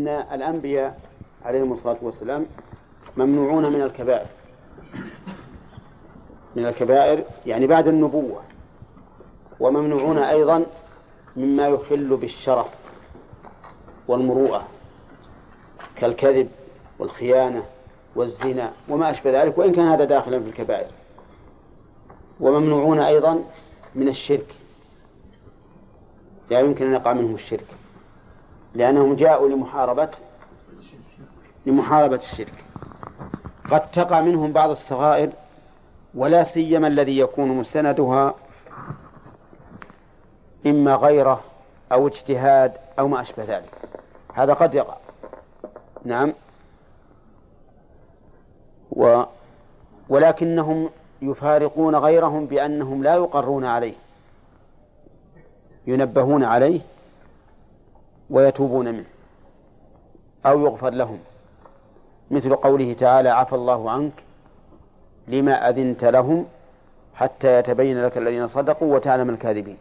إن 0.00 0.08
الأنبياء 0.08 1.00
عليهم 1.44 1.72
الصلاة 1.72 1.98
والسلام 2.02 2.46
ممنوعون 3.16 3.72
من 3.72 3.82
الكبائر. 3.82 4.26
من 6.56 6.66
الكبائر 6.66 7.24
يعني 7.46 7.66
بعد 7.66 7.88
النبوة. 7.88 8.42
وممنوعون 9.60 10.18
أيضا 10.18 10.66
مما 11.36 11.68
يخل 11.68 12.16
بالشرف 12.16 12.66
والمروءة 14.08 14.68
كالكذب 15.96 16.48
والخيانة 16.98 17.64
والزنا 18.16 18.72
وما 18.88 19.10
أشبه 19.10 19.42
ذلك 19.42 19.58
وإن 19.58 19.72
كان 19.72 19.86
هذا 19.86 20.04
داخلا 20.04 20.40
في 20.40 20.48
الكبائر. 20.48 20.90
وممنوعون 22.40 23.00
أيضا 23.00 23.44
من 23.94 24.08
الشرك. 24.08 24.54
لا 26.50 26.60
يمكن 26.60 26.86
أن 26.86 26.92
يقع 26.92 27.12
منهم 27.12 27.34
الشرك. 27.34 27.66
لأنهم 28.74 29.14
جاءوا 29.14 29.48
لمحاربة 29.48 30.10
لمحاربة 31.66 32.16
الشرك. 32.16 32.64
قد 33.70 33.90
تقع 33.90 34.20
منهم 34.20 34.52
بعض 34.52 34.70
الصغائر 34.70 35.30
ولا 36.14 36.44
سيما 36.44 36.86
الذي 36.86 37.18
يكون 37.18 37.48
مستندها 37.48 38.34
إما 40.66 40.94
غيره 40.94 41.40
أو 41.92 42.06
اجتهاد 42.06 42.72
أو 42.98 43.08
ما 43.08 43.20
أشبه 43.20 43.44
ذلك. 43.44 43.70
هذا 44.34 44.52
قد 44.52 44.74
يقع. 44.74 44.96
نعم. 46.04 46.34
و 48.92 49.22
ولكنهم 50.08 50.90
يفارقون 51.22 51.96
غيرهم 51.96 52.46
بأنهم 52.46 53.02
لا 53.02 53.14
يقرون 53.14 53.64
عليه. 53.64 53.94
ينبهون 55.86 56.44
عليه. 56.44 56.80
ويتوبون 58.30 58.92
منه 58.92 59.04
أو 60.46 60.60
يغفر 60.60 60.90
لهم. 60.90 61.18
مثل 62.30 62.54
قوله 62.56 62.92
تعالى 62.92 63.28
عفى 63.28 63.54
الله 63.54 63.90
عنك 63.90 64.12
لما 65.28 65.68
أذنت 65.68 66.04
لهم 66.04 66.46
حتى 67.14 67.58
يتبين 67.58 68.02
لك 68.04 68.18
الذين 68.18 68.48
صدقوا 68.48 68.94
وتعلم 68.94 69.30
الكاذبين. 69.30 69.76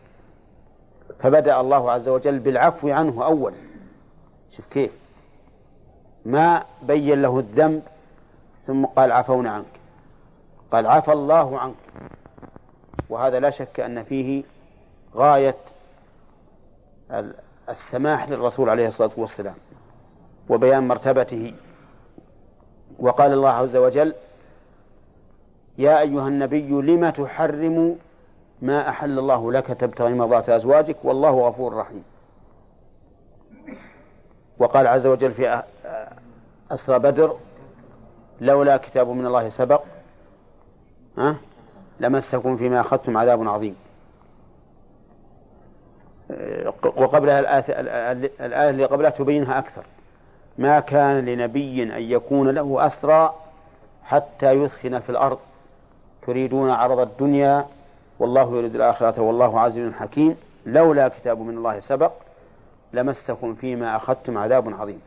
فبدأ 1.20 1.62
الله 1.62 1.92
عز 1.92 2.08
وجل 2.08 2.40
بالعفو 2.40 2.90
عنه 2.90 3.26
أولا 3.26 3.56
شوف 4.52 4.66
كيف. 4.72 4.92
ما 6.26 6.64
بين 6.82 7.22
له 7.22 7.40
الذنب 7.40 7.82
ثم 8.68 8.86
قال 8.86 9.12
عفونا 9.12 9.50
عنك. 9.50 9.80
قال 10.72 10.88
عفى 10.88 11.12
الله 11.12 11.60
عنك. 11.60 11.76
وهذا 13.10 13.40
لا 13.40 13.50
شك 13.50 13.80
أن 13.80 14.04
فيه 14.04 14.44
غاية 15.16 15.56
السماح 17.70 18.30
للرسول 18.30 18.70
عليه 18.70 18.88
الصلاة 18.88 19.12
والسلام 19.18 19.56
وبيان 20.50 20.88
مرتبته. 20.88 21.54
وقال 23.00 23.34
الله 23.34 23.50
عز 23.50 23.76
وجل 23.76 24.16
يا 25.78 26.00
أيها 26.00 26.28
النبي 26.28 26.70
لم 26.70 27.10
تحرم 27.10 27.96
ما 28.62 28.90
أحل 28.90 29.20
الله 29.20 29.52
لك 29.52 29.68
تبتغي 29.68 30.14
مرضات 30.14 30.50
أزواجك؟ 30.50 30.96
والله 31.04 31.48
غفور 31.48 31.74
رحيم. 31.74 32.04
وقال 34.60 34.88
عز 34.88 35.08
وجل 35.08 35.32
في 35.32 35.64
أسرى 36.72 37.00
بدر 37.00 37.38
لولا 38.42 38.78
كتاب 38.78 39.08
من 39.08 39.26
الله 39.26 39.50
سبق 39.50 39.84
ها 41.18 41.36
لمسكم 42.00 42.58
فيما 42.58 42.82
أخذتم 42.82 43.18
عذاب 43.18 43.48
عظيم. 43.48 43.76
وقبلها 46.84 47.40
الآية 48.40 48.70
اللي 48.70 48.86
قبلها 48.86 49.10
تبينها 49.10 49.60
أكثر. 49.60 49.84
ما 50.58 50.80
كان 50.80 51.26
لنبي 51.26 51.84
أن 51.84 52.02
يكون 52.02 52.50
له 52.50 52.86
أسرى 52.86 53.36
حتى 54.04 54.52
يثخن 54.52 55.00
في 55.00 55.10
الأرض. 55.10 55.40
تريدون 56.28 56.70
عرض 56.70 57.00
الدنيا 57.00 57.66
والله 58.20 58.58
يريد 58.58 58.76
الآخرة 58.76 59.22
والله 59.22 59.60
عزيز 59.60 59.94
حكيم. 59.94 60.38
لولا 60.66 61.08
كتاب 61.08 61.40
من 61.40 61.58
الله 61.58 61.80
سبق 61.80 62.12
لمسكم 62.94 63.56
فيما 63.56 63.96
أخذتم 63.96 64.38
عذاب 64.38 64.74
عظيم. 64.74 65.02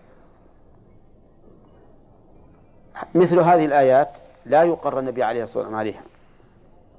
مثل 3.15 3.39
هذه 3.39 3.65
الآيات 3.65 4.19
لا 4.47 4.63
يقر 4.63 4.99
النبي 4.99 5.23
عليه 5.23 5.43
الصلاة 5.43 5.59
والسلام 5.63 5.81
عليها. 5.81 6.03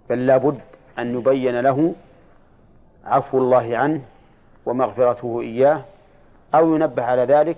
بل 0.09 0.28
لابد 0.28 0.59
أن 1.00 1.18
يبين 1.19 1.59
له 1.59 1.94
عفو 3.06 3.38
الله 3.38 3.78
عنه 3.78 4.02
ومغفرته 4.66 5.41
إياه 5.41 5.81
أو 6.56 6.75
ينبه 6.75 7.03
على 7.03 7.22
ذلك 7.22 7.57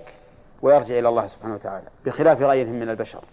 ويرجع 0.62 0.98
إلى 0.98 1.08
الله 1.08 1.26
سبحانه 1.26 1.54
وتعالى 1.54 1.86
بخلاف 2.04 2.42
غيرهم 2.42 2.80
من 2.80 2.88
البشر. 2.88 3.24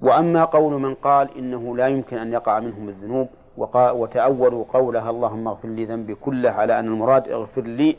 وأما 0.00 0.44
قول 0.44 0.72
من 0.72 0.94
قال 0.94 1.38
إنه 1.38 1.76
لا 1.76 1.86
يمكن 1.86 2.18
أن 2.18 2.32
يقع 2.32 2.60
منهم 2.60 2.88
الذنوب 2.88 3.28
وتأولوا 3.56 4.64
قولها 4.68 5.10
اللهم 5.10 5.48
اغفر 5.48 5.68
لي 5.68 5.84
ذنبي 5.84 6.14
كله 6.14 6.50
على 6.50 6.78
أن 6.78 6.86
المراد 6.86 7.28
اغفر 7.28 7.62
لي 7.62 7.96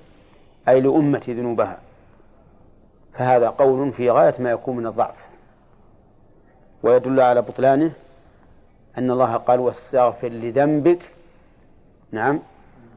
أي 0.67 0.81
لأمتي 0.81 1.33
ذنوبها. 1.33 1.79
فهذا 3.13 3.49
قول 3.49 3.91
في 3.91 4.09
غاية 4.09 4.33
ما 4.39 4.51
يكون 4.51 4.75
من 4.75 4.87
الضعف. 4.87 5.15
ويدل 6.83 7.19
على 7.19 7.41
بطلانه 7.41 7.91
أن 8.97 9.11
الله 9.11 9.35
قال 9.35 9.59
واستغفر 9.59 10.27
لذنبك. 10.27 10.99
نعم. 12.11 12.39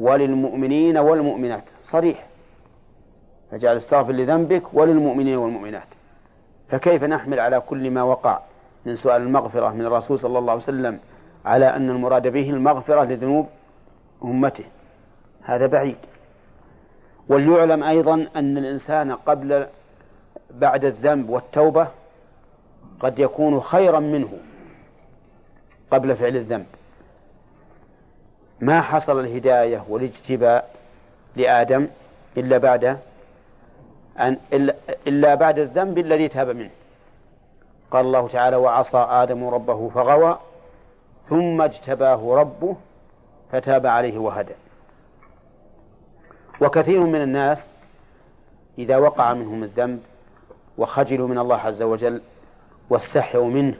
وللمؤمنين 0.00 0.98
والمؤمنات. 0.98 1.64
صريح. 1.82 2.26
فجعل 3.50 3.76
استغفر 3.76 4.12
لذنبك 4.12 4.62
وللمؤمنين 4.72 5.36
والمؤمنات. 5.36 5.86
فكيف 6.68 7.04
نحمل 7.04 7.40
على 7.40 7.60
كل 7.60 7.90
ما 7.90 8.02
وقع 8.02 8.40
من 8.86 8.96
سؤال 8.96 9.22
المغفرة 9.22 9.68
من 9.68 9.86
الرسول 9.86 10.18
صلى 10.18 10.38
الله 10.38 10.52
عليه 10.52 10.62
وسلم 10.62 10.98
على 11.44 11.66
أن 11.66 11.90
المراد 11.90 12.28
به 12.28 12.50
المغفرة 12.50 13.04
لذنوب 13.04 13.46
أمته؟ 14.24 14.64
هذا 15.42 15.66
بعيد. 15.66 15.96
وليعلم 17.28 17.82
أيضا 17.82 18.26
أن 18.36 18.58
الإنسان 18.58 19.12
قبل 19.12 19.66
بعد 20.50 20.84
الذنب 20.84 21.30
والتوبة 21.30 21.88
قد 23.00 23.18
يكون 23.18 23.60
خيرا 23.60 24.00
منه 24.00 24.32
قبل 25.90 26.16
فعل 26.16 26.36
الذنب. 26.36 26.66
ما 28.60 28.80
حصل 28.80 29.20
الهداية 29.20 29.84
والاجتباء 29.88 30.70
لآدم 31.36 31.88
إلا 32.36 32.58
بعد 32.58 32.98
أن 34.18 34.38
إلا 35.06 35.34
بعد 35.34 35.58
الذنب 35.58 35.98
الذي 35.98 36.28
تاب 36.28 36.48
منه. 36.48 36.70
قال 37.90 38.06
الله 38.06 38.28
تعالى 38.28 38.56
وعصى 38.56 39.06
آدم 39.10 39.44
ربه 39.48 39.88
فغوى 39.88 40.38
ثم 41.28 41.62
اجتباه 41.62 42.34
ربه 42.34 42.76
فتاب 43.52 43.86
عليه 43.86 44.18
وهدى. 44.18 44.54
وكثير 46.60 47.00
من 47.00 47.22
الناس 47.22 47.66
إذا 48.78 48.96
وقع 48.96 49.34
منهم 49.34 49.62
الذنب 49.62 50.00
وخجلوا 50.78 51.28
من 51.28 51.38
الله 51.38 51.56
عز 51.56 51.82
وجل 51.82 52.20
واستحيوا 52.90 53.46
منه 53.46 53.74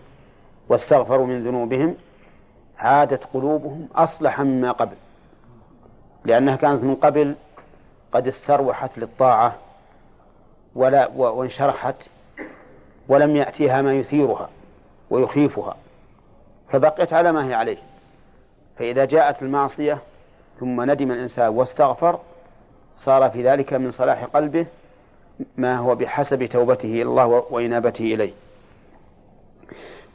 واستغفروا 0.68 1.26
من 1.26 1.44
ذنوبهم 1.44 1.94
عادت 2.78 3.24
قلوبهم 3.34 3.88
أصلح 3.94 4.40
مما 4.40 4.72
قبل 4.72 4.96
لأنها 6.24 6.56
كانت 6.56 6.84
من 6.84 6.94
قبل 6.94 7.34
قد 8.12 8.28
استروحت 8.28 8.98
للطاعة 8.98 9.56
ولا 10.74 11.08
وانشرحت 11.16 11.94
ولم 13.08 13.36
يأتيها 13.36 13.82
ما 13.82 13.94
يثيرها 13.94 14.48
ويخيفها 15.10 15.76
فبقيت 16.72 17.12
على 17.12 17.32
ما 17.32 17.46
هي 17.46 17.54
عليه. 17.54 17.76
فإذا 18.78 19.04
جاءت 19.04 19.42
المعصية 19.42 19.98
ثم 20.60 20.90
ندم 20.90 21.12
الإنسان 21.12 21.48
واستغفر 21.48 22.18
صار 22.96 23.30
في 23.30 23.42
ذلك 23.42 23.72
من 23.72 23.90
صلاح 23.90 24.24
قلبه 24.24 24.66
ما 25.56 25.76
هو 25.76 25.94
بحسب 25.94 26.46
توبته 26.46 26.88
إلى 26.88 27.02
الله 27.02 27.26
وإنابته 27.50 28.14
إليه. 28.14 28.32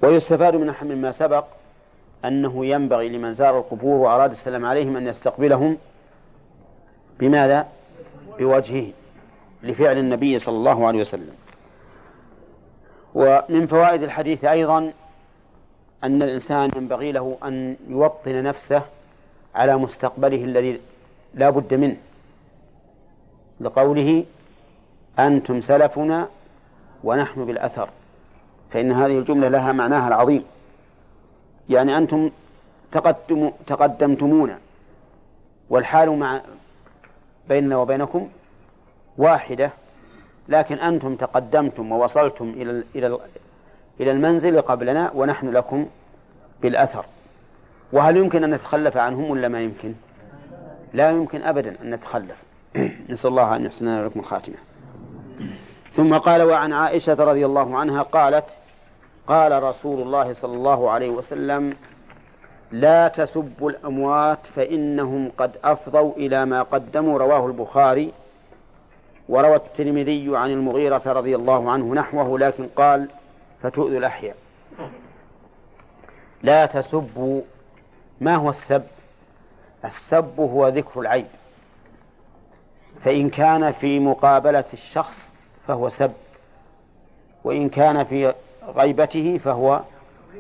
ويستفاد 0.02 0.56
من 0.56 0.74
مما 0.82 1.12
سبق 1.12 1.46
أنه 2.26 2.66
ينبغي 2.66 3.10
لمن 3.10 3.34
زار 3.34 3.58
القبور 3.58 3.98
وأراد 3.98 4.32
السلام 4.32 4.66
عليهم 4.66 4.98
أن 4.98 5.08
يستقبلهم 5.08 5.78
بماذا؟ 7.20 7.68
بوجهه 8.40 8.88
لفعل 9.64 9.98
النبي 9.98 10.40
صلى 10.40 10.56
الله 10.58 10.88
عليه 10.88 11.02
وسلم. 11.02 11.36
ومن 13.16 13.68
فوائد 13.68 14.04
الحديث 14.04 14.46
أيضا 14.46 14.94
أن 16.04 16.24
الإنسان 16.24 16.72
ينبغي 16.76 17.12
له 17.12 17.38
أن 17.44 17.76
يوطن 17.88 18.44
نفسه 18.44 18.82
على 19.56 19.78
مستقبله 19.78 20.44
الذي 20.44 20.82
لا 21.34 21.50
بد 21.50 21.74
منه. 21.74 21.98
لقوله 23.62 24.26
أنتم 25.20 25.62
سلفنا 25.62 26.28
ونحن 27.04 27.46
بالأثر. 27.46 27.90
فإن 28.72 28.92
هذه 28.92 29.20
الجملة 29.20 29.48
لها 29.48 29.72
معناها 29.72 30.08
العظيم. 30.08 30.44
يعني 31.70 31.98
أنتم 31.98 32.32
تقدم 32.92 33.52
تقدمتمونا. 33.68 34.58
والحال 35.70 36.10
مع 36.10 36.42
بيننا 37.50 37.78
وبينكم 37.78 38.30
واحدة 39.18 39.72
لكن 40.50 40.76
أنتم 40.76 41.16
تقدمتم 41.16 41.92
ووصلتم 41.92 42.50
إلى 42.50 42.84
إلى 42.96 43.20
إلى 44.00 44.12
المنزل 44.12 44.62
قبلنا 44.62 45.12
ونحن 45.16 45.50
لكم 45.50 45.88
بالأثر. 46.62 47.06
وهل 47.94 48.18
يمكن 48.18 48.44
أن 48.44 48.54
نتخلف 48.54 48.98
عنهم 48.98 49.30
ولا 49.30 49.48
ما 49.48 49.62
يمكن؟ 49.62 49.94
لا 50.94 51.12
يمكن 51.12 51.44
أبدا 51.44 51.76
أن 51.82 51.94
نتخلف. 51.94 52.38
نسأل 53.10 53.30
الله 53.30 53.56
أن 53.56 53.66
يحسن 53.66 54.06
لكم 54.06 54.20
الخاتمة. 54.20 54.56
ثم 55.92 56.18
قال 56.18 56.42
وعن 56.42 56.74
عائشة 56.74 57.14
رضي 57.14 57.46
الله 57.46 57.78
عنها 57.78 58.02
قالت 58.02 58.46
قال 59.30 59.64
رسول 59.64 60.02
الله 60.02 60.34
صلى 60.34 60.56
الله 60.56 60.90
عليه 60.90 61.10
وسلم 61.10 61.78
لا 62.72 63.08
تسبوا 63.08 63.70
الأموات 63.70 64.40
فإنهم 64.56 65.32
قد 65.38 65.52
أفضوا 65.64 66.14
إلى 66.16 66.46
ما 66.46 66.62
قدموا. 66.62 67.20
رواه 67.20 67.48
البخاري 67.48 68.12
وروى 69.30 69.56
الترمذي 69.56 70.38
عن 70.38 70.52
المغيرة 70.52 71.02
رضي 71.06 71.36
الله 71.36 71.72
عنه 71.72 71.94
نحوه 71.94 72.40
لكن 72.40 72.68
قال 72.76 73.10
فتؤذوا 73.64 73.98
الأحياء. 73.98 74.36
لا 76.44 76.66
تسبوا 76.66 77.42
ما 78.22 78.36
هو 78.36 78.50
السب؟ 78.50 78.84
السب 79.86 80.40
هو 80.40 80.68
ذكر 80.68 81.00
العيب. 81.00 81.28
فإن 83.04 83.30
كان 83.30 83.72
في 83.72 84.00
مقابلة 84.00 84.66
الشخص 84.74 85.30
فهو 85.68 85.90
سب 85.90 86.14
وإن 87.44 87.70
كان 87.70 88.04
في 88.04 88.34
غيبته 88.78 89.40
فهو 89.44 89.82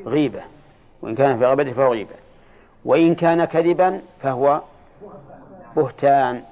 غيبة 0.06 0.42
وإن 1.02 1.16
كان 1.16 1.40
في 1.40 1.46
غيبته 1.46 1.74
فهو 1.74 1.92
غيبة. 1.92 2.16
وإن 2.86 3.16
كان 3.16 3.46
كذبا 3.46 4.02
فهو 4.22 4.62
بهتان 5.76 6.44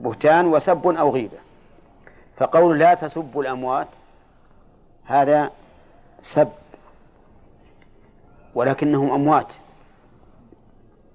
بهتان 0.00 0.46
وسب 0.46 0.86
أو 0.86 1.10
غيبة. 1.10 1.38
فقول 2.36 2.78
لا 2.78 2.94
تسبوا 2.94 3.42
الأموات 3.42 3.88
هذا 5.04 5.50
سب 6.22 6.48
ولكنهم 8.54 9.10
أموات. 9.10 9.52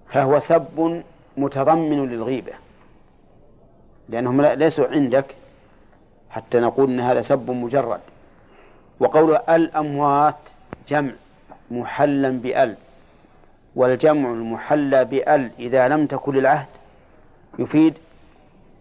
فهو 0.09 0.39
سب 0.39 1.03
متضمن 1.37 2.09
للغيبة 2.09 2.53
لأنهم 4.09 4.41
ليسوا 4.41 4.87
عندك 4.87 5.25
حتى 6.29 6.59
نقول 6.59 6.89
أن 6.89 6.99
هذا 6.99 7.21
سب 7.21 7.51
مجرد. 7.51 7.99
وقول 9.01 9.35
الأموات 9.35 10.35
جمع 10.87 11.11
محلا 11.71 12.29
بأل 12.29 12.75
والجمع 13.75 14.29
المحلى 14.31 15.05
بأل 15.05 15.51
إذا 15.59 15.87
لم 15.87 16.07
تكن 16.07 16.33
للعهد 16.35 16.67
يفيد 17.59 17.93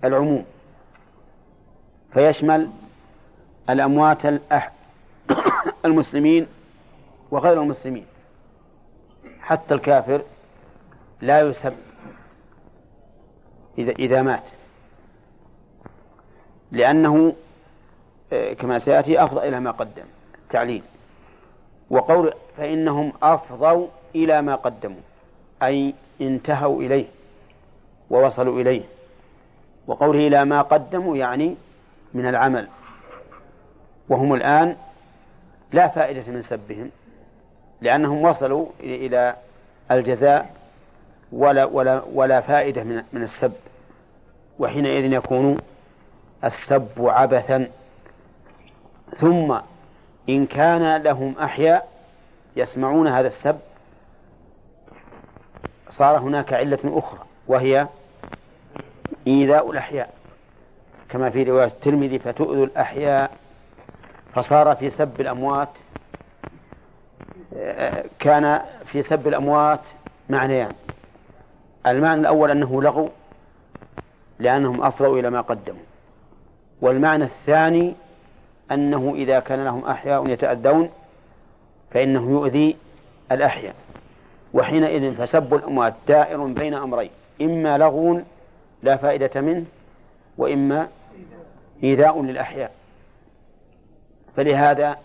العموم. 0.05 0.45
فيشمل 2.13 2.71
الأموات 3.71 4.23
المسلمين 5.85 6.47
وغير 7.31 7.63
المسلمين. 7.63 8.07
حتى 9.41 9.75
الكافر 9.75 10.23
لا 11.21 11.41
يسب 11.41 11.75
إذا 13.79 13.93
إذا 13.93 14.23
مات. 14.23 14.45
لأنه 16.73 17.35
كما 18.31 18.79
سيأتي 18.79 19.25
أفضى 19.25 19.49
إلى 19.49 19.61
ما 19.61 19.71
قدم. 19.71 20.05
التعليل 20.43 20.83
وقول 21.91 22.33
فإنهم 22.57 23.13
أفضوا 23.23 23.87
إلى 24.15 24.43
ما 24.43 24.55
قدموا 24.55 25.01
أي 25.63 25.95
انتهوا 26.21 26.83
إليه 26.83 27.07
ووصلوا 28.11 28.61
إليه. 28.61 28.83
وقوله 29.87 30.27
إلى 30.27 30.45
ما 30.45 30.63
قدموا 30.63 31.17
يعني 31.17 31.57
من 32.15 32.27
العمل. 32.27 32.69
وهم 34.09 34.35
الآن 34.35 34.77
لا 35.73 35.89
فائدة 35.89 36.33
من 36.33 36.43
سبهم 36.43 36.91
لأنهم 37.81 38.23
وصلوا 38.23 38.67
إلى 38.81 39.37
الجزاء 39.91 40.55
ولا 41.33 41.65
ولا 41.65 42.03
ولا 42.15 42.41
فائدة 42.41 42.85
من 42.85 43.03
من 43.13 43.23
السب. 43.23 43.53
وحينئذ 44.59 45.13
يكون 45.13 45.57
السب 46.45 46.89
عبثا. 46.99 47.67
ثم 49.17 49.57
إن 50.29 50.47
كان 50.47 51.03
لهم 51.03 51.35
أحياء 51.39 51.89
يسمعون 52.57 53.09
هذا 53.09 53.29
السب 53.29 53.59
صار 55.91 56.19
هناك 56.19 56.53
علة 56.53 56.79
أخرى 56.85 57.21
وهي 57.49 57.87
إيذاء 59.27 59.71
الأحياء. 59.71 60.11
كما 61.09 61.31
في 61.31 61.43
رواية 61.43 61.67
الترمذي 61.67 62.19
فتؤذوا 62.19 62.67
الأحياء 62.67 63.31
فصار 64.35 64.77
في 64.77 64.91
سب 64.91 65.21
الأموات 65.21 65.69
كان 68.19 68.61
في 68.87 69.03
سب 69.03 69.29
الأموات 69.29 69.81
معنيان. 70.29 70.73
المعنى 71.87 72.21
الأول 72.21 72.51
أنه 72.51 72.83
لغو 72.83 73.09
لأنهم 74.39 74.83
أفضوا 74.83 75.19
إلى 75.19 75.31
ما 75.31 75.41
قدموا. 75.41 75.83
والمعنى 76.81 77.25
الثاني 77.25 77.95
أنه 78.73 79.13
إذا 79.15 79.41
كان 79.41 79.65
لهم 79.65 79.85
أحياء 79.85 80.29
يتأذون 80.29 80.91
فإنه 81.91 82.31
يؤذي 82.31 82.77
الأحياء. 83.33 83.75
وحينئذ 84.55 85.15
فسب 85.15 85.55
الأموات 85.55 85.95
دائر 86.09 86.47
بين 86.47 86.75
أمرين 86.75 87.11
إما 87.41 87.79
لغو 87.79 88.21
لا 88.83 88.97
فائدة 88.97 89.41
منه 89.41 89.65
وإما 90.39 90.89
إيذاء 91.85 92.23
للأحياء. 92.23 92.73
فلهذا 94.37 94.97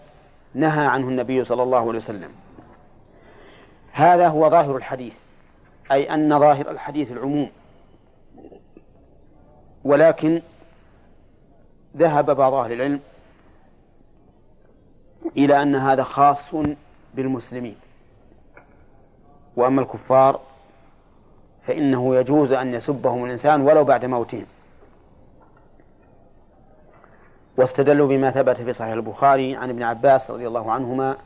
نهى 0.54 0.86
عنه 0.86 1.08
النبي 1.08 1.44
صلى 1.44 1.64
الله 1.64 1.80
عليه 1.80 2.00
وسلم. 2.00 2.30
هذا 3.92 4.28
هو 4.28 4.50
ظاهر 4.50 4.78
الحديث 4.78 5.16
أي 5.92 6.14
أن 6.14 6.40
ظاهر 6.40 6.72
الحديث 6.72 7.12
العموم. 7.12 7.50
ولكن 9.84 10.42
ذهب 11.98 12.36
بعض 12.36 12.54
أهل 12.54 12.72
العلم 12.72 13.00
إلى 15.38 15.62
أن 15.62 15.76
هذا 15.76 16.04
خاص 16.04 16.56
بالمسلمين. 17.14 17.76
وأما 19.56 19.82
الكفار 19.82 20.40
فإنه 21.68 22.16
يجوز 22.16 22.52
أن 22.52 22.74
يسبهم 22.74 23.26
الإنسان 23.26 23.62
ولو 23.62 23.84
بعد 23.84 24.06
موتهم. 24.06 24.46
واستدلوا 27.58 28.08
بما 28.08 28.32
ثبت 28.32 28.56
في 28.56 28.74
صحيح 28.74 28.94
البخاري 28.94 29.56
عن 29.56 29.70
ابن 29.70 29.84
عباس 29.84 30.32
رضي 30.32 30.48
الله 30.48 30.72
عنهما 30.72 31.18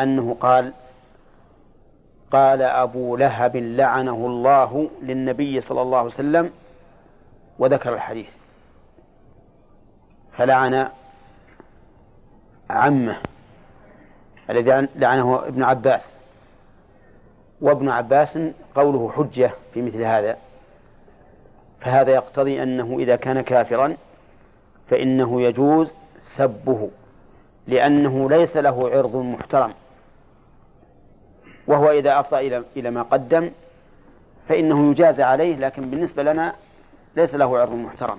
أنه 0.00 0.36
قال 0.40 0.72
قال 2.32 2.62
أبو 2.62 3.16
لهب 3.16 3.56
لعنه 3.56 4.26
الله 4.26 4.90
للنبي 5.02 5.60
صلى 5.60 5.82
الله 5.82 5.98
عليه 5.98 6.08
وسلم 6.08 6.50
وذكر 7.58 7.94
الحديث. 7.94 8.28
فلعن 10.32 10.88
عمه 12.70 13.16
الذي 14.50 14.88
لعنه 14.96 15.42
ابن 15.46 15.62
عباس. 15.62 16.14
وابن 17.60 17.88
عباس 17.88 18.38
قوله 18.74 19.12
حجة 19.16 19.50
في 19.74 19.82
مثل 19.82 20.02
هذا. 20.02 20.36
فهذا 21.80 22.12
يقتضي 22.12 22.62
أنه 22.62 22.96
إذا 22.98 23.16
كان 23.16 23.40
كافرا 23.40 23.96
فإنه 24.90 25.42
يجوز 25.42 25.92
سبه 26.20 26.90
لأنه 27.66 28.30
ليس 28.30 28.56
له 28.56 28.90
عرض 28.90 29.16
محترم. 29.16 29.72
وهو 31.66 31.90
إذا 31.90 32.20
أفضى 32.20 32.62
إلى 32.76 32.90
ما 32.90 33.02
قدم 33.02 33.50
فإنه 34.48 34.90
يجازى 34.90 35.22
عليه 35.22 35.56
لكن 35.56 35.90
بالنسبة 35.90 36.22
لنا 36.22 36.54
ليس 37.16 37.34
له 37.34 37.58
عرض 37.58 37.72
محترم. 37.72 38.18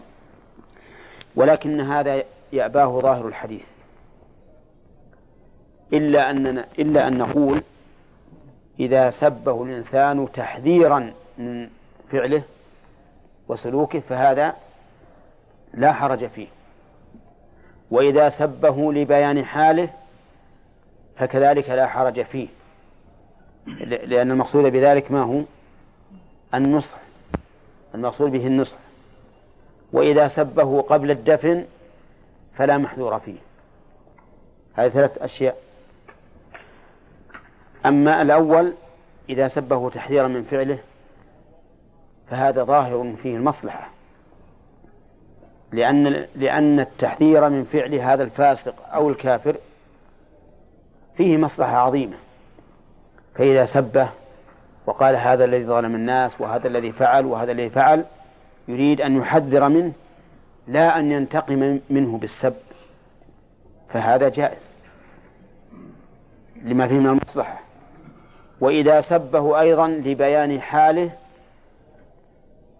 ولكن 1.35 1.81
هذا 1.81 2.23
يأباه 2.53 2.99
ظاهر 2.99 3.27
الحديث. 3.27 3.65
إلا 5.93 6.29
أننا 6.29 6.65
إلا 6.79 7.07
أن 7.07 7.17
نقول 7.17 7.61
إذا 8.79 9.09
سبه 9.09 9.63
الإنسان 9.63 10.27
تحذيرا 10.33 11.13
من 11.37 11.69
فعله 12.11 12.41
وسلوكه 13.47 13.99
فهذا 13.99 14.55
لا 15.73 15.93
حرج 15.93 16.27
فيه. 16.27 16.47
وإذا 17.91 18.29
سبه 18.29 18.93
لبيان 18.93 19.45
حاله 19.45 19.89
فكذلك 21.17 21.69
لا 21.69 21.87
حرج 21.87 22.21
فيه. 22.21 22.47
لأن 23.83 24.31
المقصود 24.31 24.71
بذلك 24.71 25.11
ما 25.11 25.21
هو؟ 25.21 25.41
النصح. 26.53 26.97
المقصود 27.95 28.31
به 28.31 28.47
النصح. 28.47 28.77
وإذا 29.93 30.27
سبه 30.27 30.81
قبل 30.81 31.11
الدفن 31.11 31.65
فلا 32.57 32.77
محذور 32.77 33.19
فيه. 33.19 33.37
هذه 34.73 34.89
ثلاث 34.89 35.17
أشياء. 35.17 35.68
أما 37.85 38.21
الأول 38.21 38.73
إذا 39.29 39.47
سبه 39.47 39.89
تحذيرا 39.89 40.27
من 40.27 40.43
فعله 40.43 40.79
فهذا 42.29 42.63
ظاهر 42.63 43.13
فيه 43.23 43.35
المصلحة. 43.35 43.89
لأن 45.71 46.25
لأن 46.35 46.79
التحذير 46.79 47.49
من 47.49 47.63
فعل 47.63 47.95
هذا 47.95 48.23
الفاسق 48.23 48.75
أو 48.93 49.09
الكافر 49.09 49.55
فيه 51.17 51.37
مصلحة 51.37 51.77
عظيمة. 51.77 52.17
فإذا 53.35 53.65
سبه 53.65 54.09
وقال 54.85 55.15
هذا 55.15 55.45
الذي 55.45 55.65
ظلم 55.65 55.95
الناس 55.95 56.41
وهذا 56.41 56.67
الذي 56.67 56.91
فعل 56.91 57.25
وهذا 57.25 57.51
الذي 57.51 57.69
فعل 57.69 58.05
يريد 58.67 59.01
أن 59.01 59.17
يحذر 59.17 59.69
منه 59.69 59.91
لا 60.67 60.99
أن 60.99 61.11
ينتقم 61.11 61.79
منه 61.89 62.17
بالسب. 62.17 62.55
فهذا 63.89 64.29
جائز. 64.29 64.61
لما 66.63 66.87
فيه 66.87 66.99
من 66.99 67.07
المصلحة. 67.09 67.68
وإذا 68.61 69.01
سبه 69.01 69.59
أيضا 69.59 69.87
لبيان 69.87 70.61
حاله 70.61 71.11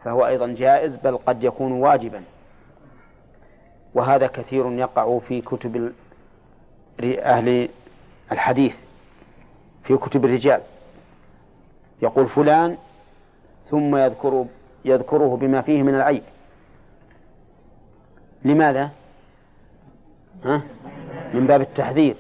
فهو 0.04 0.28
أيضا 0.28 0.48
جائز 0.48 0.96
بل 0.96 1.18
قد 1.18 1.44
يكون 1.44 1.72
واجبا 1.72 2.24
وهذا 3.94 4.28
كثير 4.28 4.72
يقع 4.72 5.20
في 5.28 5.42
كتب 5.42 5.94
أهل 7.04 7.70
الحديث 8.32 8.78
في 9.84 9.98
كتب 9.98 10.26
الرجال 10.26 10.62
يقول 12.02 12.28
فلان 12.30 12.78
ثم 13.70 13.96
يذكر 13.96 14.46
يذكره 14.86 15.38
بما 15.42 15.62
فيه 15.62 15.84
من 15.84 15.96
العيب 15.96 16.24
لماذا؟ 18.46 18.90
ها؟ 20.46 20.62
من 21.34 21.48
باب 21.48 21.62
التحذير 21.62 22.16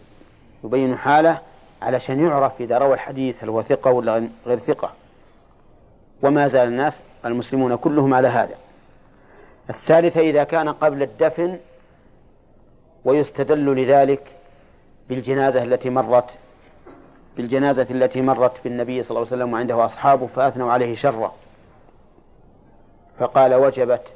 يبين 0.63 0.97
حاله 0.97 1.41
علشان 1.81 2.19
يعرف 2.27 2.61
إذا 2.61 2.77
روى 2.77 2.93
الحديث 2.93 3.43
هل 3.43 3.49
هو 3.49 3.63
ثقة 3.63 3.91
ولا 3.91 4.29
غير 4.45 4.57
ثقة. 4.57 4.93
وما 6.21 6.47
زال 6.47 6.67
الناس 6.67 6.93
المسلمون 7.25 7.75
كلهم 7.75 8.13
على 8.13 8.27
هذا. 8.27 8.55
الثالثة 9.69 10.21
إذا 10.21 10.43
كان 10.43 10.69
قبل 10.69 11.03
الدفن 11.03 11.57
ويستدل 13.05 13.75
لذلك 13.75 14.31
بالجنازة 15.09 15.63
التي 15.63 15.89
مرت 15.89 16.37
بالجنازة 17.37 17.87
التي 17.91 18.21
مرت 18.21 18.63
بالنبي 18.63 19.03
صلى 19.03 19.09
الله 19.09 19.27
عليه 19.27 19.37
وسلم 19.37 19.53
وعنده 19.53 19.85
أصحابه 19.85 20.27
فأثنوا 20.27 20.71
عليه 20.71 20.95
شرا. 20.95 21.33
فقال 23.19 23.53
وجبت. 23.53 24.07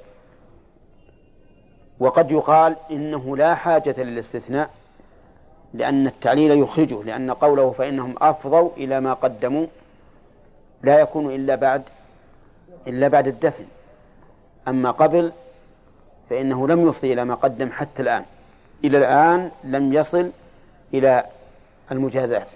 وقد 1.99 2.31
يقال 2.31 2.75
إنه 2.91 3.37
لا 3.37 3.55
حاجة 3.55 4.03
للاستثناء 4.03 4.69
لأن 5.73 6.07
التعليل 6.07 6.51
يخرجه 6.59 7.03
لأن 7.03 7.31
قوله 7.31 7.71
فإنهم 7.71 8.15
أفضوا 8.21 8.69
إلى 8.77 8.99
ما 8.99 9.13
قدموا 9.13 9.67
لا 10.83 10.99
يكون 10.99 11.35
إلا 11.35 11.55
بعد 11.55 11.83
إلا 12.87 13.07
بعد 13.07 13.27
الدفن. 13.27 13.65
أما 14.67 14.91
قبل 14.91 15.31
فإنه 16.29 16.67
لم 16.67 16.89
يفضي 16.89 17.13
إلى 17.13 17.25
ما 17.25 17.35
قدم 17.35 17.71
حتى 17.71 18.01
الآن 18.01 18.25
إلى 18.83 18.97
الآن 18.97 19.51
لم 19.63 19.93
يصل 19.93 20.31
إلى 20.93 21.25
المجازات. 21.91 22.47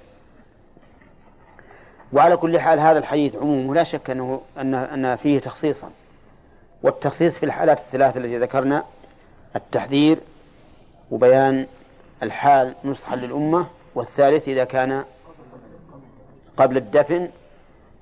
وعلى 2.14 2.38
كل 2.38 2.60
حال 2.60 2.80
هذا 2.80 3.00
الحديث 3.00 3.36
عموم 3.36 3.74
لا 3.74 3.84
شك 3.84 4.10
أنه 4.10 4.42
أن 4.58 5.16
فيه 5.16 5.40
تخصيصا. 5.40 5.90
والتخصيص 6.84 7.34
في 7.34 7.46
الحالات 7.46 7.78
الثلاث 7.78 8.18
التي 8.18 8.38
ذكرنا 8.38 8.84
التحذير 9.56 10.18
وبيان 11.12 11.66
الحال 12.24 12.76
نصحا 12.86 13.16
للأمة 13.16 13.68
والثالث 13.96 14.48
إذا 14.48 14.64
كان 14.64 15.04
قبل 16.58 16.78
الدفن 16.78 17.30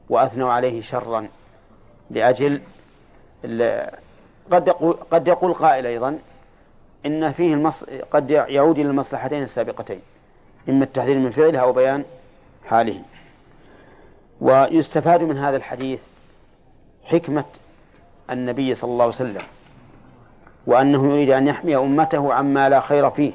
وأثنوا 0.10 0.54
عليه 0.54 0.82
شرا 0.82 1.28
لأجل 2.10 2.62
قد 4.52 4.68
يقول 4.68 4.98
قد 5.12 5.28
يقول 5.28 5.54
قائل 5.54 5.86
أيضا 5.86 6.20
إن 7.06 7.32
فيه 7.32 7.54
المص... 7.54 7.84
قد 8.12 8.30
يعود 8.30 8.80
إلى 8.80 8.90
المصلحتين 8.90 9.44
السابقتين 9.44 10.00
إما 10.70 10.84
التحذير 10.84 11.18
من 11.18 11.32
فعلها 11.32 11.62
أو 11.62 11.74
بيان 11.74 12.04
حاله. 12.66 13.02
ويستفاد 14.42 15.24
من 15.24 15.38
هذا 15.38 15.58
الحديث 15.58 16.02
حكمة 17.04 17.46
النبي 18.30 18.76
صلى 18.76 18.92
الله 18.92 19.04
عليه 19.04 19.16
وسلم 19.16 19.42
وأنه 20.68 21.14
يريد 21.14 21.30
أن 21.30 21.48
يحمي 21.48 21.76
أمته 21.76 22.34
عما 22.34 22.70
لا 22.70 22.80
خير 22.80 23.10
فيه. 23.10 23.32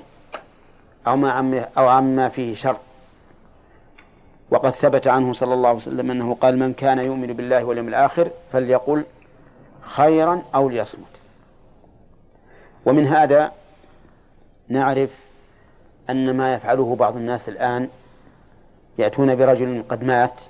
أو 1.07 1.16
ما 1.16 1.33
عم 1.33 1.54
أو 1.78 1.88
عما 1.88 2.28
فيه 2.28 2.54
شر. 2.54 2.76
وقد 4.50 4.71
ثبت 4.71 5.07
عنه 5.07 5.33
صلى 5.33 5.54
الله 5.54 5.69
عليه 5.69 5.78
وسلم 5.78 6.11
أنه 6.11 6.35
قال 6.35 6.59
من 6.59 6.73
كان 6.73 6.99
يؤمن 6.99 7.33
بالله 7.33 7.64
واليوم 7.64 7.88
الآخر 7.88 8.30
فليقل 8.52 9.04
خيرا 9.80 10.42
أو 10.54 10.69
ليصمت. 10.69 11.04
ومن 12.87 13.07
هذا 13.07 13.52
نعرف 14.69 15.11
أن 16.11 16.37
ما 16.37 16.54
يفعله 16.54 16.97
بعض 16.97 17.16
الناس 17.16 17.49
الآن 17.49 17.88
يأتون 18.99 19.37
برجل 19.37 19.85
قد 19.88 20.04
مات 20.04 20.40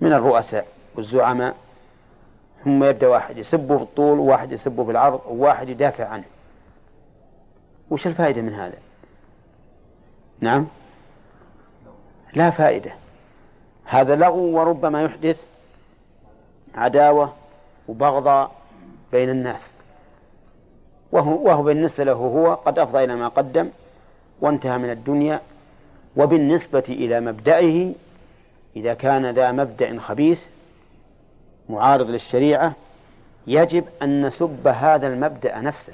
من 0.00 0.12
الرؤساء 0.12 0.66
والزعماء 0.94 1.54
ثم 2.64 2.84
يبدأ 2.84 3.08
واحد 3.08 3.38
يسبه 3.38 3.76
في 3.76 3.82
الطول 3.82 4.18
وواحد 4.18 4.52
يسبه 4.52 4.84
في 4.84 4.90
العرض 4.90 5.20
وواحد 5.28 5.68
يدافع 5.68 6.06
عنه. 6.08 6.24
وش 7.90 8.06
الفائدة 8.06 8.42
من 8.42 8.54
هذا؟ 8.54 8.76
نعم. 10.40 10.66
لا 12.34 12.50
فائدة. 12.50 12.94
هذا 13.84 14.16
لغو 14.16 14.58
وربما 14.58 15.02
يحدث 15.02 15.42
عداوة 16.74 17.32
وبغضاء 17.88 18.50
بين 19.12 19.30
الناس. 19.30 19.66
وهو, 21.12 21.46
وهو 21.46 21.62
بالنسبة 21.62 22.04
له 22.04 22.12
هو 22.12 22.54
قد 22.54 22.78
أفضى 22.78 23.04
إلى 23.04 23.16
ما 23.16 23.28
قدم 23.28 23.68
وانتهى 24.40 24.78
من 24.78 24.90
الدنيا 24.90 25.40
وبالنسبة 26.16 26.84
إلى 26.88 27.20
مبدئه 27.20 27.92
إذا 28.76 28.94
كان 28.94 29.26
ذا 29.26 29.52
مبدأ 29.52 29.98
خبيث 29.98 30.46
معارض 31.68 32.10
للشريعة 32.10 32.72
يجب 33.46 33.84
أن 34.02 34.26
نسب 34.26 34.68
هذا 34.68 35.06
المبدأ 35.06 35.58
نفسه. 35.60 35.92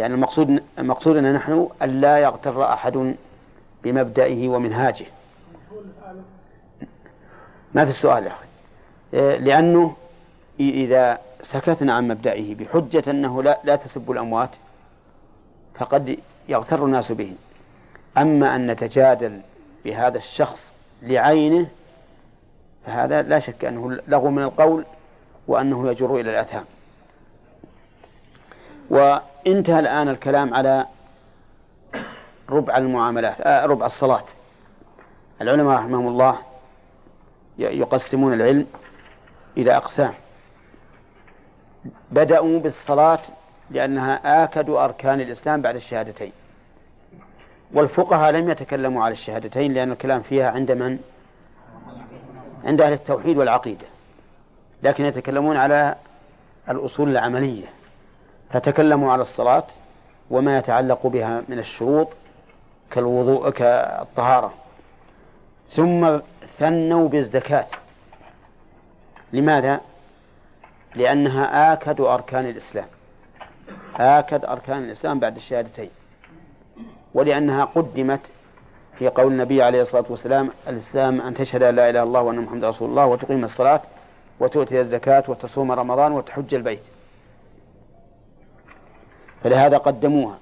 لأن 0.00 0.12
المقصود 0.12 0.62
مقصودنا 0.78 1.32
نحن 1.32 1.68
أن 1.82 2.00
لا 2.00 2.18
يغتر 2.18 2.72
أحد 2.72 3.14
بمبدئه 3.84 4.48
ومنهاجه. 4.48 5.06
ما 7.74 7.84
في 7.84 7.90
السؤال 7.90 8.24
يا 8.26 8.32
أخي؟ 8.32 8.46
لأنه 9.38 9.96
إذا 10.60 11.18
سكتنا 11.42 11.92
عن 11.92 12.08
مبدئه 12.08 12.54
بحجة 12.54 13.10
أنه 13.10 13.42
لا, 13.42 13.58
لا 13.64 13.76
تسب 13.76 14.10
الأموات 14.10 14.50
فقد 15.74 16.18
يغتر 16.48 16.84
الناس 16.84 17.12
به 17.12 17.32
أما 18.18 18.56
أن 18.56 18.70
نتجادل 18.70 19.40
بهذا 19.84 20.18
الشخص 20.18 20.72
لعينه 21.02 21.68
فهذا 22.86 23.22
لا 23.22 23.38
شك 23.38 23.64
أنه 23.64 24.00
لغو 24.08 24.30
من 24.30 24.42
القول 24.42 24.84
وأنه 25.48 25.90
يجر 25.90 26.14
إلى 26.14 26.30
الأثام 26.30 26.64
وانتهى 29.46 29.78
الآن 29.78 30.08
الكلام 30.08 30.54
على 30.54 30.86
ربع 32.50 32.76
المعاملات 32.76 33.40
آه 33.40 33.66
ربع 33.66 33.86
الصلاة. 33.86 34.24
العلماء 35.40 35.78
رحمهم 35.78 36.08
الله 36.08 36.38
يقسمون 37.58 38.32
العلم 38.32 38.66
إلى 39.56 39.76
أقسام. 39.76 40.14
بدأوا 42.10 42.60
بالصلاة 42.60 43.20
لأنها 43.70 44.44
آكد 44.44 44.70
أركان 44.70 45.20
الإسلام 45.20 45.62
بعد 45.62 45.74
الشهادتين. 45.74 46.32
والفقهاء 47.72 48.32
لم 48.32 48.50
يتكلموا 48.50 49.04
على 49.04 49.12
الشهادتين 49.12 49.74
لأن 49.74 49.92
الكلام 49.92 50.22
فيها 50.22 50.50
عند 50.50 50.72
من؟ 50.72 50.98
عند 52.64 52.80
أهل 52.80 52.92
التوحيد 52.92 53.36
والعقيدة. 53.38 53.86
لكن 54.82 55.04
يتكلمون 55.04 55.56
على 55.56 55.96
الأصول 56.68 57.08
العملية. 57.08 57.79
فتكلموا 58.52 59.12
على 59.12 59.22
الصلاة 59.22 59.64
وما 60.30 60.58
يتعلق 60.58 61.06
بها 61.06 61.42
من 61.48 61.58
الشروط 61.58 62.08
كالوضوء 62.90 63.50
كالطهارة. 63.50 64.52
ثم 65.70 66.18
ثنوا 66.46 67.08
بالزكاة. 67.08 67.66
لماذا؟ 69.32 69.80
لأنها 70.94 71.72
آكد 71.72 72.00
أركان 72.00 72.46
الإسلام. 72.46 72.86
آكد 73.96 74.44
أركان 74.44 74.84
الإسلام 74.84 75.18
بعد 75.20 75.36
الشهادتين. 75.36 75.90
ولأنها 77.14 77.64
قدمت 77.64 78.20
في 78.98 79.08
قول 79.08 79.32
النبي 79.32 79.62
عليه 79.62 79.82
الصلاة 79.82 80.04
والسلام 80.08 80.50
الإسلام 80.68 81.20
أن 81.20 81.34
تشهد 81.34 81.62
أن 81.62 81.76
لا 81.76 81.90
إله 81.90 81.90
إلا 81.90 82.02
الله 82.02 82.22
وأن 82.22 82.40
محمد 82.40 82.64
رسول 82.64 82.90
الله 82.90 83.06
وتقيم 83.06 83.44
الصلاة 83.44 83.80
وتؤتي 84.40 84.80
الزكاة 84.80 85.24
وتصوم 85.28 85.72
رمضان 85.72 86.12
وتحج 86.12 86.54
البيت. 86.54 86.82
فلهذا 89.44 89.78
قدموها. 89.78 90.38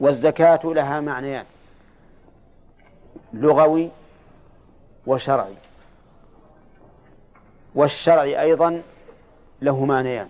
والزكاة 0.00 0.60
لها 0.64 1.00
معنيان 1.00 1.44
لغوي 3.32 3.90
وشرعي. 5.06 5.54
والشرع 7.74 8.22
أيضا 8.22 8.82
له 9.62 9.84
معنيان 9.84 10.28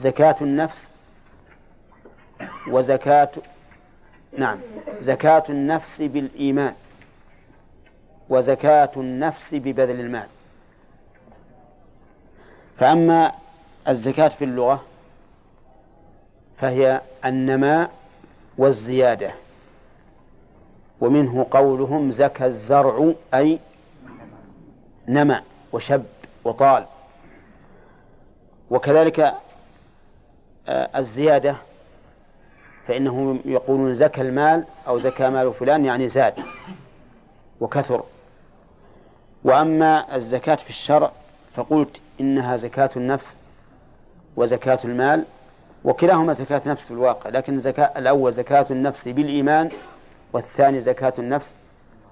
زكاة 0.00 0.36
النفس 0.40 0.90
وزكاة 2.68 3.30
نعم 4.38 4.58
زكاة 5.00 5.44
النفس 5.48 6.02
بالإيمان 6.02 6.74
وزكاة 8.28 8.90
النفس 8.96 9.54
ببذل 9.54 10.00
المال. 10.00 10.26
فأما 12.78 13.32
الزكاة 13.88 14.28
في 14.28 14.44
اللغة 14.44 14.82
فهي 16.62 17.00
النماء 17.24 17.90
والزيادة. 18.58 19.30
ومنه 21.00 21.46
قولهم 21.50 22.12
زكى 22.12 22.46
الزرع 22.46 23.12
أي 23.34 23.58
نمى 25.08 25.40
وشب 25.72 26.04
وطال. 26.44 26.86
وكذلك 28.70 29.20
آه، 30.68 30.98
الزيادة 30.98 31.56
فإنهم 32.88 33.40
يقولون 33.44 33.94
زكى 33.94 34.20
المال 34.20 34.64
أو 34.86 35.00
زكى 35.00 35.28
مال 35.28 35.54
فلان 35.54 35.84
يعني 35.84 36.08
زاد 36.08 36.34
وكثر. 37.60 38.02
وأما 39.44 40.16
الزكاة 40.16 40.54
في 40.54 40.70
الشرع 40.70 41.10
فقلت 41.56 42.00
إنها 42.20 42.56
زكاة 42.56 42.90
النفس 42.96 43.36
وزكاة 44.36 44.78
المال 44.84 45.24
وكلاهما 45.84 46.32
زكاة 46.32 46.62
نفس 46.66 46.82
في 46.84 46.90
الواقع 46.90 47.30
لكن 47.30 47.60
زكاة 47.60 47.90
الأول 47.96 48.32
زكاة 48.32 48.66
النفس 48.70 49.08
بالإيمان 49.08 49.70
والثاني 50.32 50.80
زكاة 50.80 51.12
النفس 51.18 51.56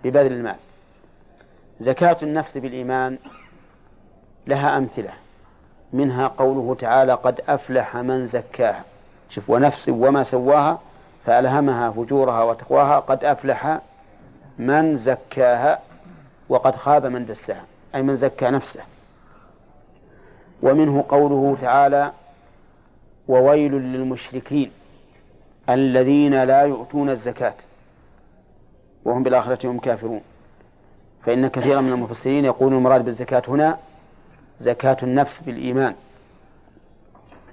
ببذل 0.05 0.33
المال. 0.33 0.57
زكاة 1.81 2.17
النفس 2.23 2.59
بالإيمان 2.59 3.19
لها 4.47 4.79
أمثلة 4.79 5.11
منها 5.93 6.29
قوله 6.29 6.77
تعالى 6.81 7.13
قد 7.13 7.41
أفلح 7.49 7.97
من 7.97 8.27
زكاها 8.27 8.85
شوف 9.31 9.51
ونفس 9.51 9.89
وما 9.89 10.23
سواها 10.23 10.79
فألهمها 11.27 11.91
فجورها 11.91 12.43
وتقواها 12.43 12.99
قد 12.99 13.25
أفلح 13.25 13.81
من 14.59 14.99
زكاها 14.99 15.79
وقد 16.49 16.77
خاب 16.77 17.07
من 17.07 17.27
دسها 17.27 17.65
أي 17.95 18.03
من 18.03 18.17
زكى 18.17 18.51
نفسه. 18.51 18.81
ومنه 20.63 21.05
قوله 21.09 21.57
تعالى 21.61 22.13
وويل 23.31 23.73
للمشركين 23.73 24.71
الذين 25.69 26.45
لا 26.45 26.63
يؤتون 26.63 27.11
الزكاة 27.11 27.55
وهم 29.05 29.23
بالآخرة 29.23 29.71
هم 29.71 29.79
كافرون. 29.79 30.21
فإن 31.23 31.49
كثيرا 31.49 31.81
من 31.81 31.93
المفسرين 31.93 32.45
يقولون 32.45 32.79
المراد 32.79 33.05
بالزكاة 33.05 33.43
هنا 33.49 33.79
زكاة 34.61 34.97
النفس 35.03 35.41
بالإيمان. 35.41 35.95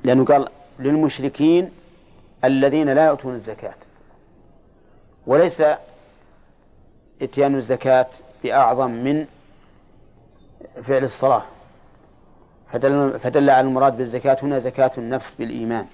لأنه 0.03 0.25
قال 0.25 0.48
للمشركين 0.79 1.72
الذين 2.43 2.89
لا 2.89 3.05
يؤتون 3.05 3.36
الزكاة. 3.36 3.75
وليس 5.27 5.63
إتيان 7.22 7.55
الزكاة 7.55 8.07
بأعظم 8.43 8.91
من 8.91 9.25
فعل 10.84 11.03
الصلاة. 11.03 11.43
فدل, 12.74 13.19
فدل 13.19 13.50
على 13.50 13.67
المراد 13.67 13.97
بالزكاة 13.97 14.38
هنا 14.43 14.59
زكاة 14.59 14.91
النفس 14.97 15.33
بالإيمان. 15.33 15.86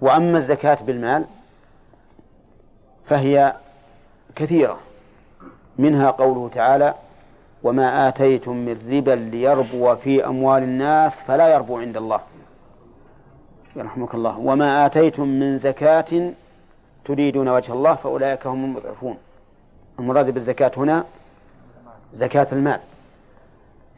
وأما 0.00 0.38
الزكاة 0.38 0.78
بالمال 0.86 1.24
فهي 3.04 3.56
كثيرة. 4.36 4.78
منها 5.78 6.10
قوله 6.10 6.50
تعالى 6.54 6.94
وما 7.62 8.08
آتيتم 8.08 8.56
من 8.56 8.92
ربا 8.92 9.10
ليربو 9.10 9.96
في 9.96 10.26
أموال 10.26 10.62
الناس 10.62 11.20
فلا 11.20 11.54
يربو 11.54 11.78
عند 11.78 11.96
الله. 11.96 12.20
يرحمك 13.76 14.14
الله. 14.14 14.38
وما 14.38 14.86
آتيتم 14.86 15.28
من 15.28 15.58
زكاة 15.58 16.32
تريدون 17.04 17.48
وجه 17.48 17.72
الله 17.72 17.94
فأولئك 17.94 18.46
هم 18.46 18.64
المضعفون. 18.64 19.16
المراد 19.98 20.30
بالزكاة 20.30 20.72
هنا 20.76 21.04
زكاة 22.14 22.46
المال. 22.52 22.80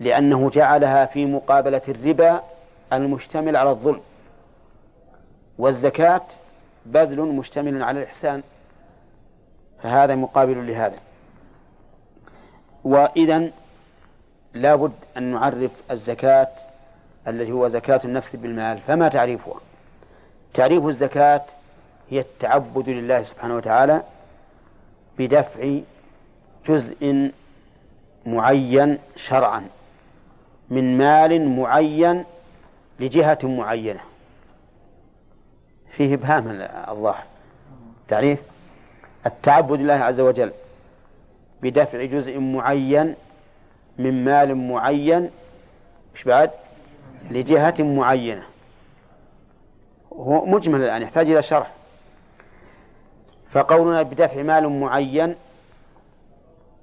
لأنه 0.00 0.50
جعلها 0.50 1.06
في 1.06 1.26
مقابلة 1.26 1.82
الربا 1.88 2.42
المشتمل 2.92 3.56
على 3.56 3.70
الظلم. 3.70 4.00
والزكاة 5.58 6.22
بذل 6.86 7.20
مشتمل 7.20 7.82
على 7.82 8.02
الإحسان. 8.02 8.42
فهذا 9.82 10.14
مقابل 10.14 10.66
لهذا. 10.66 10.98
وإذا 12.84 13.50
لابد 14.54 14.92
أن 15.16 15.22
نعرف 15.22 15.70
الزكاة 15.90 16.48
التي 17.28 17.52
هو 17.52 17.68
زكاة 17.68 18.00
النفس 18.04 18.36
بالمال. 18.36 18.78
فما 18.78 19.08
تعريفها؟ 19.08 19.60
تعريف 20.54 20.86
الزكاة 20.86 21.42
هي 22.10 22.20
التعبد 22.20 22.88
لله 22.88 23.22
سبحانه 23.22 23.56
وتعالى 23.56 24.02
بدفع 25.18 25.78
جزء 26.68 27.32
معين 28.26 28.98
شرعا. 29.16 29.64
من 30.70 30.98
مال 30.98 31.48
معين 31.48 32.24
لجهة 33.00 33.38
معينة. 33.42 34.00
فيه 35.96 36.14
إبهام 36.14 36.48
الظاهر 36.88 37.24
تعريف؟ 38.08 38.38
التعبد 39.26 39.80
لله 39.80 39.94
عز 39.94 40.20
وجل 40.20 40.52
بدفع 41.62 42.04
جزء 42.04 42.38
معين 42.38 43.14
من 43.98 44.24
مال 44.24 44.54
معين 44.54 45.30
مش 46.14 46.24
بعد؟ 46.24 46.50
لجهة 47.30 47.74
معينة. 47.78 48.42
هو 50.12 50.46
مجمل 50.46 50.82
الآن 50.82 51.02
يحتاج 51.02 51.30
إلى 51.30 51.42
شرح. 51.42 51.72
فقولنا 53.50 54.02
بدفع 54.02 54.42
مال 54.42 54.68
معين 54.68 55.34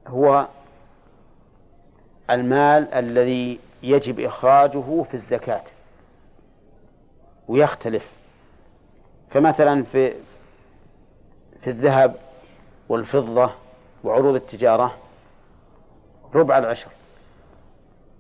هو 0.08 0.48
المال 2.30 2.94
الذي 2.94 3.60
يجب 3.86 4.20
إخراجه 4.20 5.04
في 5.04 5.14
الزكاة 5.14 5.64
ويختلف. 7.48 8.12
فمثلا 9.32 9.84
في 9.84 10.14
في 11.62 11.70
الذهب 11.70 12.16
والفضة 12.90 13.52
وعروض 14.04 14.36
التجارة 14.36 14.96
ربع 16.36 16.58
العشر. 16.58 16.90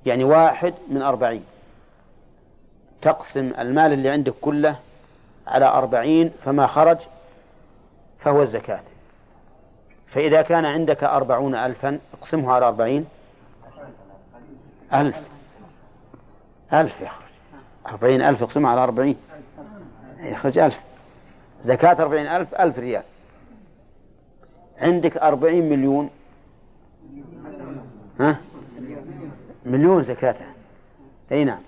يعني 0.05 0.23
واحد 0.23 0.73
من 0.89 1.01
أربعين. 1.01 1.45
تقسم 3.01 3.53
المال 3.59 3.93
اللي 3.93 4.09
عندك 4.09 4.33
كله 4.41 4.79
على 5.47 5.65
أربعين 5.65 6.31
فما 6.45 6.67
خرج 6.67 6.97
فهو 8.19 8.41
الزكاة. 8.41 8.81
فإذا 10.13 10.41
كان 10.41 10.65
عندك 10.65 11.03
أربعون 11.03 11.55
ألفا 11.55 11.99
اقسمه 12.13 12.53
على 12.53 12.67
أربعين. 12.67 13.05
ألف. 14.93 15.34
ألف 16.73 17.01
يخرج 17.01 17.25
أربعين 17.87 18.21
ألف 18.21 18.43
اقسمها 18.43 18.71
على 18.71 18.83
أربعين. 18.83 19.17
يخرج 20.19 20.57
ألف 20.57 20.79
زكاة 21.63 22.01
أربعين 22.03 22.27
ألف 22.27 22.55
ألف 22.55 22.79
ريال. 22.79 23.03
عندك 24.77 25.17
أربعين 25.17 25.69
مليون. 25.69 26.09
ها؟ 28.19 28.37
مليون 29.65 30.03
زكاتها 30.03 30.53
أي 31.31 31.43
نعم. 31.43 31.59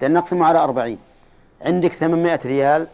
لأن 0.00 0.12
نقسمه 0.12 0.46
على 0.46 0.58
أربعين. 0.58 0.98
عندك 1.60 1.92
ثمانمائة 1.92 2.40
ريال. 2.44 2.86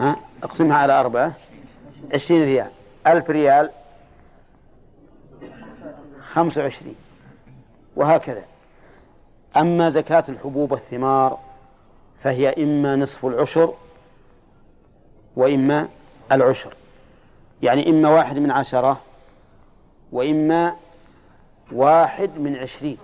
ها؟ 0.00 0.16
اقسمها 0.42 0.76
على 0.76 1.00
أربعة. 1.00 1.32
عشرين 2.14 2.42
ريال. 2.42 2.70
ألف 3.06 3.30
ريال. 3.30 3.70
خمسة 6.32 6.62
وعشرين. 6.62 6.96
وهكذا. 7.96 8.42
أما 9.56 9.90
زكاة 9.90 10.24
الحبوب 10.28 10.72
والثمار 10.72 11.38
فهي 12.22 12.64
إما 12.64 12.96
نصف 12.96 13.26
العشر 13.26 13.74
وإما 15.36 15.88
العشر. 16.32 16.74
يعني 17.62 17.90
إما 17.90 18.08
واحد 18.08 18.38
من 18.38 18.50
عشرة 18.50 19.00
وإما 20.12 20.76
واحد 21.72 22.30
من 22.38 22.56
عشرين. 22.56 22.98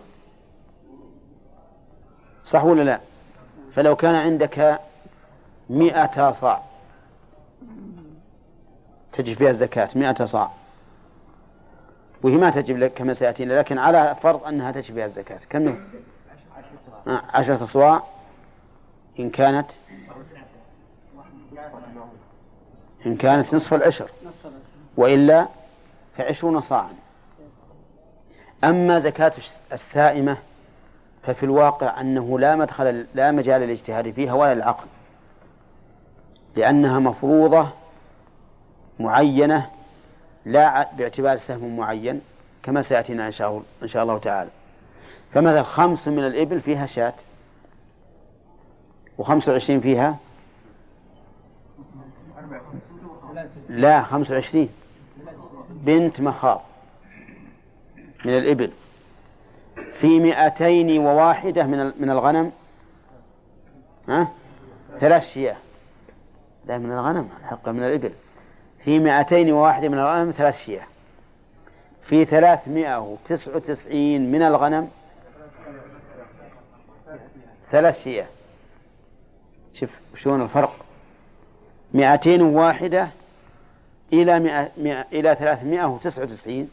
صح 2.44 2.64
ولا 2.64 2.82
لا؟ 2.82 3.00
فلو 3.74 3.96
كان 3.96 4.14
عندك 4.14 4.80
مئة 5.70 6.32
صاع 6.32 6.62
تجب 9.12 9.36
فيها 9.36 9.50
الزكاة 9.50 9.88
مئة 9.94 10.24
صاع. 10.24 10.50
وهي 12.22 12.36
ما 12.36 12.50
تجب 12.50 12.78
لك 12.78 12.92
كما 12.94 13.14
سيأتينا 13.14 13.54
لكن 13.54 13.78
على 13.78 14.16
فرض 14.22 14.44
أنها 14.44 14.72
فيها 14.72 15.06
الزكاة. 15.06 15.40
كم 15.50 15.68
آه، 17.06 17.22
عشرة 17.34 17.64
صواع 17.64 18.02
إن 19.18 19.30
كانت 19.30 19.70
إن 23.06 23.16
كانت 23.16 23.54
نصف 23.54 23.74
العشر 23.74 24.10
وإلا 24.96 25.46
فعشرون 26.16 26.60
صاعا. 26.60 26.92
أما 28.64 29.00
زكاة 29.00 29.32
السائمة 29.72 30.36
ففي 31.22 31.42
الواقع 31.42 32.00
أنه 32.00 32.38
لا 32.38 32.56
مدخل 32.56 33.06
لا 33.14 33.30
مجال 33.30 33.60
للاجتهاد 33.60 34.10
فيها 34.10 34.32
ولا 34.32 34.52
العقل 34.52 34.86
لأنها 36.56 36.98
مفروضة 36.98 37.68
معينة 39.00 39.70
لا 40.48 40.88
باعتبار 40.92 41.36
سهم 41.36 41.76
معين 41.76 42.20
كما 42.62 42.82
سيأتينا 42.82 43.26
إن 43.26 43.32
شاء, 43.32 43.62
إن 43.82 43.88
شاء 43.88 44.02
الله 44.02 44.18
تعالى. 44.18 44.50
فمثلا 45.34 45.62
خمس 45.62 46.08
من 46.08 46.26
الإبل 46.26 46.60
فيها 46.60 46.86
شاة 46.86 47.14
وخمسة 49.18 49.52
وعشرين 49.52 49.80
فيها؟ 49.80 50.16
لا 53.68 54.02
خمسة 54.02 54.34
وعشرين. 54.34 54.68
بنت 55.70 56.20
مخاض 56.20 56.62
من 58.24 58.38
الإبل. 58.38 58.70
في 60.00 60.20
مئتين 60.20 60.98
وواحدة 60.98 61.62
من 61.66 61.92
من 62.00 62.10
الغنم. 62.10 62.52
ها؟ 64.08 64.28
ثلاث 65.00 65.28
شياه. 65.28 65.56
لا 66.66 66.78
من 66.78 66.92
الغنم 66.92 67.28
الحق 67.40 67.68
من 67.68 67.82
الإبل. 67.82 68.12
في 68.88 68.98
مئتين 68.98 69.52
وواحدة 69.52 69.88
من 69.88 69.98
الغنم 69.98 70.30
ثلاث 70.30 70.58
شياه. 70.58 70.86
في 72.06 72.24
ثلاثمائة 72.24 72.98
وتسعة 72.98 73.56
وتسعين 73.56 74.32
من 74.32 74.42
الغنم 74.42 74.88
ثلاث 77.70 78.02
شياه. 78.02 78.26
شوف 79.74 79.90
شلون 80.16 80.42
الفرق. 80.42 80.76
مئتين 81.94 82.42
وواحدة 82.42 83.08
إلى 84.12 84.38
مئة 84.38 84.70
مئة 84.76 85.06
إلى 85.12 85.34
ثلاثمائة 85.34 85.84
وتسعة 85.84 86.22
وتسعين. 86.22 86.70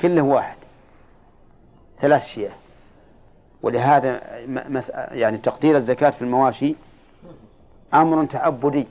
كله 0.00 0.22
واحد. 0.22 0.56
ثلاث 2.00 2.26
شياه. 2.26 2.54
ولهذا 3.62 4.20
يعني 5.10 5.38
تقدير 5.38 5.76
الزكاة 5.76 6.10
في 6.10 6.22
المواشي 6.22 6.74
أمر 7.94 8.24
تعبدي 8.24 8.86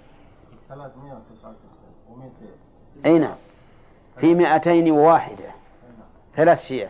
أي 3.06 3.20
نعم. 3.20 3.36
في 4.20 4.36
مئتين 4.36 4.92
وواحدة. 4.92 5.52
ثلاث 6.36 6.66
شياه 6.66 6.90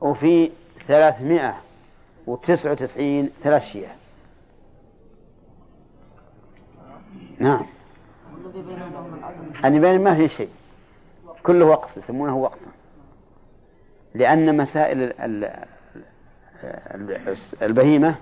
وفي 0.00 0.50
ثلاثمائة 0.88 1.54
وتسعة 2.26 2.70
وتسعين 2.70 3.30
ثلاث 3.42 3.64
شياه 3.64 3.94
نعم. 7.38 7.66
اللي 9.64 9.80
بين 9.80 10.00
ما 10.04 10.14
في 10.14 10.28
شيء. 10.28 10.50
كله 11.42 11.64
وقص 11.64 11.96
يسمونه 11.96 12.36
وقصا 12.36 12.70
لأن 14.14 14.56
مسائل 14.56 15.12
البهيمة 17.62 18.14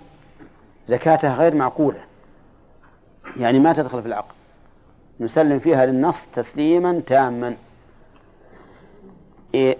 زكاتها 0.89 1.35
غير 1.35 1.55
معقولة. 1.55 2.05
يعني 3.37 3.59
ما 3.59 3.73
تدخل 3.73 4.03
في 4.03 4.09
العقل. 4.09 4.35
نسلم 5.21 5.59
فيها 5.59 5.87
للنص 5.87 6.27
تسليما 6.35 7.03
تاما. 7.07 7.57
إيه 9.55 9.77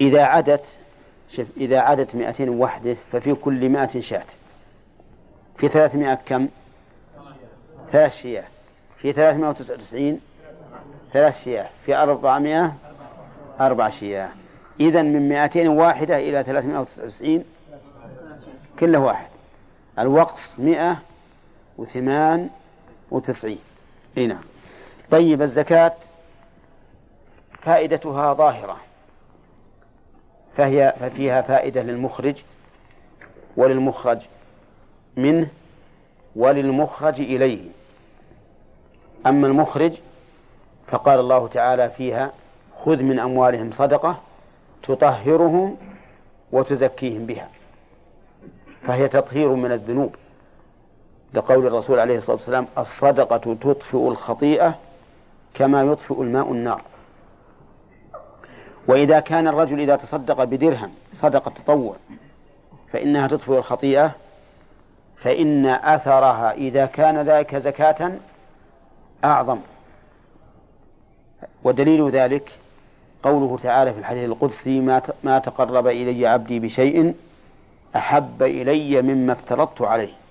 إذا 0.00 0.24
عدت 0.24 0.64
شوف 1.30 1.46
إذا 1.56 1.80
عدت 1.80 2.14
200 2.14 2.50
وحدة 2.50 2.96
ففي 3.12 3.34
كل 3.34 3.68
100 3.68 4.00
شاة. 4.00 4.24
في 5.58 5.68
300 5.68 6.14
كم؟ 6.14 6.48
ثلاث 7.92 8.16
شياه. 8.16 8.44
في 8.98 9.12
399 9.12 10.20
ثلاث 11.12 11.44
شياه. 11.44 11.68
في 11.86 11.96
400 11.96 12.72
أربع 13.60 13.90
شياه. 13.90 14.28
إذا 14.80 15.02
من 15.02 15.28
200 15.28 15.68
واحدة 15.68 16.18
إلى 16.18 16.44
399 16.44 17.44
كله 18.80 18.98
واحد. 18.98 19.28
الوقص 19.98 20.54
198 20.58 23.58
إي 24.18 24.26
نعم. 24.26 24.42
طيب 25.10 25.42
الزكاة 25.42 25.94
فائدتها 27.62 28.34
ظاهرة. 28.34 28.76
فهي 30.56 30.94
ففيها 31.00 31.42
فائدة 31.42 31.82
للمخرج 31.82 32.34
وللمخرج 33.56 34.18
منه 35.16 35.48
وللمخرج 36.36 37.20
إليه. 37.20 37.68
أما 39.26 39.46
المخرج 39.46 39.92
فقال 40.86 41.20
الله 41.20 41.48
تعالى 41.48 41.90
فيها 41.90 42.32
خذ 42.84 43.02
من 43.02 43.18
أموالهم 43.18 43.70
صدقة 43.72 44.20
تطهرهم 44.82 45.76
وتزكيهم 46.52 47.26
بها. 47.26 47.48
فهي 48.86 49.08
تطهير 49.08 49.48
من 49.48 49.72
الذنوب. 49.72 50.14
لقول 51.34 51.66
الرسول 51.66 51.98
عليه 51.98 52.18
الصلاة 52.18 52.36
والسلام 52.36 52.66
الصدقة 52.78 53.54
تطفئ 53.54 54.08
الخطيئة 54.08 54.74
كما 55.54 55.82
يطفئ 55.82 56.22
الماء 56.22 56.52
النار. 56.52 56.82
وإذا 58.86 59.20
كان 59.20 59.48
الرجل 59.48 59.80
إذا 59.80 59.96
تصدق 59.96 60.44
بدرهم 60.44 60.90
صدقة 61.12 61.52
تطوع 61.64 61.96
فإنها 62.92 63.26
تطفئ 63.26 63.58
الخطيئة 63.58 64.10
فإن 65.22 65.66
أثرها 65.66 66.52
إذا 66.52 66.86
كان 66.86 67.22
ذلك 67.22 67.56
زكاة 67.56 68.12
أعظم. 69.24 69.58
ودليل 71.64 72.10
ذلك 72.10 72.52
قوله 73.22 73.58
تعالى 73.62 73.92
في 73.92 73.98
الحديث 73.98 74.24
القدسي 74.24 74.80
ما 74.80 75.02
ما 75.24 75.38
تقرب 75.38 75.86
إلي 75.86 76.26
عبدي 76.26 76.58
بشيء 76.58 77.14
أحب 77.96 78.42
إلي 78.42 79.02
مما 79.02 79.32
افترضت 79.32 79.82
عليه. 79.82 80.23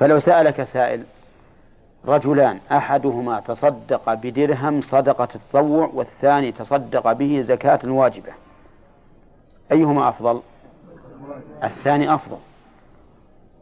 فلو 0.00 0.18
سألك 0.18 0.62
سائل 0.62 1.04
رجلان 2.06 2.58
أحدهما 2.72 3.40
تصدق 3.40 4.14
بدرهم 4.14 4.82
صدقة 4.82 5.28
التطوع 5.34 5.90
والثاني 5.94 6.52
تصدق 6.52 7.12
به 7.12 7.44
زكاة 7.48 7.80
واجبة 7.84 8.32
أيهما 9.72 10.08
أفضل؟ 10.08 10.40
الثاني 11.64 12.14
أفضل. 12.14 12.36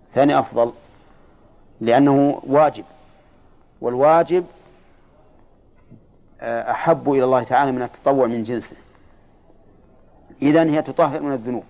الثاني 0.08 0.38
أفضل 0.38 0.72
لأنه 1.80 2.42
واجب 2.46 2.84
والواجب 3.80 4.44
آه، 6.40 6.70
أحب 6.70 7.12
إلى 7.12 7.24
الله 7.24 7.42
تعالى 7.42 7.72
من 7.72 7.82
التطوع 7.82 8.26
من 8.26 8.42
جنسه. 8.42 8.76
إذن 10.42 10.68
هي 10.68 10.82
تطهر 10.82 11.20
من 11.20 11.32
الذنوب 11.32 11.64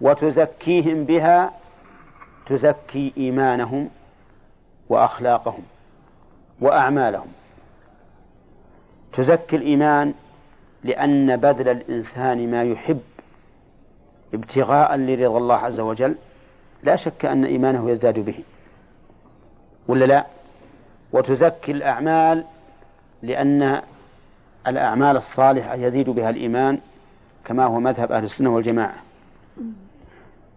وتزكيهم 0.00 1.04
بها 1.04 1.61
تزكي 2.46 3.12
إيمانهم 3.16 3.90
وأخلاقهم 4.88 5.62
وأعمالهم. 6.60 7.26
تزكي 9.12 9.56
الإيمان 9.56 10.14
لأن 10.84 11.36
بذل 11.36 11.68
الإنسان 11.68 12.50
ما 12.50 12.64
يحب 12.64 13.00
ابتغاء 14.34 14.96
لرضا 14.96 15.38
الله 15.38 15.54
عز 15.54 15.80
وجل 15.80 16.14
لا 16.82 16.96
شك 16.96 17.24
أن 17.24 17.44
إيمانه 17.44 17.90
يزداد 17.90 18.18
به. 18.18 18.38
ولا 19.88 20.04
لا؟ 20.04 20.26
وتزكي 21.12 21.72
الأعمال 21.72 22.44
لأن 23.22 23.82
الأعمال 24.66 25.16
الصالحة 25.16 25.74
يزيد 25.74 26.10
بها 26.10 26.30
الإيمان 26.30 26.78
كما 27.44 27.64
هو 27.64 27.80
مذهب 27.80 28.12
أهل 28.12 28.24
السنة 28.24 28.54
والجماعة. 28.54 28.94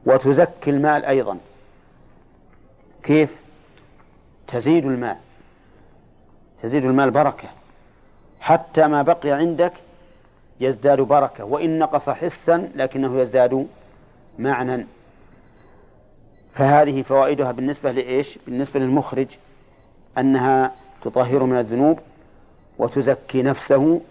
وتزكي 0.06 0.70
المال 0.70 1.06
أيضا 1.06 1.38
كيف؟ 3.06 3.36
تزيد 4.48 4.86
المال. 4.86 5.16
تزيد 6.64 6.86
المال 6.86 7.12
بركة. 7.12 7.50
حتى 8.40 8.88
ما 8.88 9.02
بقي 9.02 9.32
عندك 9.32 9.74
يزداد 10.60 11.02
بركة 11.02 11.44
وإن 11.46 11.80
نقص 11.80 12.10
حسا 12.10 12.70
لكنه 12.76 13.22
يزداد 13.22 13.68
معنى 14.40 14.86
فهذه 16.56 17.02
فوائدها 17.02 17.52
بالنسبة 17.52 17.92
لإيش؟ 17.92 18.40
بالنسبة 18.46 18.80
للمخرج 18.80 19.28
أنها 20.18 20.72
تطهر 21.04 21.44
من 21.44 21.60
الذنوب 21.60 22.00
وتزكي 22.78 23.42
نفسه 23.42 24.02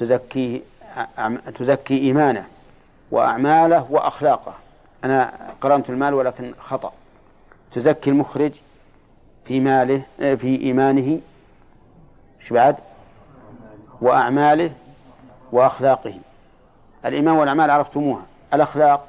تزكي 0.00 0.62
تزكي 1.58 1.98
إيمانه 1.98 2.44
وأعماله 3.10 3.86
وأخلاقه. 3.90 4.54
أنا 5.04 5.50
قرنت 5.60 5.90
المال 5.90 6.14
ولكن 6.14 6.54
خطأ. 6.58 6.92
تزكي 7.74 8.10
المخرج 8.10 8.52
في 9.44 9.60
ماله 9.60 10.02
في 10.18 10.60
إيمانه 10.60 11.20
إيش 12.40 12.52
بعد؟ 12.52 12.76
وأعماله 14.00 14.70
وأخلاقه. 15.52 16.14
الإيمان 17.04 17.36
والأعمال 17.36 17.70
عرفتموها. 17.70 18.22
الأخلاق 18.54 19.08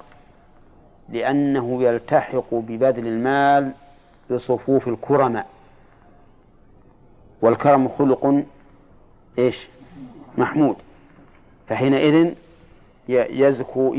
لأنه 1.09 1.83
يلتحق 1.83 2.53
ببذل 2.53 3.07
المال 3.07 3.71
بصفوف 4.31 4.87
الكرماء. 4.87 5.47
والكرم 7.41 7.89
خلق 7.99 8.43
إيش؟ 9.39 9.67
محمود. 10.37 10.75
فحينئذ 11.69 12.33
يزكو 13.09 13.95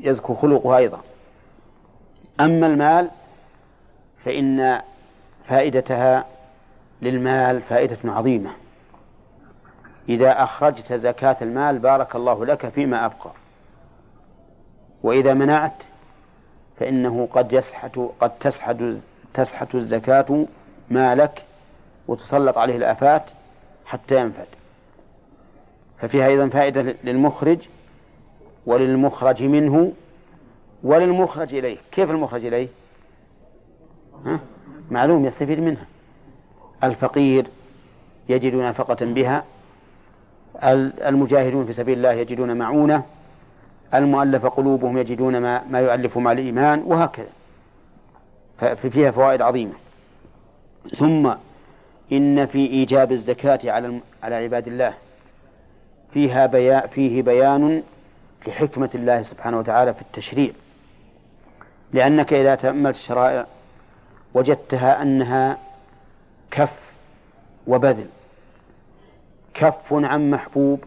يزكو 0.00 0.34
خلقها 0.34 0.78
أيضا. 0.78 1.00
أما 2.40 2.66
المال 2.66 3.10
فإن 4.28 4.80
فائدتها 5.48 6.24
للمال 7.02 7.62
فائدة 7.62 7.98
عظيمة. 8.04 8.50
إذا 10.08 10.42
أخرجت 10.42 10.92
زكاة 10.92 11.36
المال 11.42 11.78
بارك 11.78 12.16
الله 12.16 12.46
لك 12.46 12.68
فيما 12.68 13.04
أبقى. 13.04 13.30
وإذا 15.02 15.34
منعت 15.34 15.82
فإنه 16.80 17.28
قد 17.32 17.52
يسحت 17.52 17.98
قد 18.20 18.30
تسحت 18.38 18.76
تسحت 19.34 19.74
الزكاة 19.74 20.46
مالك 20.90 21.42
وتسلط 22.08 22.58
عليه 22.58 22.76
الآفات 22.76 23.22
حتى 23.86 24.20
ينفد. 24.20 24.46
ففيها 26.00 26.26
أيضا 26.26 26.48
فائدة 26.48 26.94
للمخرج 27.04 27.58
وللمخرج 28.66 29.42
منه 29.42 29.92
وللمخرج 30.82 31.54
إليه. 31.54 31.76
كيف 31.92 32.10
المخرج 32.10 32.44
إليه؟ 32.46 32.68
معلوم 34.90 35.24
يستفيد 35.24 35.60
منها. 35.60 35.86
الفقير 36.84 37.46
يجد 38.28 38.54
نفقة 38.54 39.06
بها 39.06 39.44
المجاهدون 41.08 41.66
في 41.66 41.72
سبيل 41.72 41.98
الله 41.98 42.12
يجدون 42.12 42.56
معونة 42.56 43.04
المؤلف 43.94 44.46
قلوبهم 44.46 44.98
يجدون 44.98 45.38
ما, 45.38 45.62
ما 45.70 45.78
يؤلف 45.80 46.18
مع 46.18 46.32
الإيمان 46.32 46.82
وهكذا. 46.86 47.28
ففيها 48.58 49.10
فوائد 49.10 49.42
عظيمة. 49.42 49.74
ثم 50.96 51.32
إن 52.12 52.46
في 52.46 52.66
إيجاب 52.66 53.12
الزكاة 53.12 53.60
على 53.64 54.00
على 54.22 54.34
عباد 54.34 54.68
الله 54.68 54.94
فيها 56.14 56.46
بيان 56.46 56.88
فيه 56.88 57.22
بيان 57.22 57.82
لحكمة 58.46 58.90
الله 58.94 59.22
سبحانه 59.22 59.58
وتعالى 59.58 59.94
في 59.94 60.02
التشريع. 60.02 60.50
لأنك 61.92 62.32
إذا 62.32 62.54
تأملت 62.54 62.96
الشرائع 62.96 63.46
وجدتها 64.34 65.02
أنها 65.02 65.58
كف 66.50 66.92
وبذل. 67.66 68.06
كف 69.54 69.92
عن 69.92 70.30
محبوب 70.30 70.84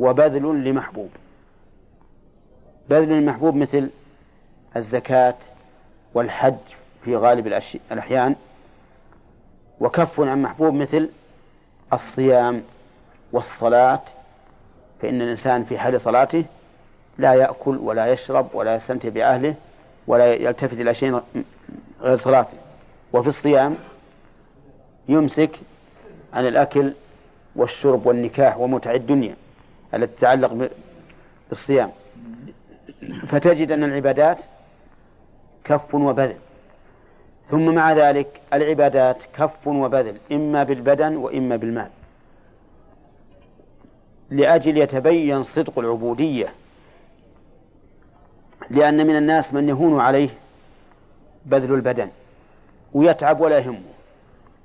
وبذل 0.00 0.64
لمحبوب. 0.64 1.10
بذل 2.90 3.12
المحبوب 3.12 3.54
مثل 3.54 3.90
الزكاة 4.76 5.34
والحج 6.14 6.56
في 7.04 7.16
غالب 7.16 7.46
الأحيان 7.92 8.34
وكف 9.80 10.20
عن 10.20 10.42
محبوب 10.42 10.74
مثل 10.74 11.08
الصيام 11.92 12.62
والصلاة 13.32 14.00
فإن 15.02 15.22
الإنسان 15.22 15.64
في 15.64 15.78
حال 15.78 16.00
صلاته 16.00 16.44
لا 17.18 17.34
يأكل 17.34 17.76
ولا 17.76 18.12
يشرب 18.12 18.48
ولا 18.54 18.74
يستمتع 18.74 19.08
بأهله 19.08 19.54
ولا 20.06 20.34
يلتفت 20.34 20.72
إلى 20.72 20.94
شيء 20.94 21.20
غير 22.02 22.16
صلاته 22.16 22.56
وفي 23.12 23.28
الصيام 23.28 23.76
يمسك 25.08 25.50
عن 26.32 26.46
الأكل 26.46 26.92
والشرب 27.56 28.06
والنكاح 28.06 28.58
ومتع 28.58 28.94
الدنيا 28.94 29.36
التي 29.94 30.16
تتعلق 30.16 30.70
بالصيام. 31.48 31.90
فتجد 33.28 33.72
أن 33.72 33.84
العبادات 33.84 34.42
كف 35.64 35.94
وبذل. 35.94 36.36
ثم 37.48 37.74
مع 37.74 37.92
ذلك 37.92 38.40
العبادات 38.52 39.24
كف 39.36 39.66
وبذل 39.66 40.16
إما 40.32 40.64
بالبدن 40.64 41.16
وإما 41.16 41.56
بالمال. 41.56 41.88
لأجل 44.30 44.78
يتبين 44.78 45.42
صدق 45.42 45.78
العبودية. 45.78 46.54
لأن 48.70 49.06
من 49.06 49.16
الناس 49.16 49.54
من 49.54 49.68
يهون 49.68 50.00
عليه 50.00 50.30
بذل 51.44 51.74
البدن 51.74 52.10
ويتعب 52.92 53.40
ولا 53.40 53.58
يهمه. 53.58 53.82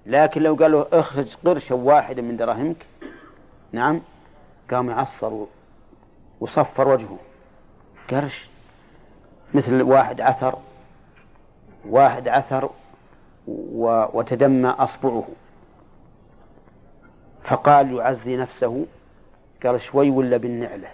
لكن 0.05 0.41
لو 0.41 0.55
قال 0.55 0.71
له 0.71 0.87
اخرج 0.93 1.35
قرشا 1.45 1.75
واحدا 1.75 2.21
من 2.21 2.37
دراهمك 2.37 2.85
نعم 3.71 4.01
قام 4.71 4.89
يعصر 4.89 5.45
وصفر 6.39 6.87
وجهه. 6.87 7.17
قرش 8.11 8.49
مثل 9.53 9.81
واحد 9.81 10.21
عثر 10.21 10.55
واحد 11.89 12.27
عثر 12.27 12.69
وتدمى 13.47 14.69
أصبعه. 14.69 15.27
فقال 17.43 17.93
يعزي 17.93 18.37
نفسه 18.37 18.85
قال 19.63 19.81
شوي 19.81 20.09
ولا 20.09 20.37
بالنعلة؟ 20.37 20.87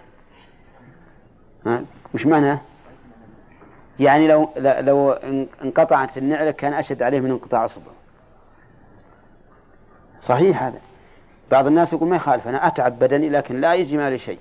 ها 1.66 1.84
وش 2.14 2.26
معناه؟ 2.26 2.60
يعني 4.00 4.28
لو 4.28 4.50
لو 4.56 5.12
انقطعت 5.64 6.18
النعلة 6.18 6.50
كان 6.50 6.72
أشد 6.72 7.02
عليه 7.02 7.20
من 7.20 7.30
انقطاع 7.30 7.64
أصبعه 7.64 7.94
صحيح 10.20 10.62
هذا. 10.62 10.80
بعض 11.50 11.66
الناس 11.66 11.92
يقول 11.92 12.08
ما 12.08 12.16
يخالف 12.16 12.48
أنا 12.48 12.66
أتعب 12.66 12.98
بدني 12.98 13.28
لكن 13.28 13.60
لا 13.60 13.74
يجي 13.74 13.96
مالي 13.96 14.18
شيء. 14.18 14.38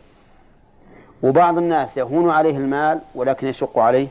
وبعض 1.24 1.58
الناس 1.58 1.98
يهون 1.98 2.30
عليه 2.30 2.58
المال 2.58 3.00
ولكن 3.16 3.48
يشق 3.48 3.80
عليه 3.80 4.08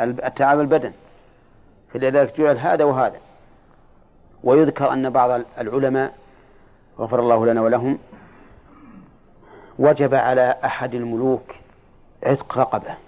التعب 0.00 0.60
البدن. 0.60 0.92
فلذلك 1.92 2.40
جعل 2.40 2.58
هذا 2.58 2.84
وهذا. 2.84 3.20
ويذكر 4.44 4.92
أن 4.92 5.10
بعض 5.10 5.40
العلماء 5.58 6.14
غفر 6.98 7.20
الله 7.20 7.46
لنا 7.46 7.60
ولهم 7.60 7.98
وجب 9.78 10.14
على 10.14 10.56
أحد 10.64 10.94
الملوك 10.94 11.54
عتق 12.22 12.58
رقبة. 12.58 13.07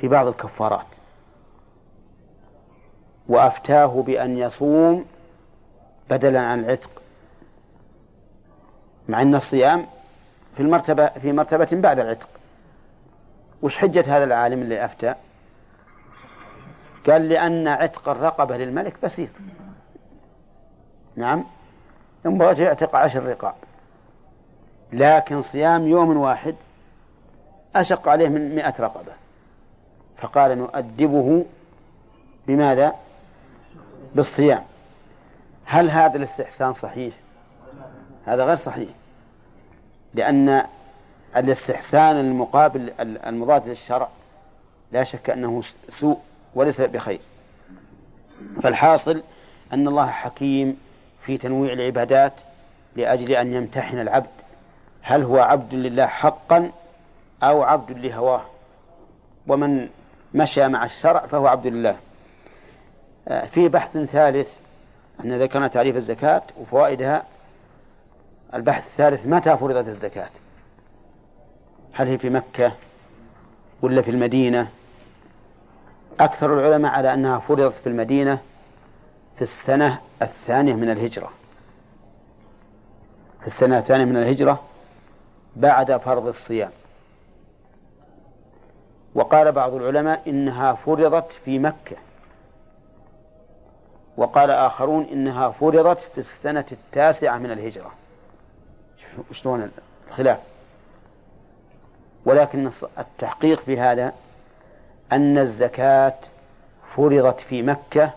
في 0.00 0.08
بعض 0.08 0.26
الكفارات. 0.26 0.86
وأفتاه 3.28 4.02
بأن 4.02 4.38
يصوم 4.38 5.04
بدلا 6.10 6.40
عن 6.40 6.60
العتق. 6.60 6.90
مع 9.08 9.22
أن 9.22 9.34
الصيام 9.34 9.86
في 10.56 10.62
المرتبة 10.62 11.06
في 11.06 11.32
مرتبة 11.32 11.68
بعد 11.72 11.98
العتق. 11.98 12.28
وش 13.62 13.76
حجة 13.78 14.16
هذا 14.16 14.24
العالم 14.24 14.62
اللي 14.62 14.84
أفتى؟ 14.84 15.14
قال 17.06 17.28
لأن 17.28 17.68
عتق 17.68 18.08
الرقبة 18.08 18.56
للملك 18.56 18.94
بسيط. 19.02 19.30
نعم؟ 21.16 21.44
ينبغي 22.24 22.62
يعتق 22.62 22.96
عشر 22.96 23.22
رقاب. 23.22 23.54
لكن 24.92 25.42
صيام 25.42 25.86
يوم 25.86 26.16
واحد 26.16 26.54
أشق 27.76 28.08
عليه 28.08 28.28
من 28.28 28.54
مئة 28.54 28.74
رقبة. 28.80 29.19
فقال 30.20 30.58
نؤدبه 30.58 31.44
بماذا؟ 32.46 32.94
بالصيام. 34.14 34.62
هل 35.64 35.90
هذا 35.90 36.16
الاستحسان 36.16 36.74
صحيح؟ 36.74 37.14
هذا 38.26 38.44
غير 38.44 38.56
صحيح. 38.56 38.88
لأن 40.14 40.64
الاستحسان 41.36 42.16
المقابل 42.16 42.92
المضاد 43.00 43.68
للشرع 43.68 44.08
لا 44.92 45.04
شك 45.04 45.30
أنه 45.30 45.62
سوء 45.88 46.18
وليس 46.54 46.80
بخير. 46.80 47.20
فالحاصل 48.62 49.22
أن 49.72 49.88
الله 49.88 50.06
حكيم 50.06 50.76
في 51.26 51.38
تنويع 51.38 51.72
العبادات 51.72 52.32
لأجل 52.96 53.32
أن 53.32 53.54
يمتحن 53.54 53.98
العبد. 53.98 54.30
هل 55.02 55.22
هو 55.22 55.38
عبد 55.38 55.74
لله 55.74 56.06
حقا 56.06 56.70
أو 57.42 57.62
عبد 57.62 57.98
لهواه؟ 57.98 58.42
ومن 59.46 59.88
مشى 60.34 60.68
مع 60.68 60.84
الشرع 60.84 61.26
فهو 61.26 61.46
عبد 61.46 61.66
لله 61.66 61.96
آه، 63.28 63.46
في 63.46 63.68
بحث 63.68 63.96
ثالث 63.96 64.56
أن 65.24 65.42
ذكرنا 65.42 65.68
تعريف 65.68 65.96
الزكاة 65.96 66.42
وفوائدها. 66.60 67.22
البحث 68.54 68.86
الثالث 68.86 69.26
متى 69.26 69.56
فرضت 69.56 69.88
الزكاة؟ 69.88 70.30
هل 71.92 72.08
هي 72.08 72.18
في 72.18 72.30
مكة 72.30 72.72
ولا 73.82 74.02
في 74.02 74.10
المدينة؟ 74.10 74.68
أكثر 76.20 76.58
العلماء 76.58 76.92
على 76.92 77.14
أنها 77.14 77.38
فرضت 77.38 77.74
في 77.74 77.86
المدينة 77.86 78.38
في 79.36 79.42
السنة 79.42 80.00
الثانية 80.22 80.74
من 80.74 80.90
الهجرة. 80.90 81.30
في 83.40 83.46
السنة 83.46 83.78
الثانية 83.78 84.04
من 84.04 84.16
الهجرة 84.16 84.60
بعد 85.56 85.96
فرض 85.96 86.26
الصيام. 86.26 86.70
وقال 89.14 89.52
بعض 89.52 89.74
العلماء 89.74 90.22
إنها 90.26 90.72
فرضت 90.72 91.32
في 91.32 91.58
مكة. 91.58 91.96
وقال 94.16 94.50
آخرون 94.50 95.04
إنها 95.12 95.50
فرضت 95.50 95.98
في 95.98 96.18
السنة 96.18 96.64
التاسعة 96.72 97.38
من 97.38 97.50
الهجرة. 97.50 97.92
شلون 99.32 99.70
الخلاف. 100.08 100.38
ولكن 102.24 102.70
التحقيق 102.98 103.60
في 103.60 103.80
هذا 103.80 104.12
أن 105.12 105.38
الزكاة 105.38 106.18
فرضت 106.96 107.40
في 107.40 107.62
مكة 107.62 108.10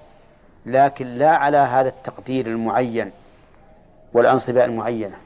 لكن 0.65 1.07
لا 1.07 1.35
على 1.35 1.57
هذا 1.57 1.89
التقدير 1.89 2.47
المعين 2.47 3.11
والأنصبة 4.13 4.65
المعينة. 4.65 5.17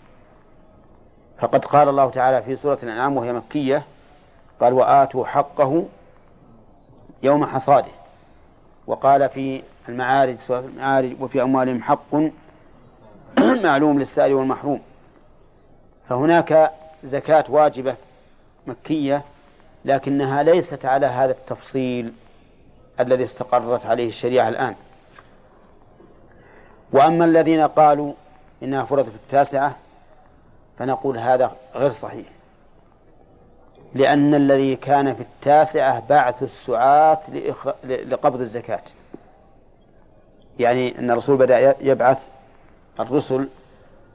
فقد 1.40 1.66
قال 1.66 1.90
الله 1.90 2.10
تعالى 2.10 2.44
في 2.44 2.56
سورة 2.56 2.80
الأنعام 2.84 3.18
وهي 3.18 3.34
مكية 3.34 3.84
قال 4.62 4.74
وآتوا 4.74 5.26
حقه 5.26 5.86
يوم 7.24 7.46
حصاده. 7.46 7.92
وقال 8.88 9.30
في 9.30 9.64
المعارج 9.90 10.38
المعارج 10.50 11.22
وفي 11.22 11.42
أموالهم 11.42 11.84
حق 11.84 12.16
معلوم 13.64 14.00
للسائل 14.00 14.34
والمحروم. 14.34 14.82
فهناك 16.10 16.72
زكاة 17.04 17.46
واجبة 17.50 17.96
مكية 18.68 19.24
لكنها 19.86 20.44
ليست 20.44 20.86
على 20.86 21.06
هذا 21.06 21.32
التفصيل 21.32 22.14
الذي 23.00 23.24
استقرت 23.24 23.86
عليه 23.86 24.08
الشريعة 24.08 24.50
الآن. 24.50 24.76
وأما 26.92 27.26
الذين 27.26 27.62
قالوا 27.62 28.14
إنها 28.64 28.84
فرضت 28.84 29.10
في 29.10 29.16
التاسعة 29.16 29.76
فنقول 30.80 31.18
هذا 31.18 31.56
غير 31.76 31.92
صحيح. 31.92 32.37
لأن 33.98 34.36
الذي 34.36 34.76
كان 34.76 35.16
في 35.16 35.22
التاسعة 35.22 36.04
بعث 36.10 36.44
السعاة 36.44 37.20
لقبض 37.84 38.42
الزكاة. 38.42 38.82
يعني 40.60 41.00
أن 41.00 41.12
الرسول 41.12 41.38
بدأ 41.38 41.76
يبعث 41.82 42.30
الرسل 43.00 43.48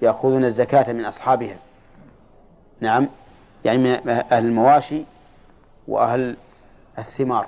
يأخذون 0.03 0.45
الزكاة 0.45 0.93
من 0.93 1.05
أصحابها 1.05 1.57
نعم. 2.81 3.09
يعني 3.65 3.79
من 3.79 4.09
أهل 4.09 4.45
المواشي 4.45 5.03
وأهل 5.89 6.37
الثمار. 6.99 7.47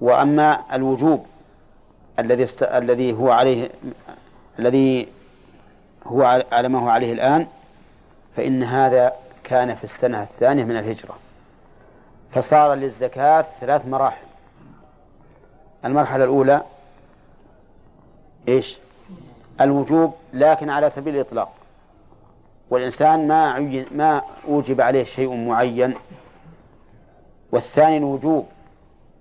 وأما 0.00 0.62
الوجوب 0.72 1.26
الذي 2.18 2.42
است... 2.42 2.62
الذي 2.62 3.12
هو 3.12 3.30
عليه 3.30 3.70
الذي 4.58 5.08
هو 6.06 6.22
على 6.52 6.68
ما 6.68 6.78
هو 6.78 6.88
عليه 6.88 7.12
الآن 7.12 7.46
فإن 8.36 8.62
هذا 8.62 9.12
كان 9.52 9.74
في 9.74 9.84
السنة 9.84 10.22
الثانية 10.22 10.64
من 10.64 10.76
الهجرة 10.76 11.18
فصار 12.34 12.74
للزكاة 12.74 13.44
ثلاث 13.60 13.86
مراحل. 13.86 14.26
المرحلة 15.84 16.24
الأولى 16.24 16.62
إيش؟ 18.48 18.78
الوجوب 19.60 20.14
لكن 20.32 20.70
على 20.70 20.90
سبيل 20.90 21.14
الإطلاق. 21.14 21.52
والإنسان 22.70 23.28
ما 23.28 23.58
ما 23.90 24.22
أوجب 24.48 24.80
عليه 24.80 25.04
شيء 25.04 25.36
معين. 25.36 25.94
والثاني 27.52 27.98
الوجوب 27.98 28.46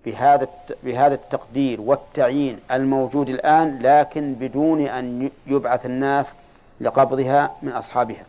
بهذا 0.06 0.48
بهذا 0.84 1.13
التقدير 1.13 1.82
والتعيين 1.82 2.60
الموجود 2.72 3.30
الآن 3.30 3.80
لكن 3.82 4.34
بدون 4.34 4.88
أن 4.88 5.30
يبعث 5.48 5.86
الناس 5.86 6.36
لقبضها 6.82 7.52
من 7.62 7.72
أصحابها. 7.72 8.24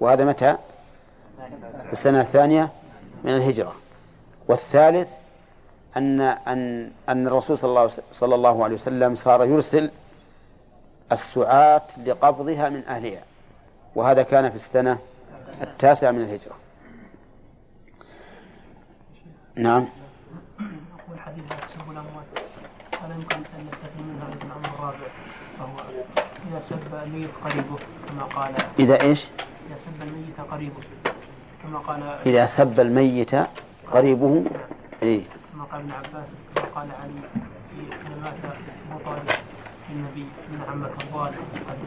وهذا 0.00 0.24
متى؟ 0.24 0.56
في 1.86 1.92
السنة 1.92 2.20
الثانية 2.20 2.68
من 3.24 3.36
الهجرة. 3.36 3.74
والثالث 4.48 5.12
أن 5.96 6.20
أن 6.20 6.90
أن 7.08 7.26
الرسول 7.26 7.58
صلى 7.58 7.68
الله 7.68 7.90
صلى 8.12 8.34
الله 8.34 8.64
عليه 8.64 8.74
وسلم 8.74 9.16
صار 9.16 9.44
يرسل 9.44 9.90
السعاة 11.12 11.82
لقبضها 12.06 12.68
من 12.68 12.84
أهلها. 12.88 13.22
وهذا 13.94 14.22
كان 14.22 14.50
في 14.50 14.56
السنة 14.56 14.98
التاسعة 15.62 16.10
من 16.10 16.20
الهجرة. 16.20 16.54
نعم. 19.54 19.88
الحديث 21.12 21.44
سب 21.48 21.90
الأموات. 21.90 22.26
هل 23.02 23.10
يمكن 23.10 23.36
أن 23.36 23.66
نستفيد 23.66 24.06
منها 24.06 24.28
الأمر 24.28 24.74
الرابع؟ 24.74 25.08
فهو 25.58 25.76
إذا 26.50 26.60
سب 26.60 26.94
الميت 26.94 27.30
قريبه 27.44 27.78
كما 28.08 28.24
قال. 28.24 28.54
إذا 28.78 29.00
إيش؟ 29.00 29.26
إذا 29.68 29.76
سب 29.76 30.02
الميت 30.02 30.40
قريبه. 30.50 30.82
كما 31.66 31.78
قال 31.78 32.02
إذا 32.26 32.46
سب 32.46 32.80
الميت 32.80 33.30
قريبه 33.92 34.44
إيه. 35.02 35.22
كما 35.52 35.64
قال 35.64 35.80
ابن 35.80 35.90
عباس 35.90 36.28
كما 36.54 36.64
قال 36.74 36.88
علي 37.02 37.12
في 37.70 37.96
كلمات 38.08 38.34
أبو 38.90 39.04
طالب 39.04 39.30
النبي 39.90 40.26
من 40.50 40.60
عمك 40.68 40.90
الضال 41.00 41.32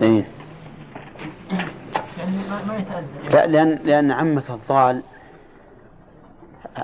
إيه. 0.01 0.27
يعني 2.17 2.37
ما 2.67 2.77
يتأذى. 2.77 3.29
لا 3.29 3.47
لأن 3.47 3.79
لأن 3.83 4.11
عمك 4.11 4.49
الضال 4.49 5.01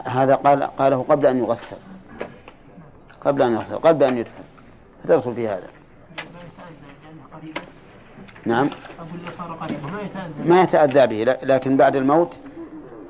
هذا 0.05 0.35
قال 0.35 0.63
قاله 0.63 1.05
قبل 1.09 1.25
أن 1.25 1.37
يغسل. 1.37 1.77
قبل 3.25 3.41
أن 3.41 3.53
يغسل 3.53 3.75
قبل 3.75 4.03
أن 4.03 4.17
يدفن. 4.17 4.43
تدخل 5.07 5.35
في 5.35 5.47
هذا. 5.47 5.67
نعم. 8.45 8.69
ما 10.45 10.61
يتأذى. 10.61 11.07
به 11.07 11.37
لكن 11.43 11.77
بعد 11.77 11.95
الموت 11.95 12.39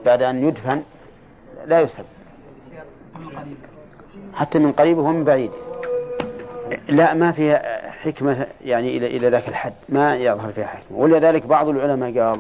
بعد 0.05 0.21
أن 0.21 0.47
يدفن 0.47 0.83
لا 1.65 1.81
يسب. 1.81 2.05
حتى 4.33 4.59
من 4.59 4.71
قريبه 4.71 5.01
ومن 5.01 5.23
بعيده 5.23 5.53
لا 6.87 7.13
ما 7.13 7.31
فيها 7.31 7.91
حكمة 7.91 8.47
يعني 8.65 8.97
إلى 8.97 9.07
إلى 9.07 9.29
ذاك 9.29 9.49
الحد. 9.49 9.73
ما 9.89 10.15
يظهر 10.15 10.51
فيها 10.51 10.67
حكمة. 10.67 10.97
ولذلك 10.97 11.45
بعض 11.45 11.67
العلماء 11.67 12.19
قال 12.19 12.39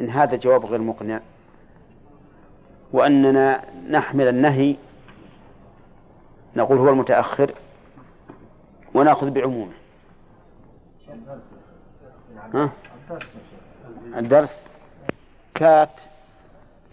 إن 0.00 0.10
هذا 0.10 0.36
جواب 0.36 0.66
غير 0.66 0.80
مقنع. 0.80 1.20
وأننا 2.92 3.64
نحمل 3.90 4.28
النهي 4.28 4.76
نقول 6.56 6.78
هو 6.78 6.88
المتأخر 6.88 7.54
ونأخذ 8.94 9.30
بعمومه. 9.30 9.72
ها؟ 12.54 12.70
الدرس 14.16 14.64
كات 15.54 15.90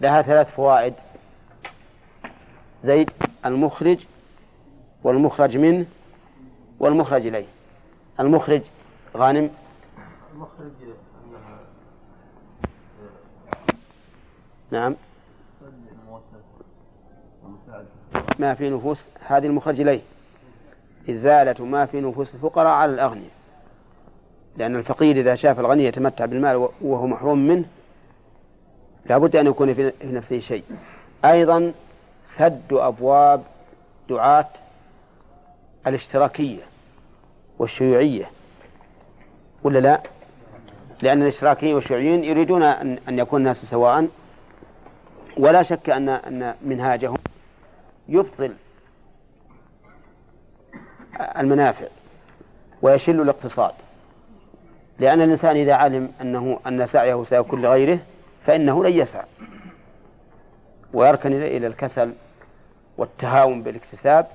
لها 0.00 0.22
ثلاث 0.22 0.50
فوائد. 0.50 0.94
زيد 2.84 3.10
المخرج 3.46 3.98
والمخرج 5.04 5.56
منه 5.56 5.86
والمخرج 6.80 7.26
إليه. 7.26 7.46
المخرج 8.20 8.62
غانم. 9.16 9.50
المخرج 10.34 10.70
نعم. 14.70 14.96
ما 18.38 18.54
في 18.54 18.70
نفوس 18.70 19.02
هذه 19.26 19.46
المخرج 19.46 19.80
إليه. 19.80 20.00
إزالة 21.10 21.64
ما 21.64 21.86
في 21.86 22.00
نفوس 22.00 22.34
الفقراء 22.34 22.66
على 22.66 22.94
الأغنياء. 22.94 23.30
لأن 24.56 24.76
الفقير 24.76 25.16
إذا 25.16 25.34
شاف 25.34 25.60
الغني 25.60 25.84
يتمتع 25.84 26.24
بالمال 26.24 26.68
وهو 26.80 27.06
محروم 27.06 27.38
منه 27.38 27.64
لابد 29.08 29.36
أن 29.36 29.46
يكون 29.46 29.74
في 29.74 29.92
نفسه 30.04 30.38
شيء 30.38 30.64
أيضا 31.24 31.72
سد 32.36 32.72
أبواب 32.72 33.42
دعاة 34.08 34.48
الاشتراكية 35.86 36.62
والشيوعية 37.58 38.30
ولا 39.64 39.78
لا؟ 39.78 40.00
لأن 41.02 41.22
الاشتراكيين 41.22 41.74
والشيوعيين 41.74 42.24
يريدون 42.24 42.62
أن 42.62 43.18
يكون 43.18 43.40
الناس 43.40 43.64
سواء 43.64 44.08
ولا 45.36 45.62
شك 45.62 45.90
أن 45.90 46.08
أن 46.08 46.54
منهاجهم 46.62 47.18
يبطل 48.08 48.54
المنافع 51.38 51.86
ويشل 52.82 53.20
الاقتصاد 53.20 53.72
لأن 54.98 55.20
الإنسان 55.20 55.56
إذا 55.56 55.74
علم 55.74 56.12
أنه 56.20 56.60
أن 56.66 56.86
سعيه 56.86 57.24
سيكون 57.24 57.62
لغيره 57.62 57.98
فإنه 58.48 58.84
لن 58.84 58.92
يسعى. 58.92 59.24
ويركن 60.92 61.32
إلى 61.32 61.66
الكسل 61.66 62.12
والتهاون 62.98 63.62
بالاكتساب 63.62 64.26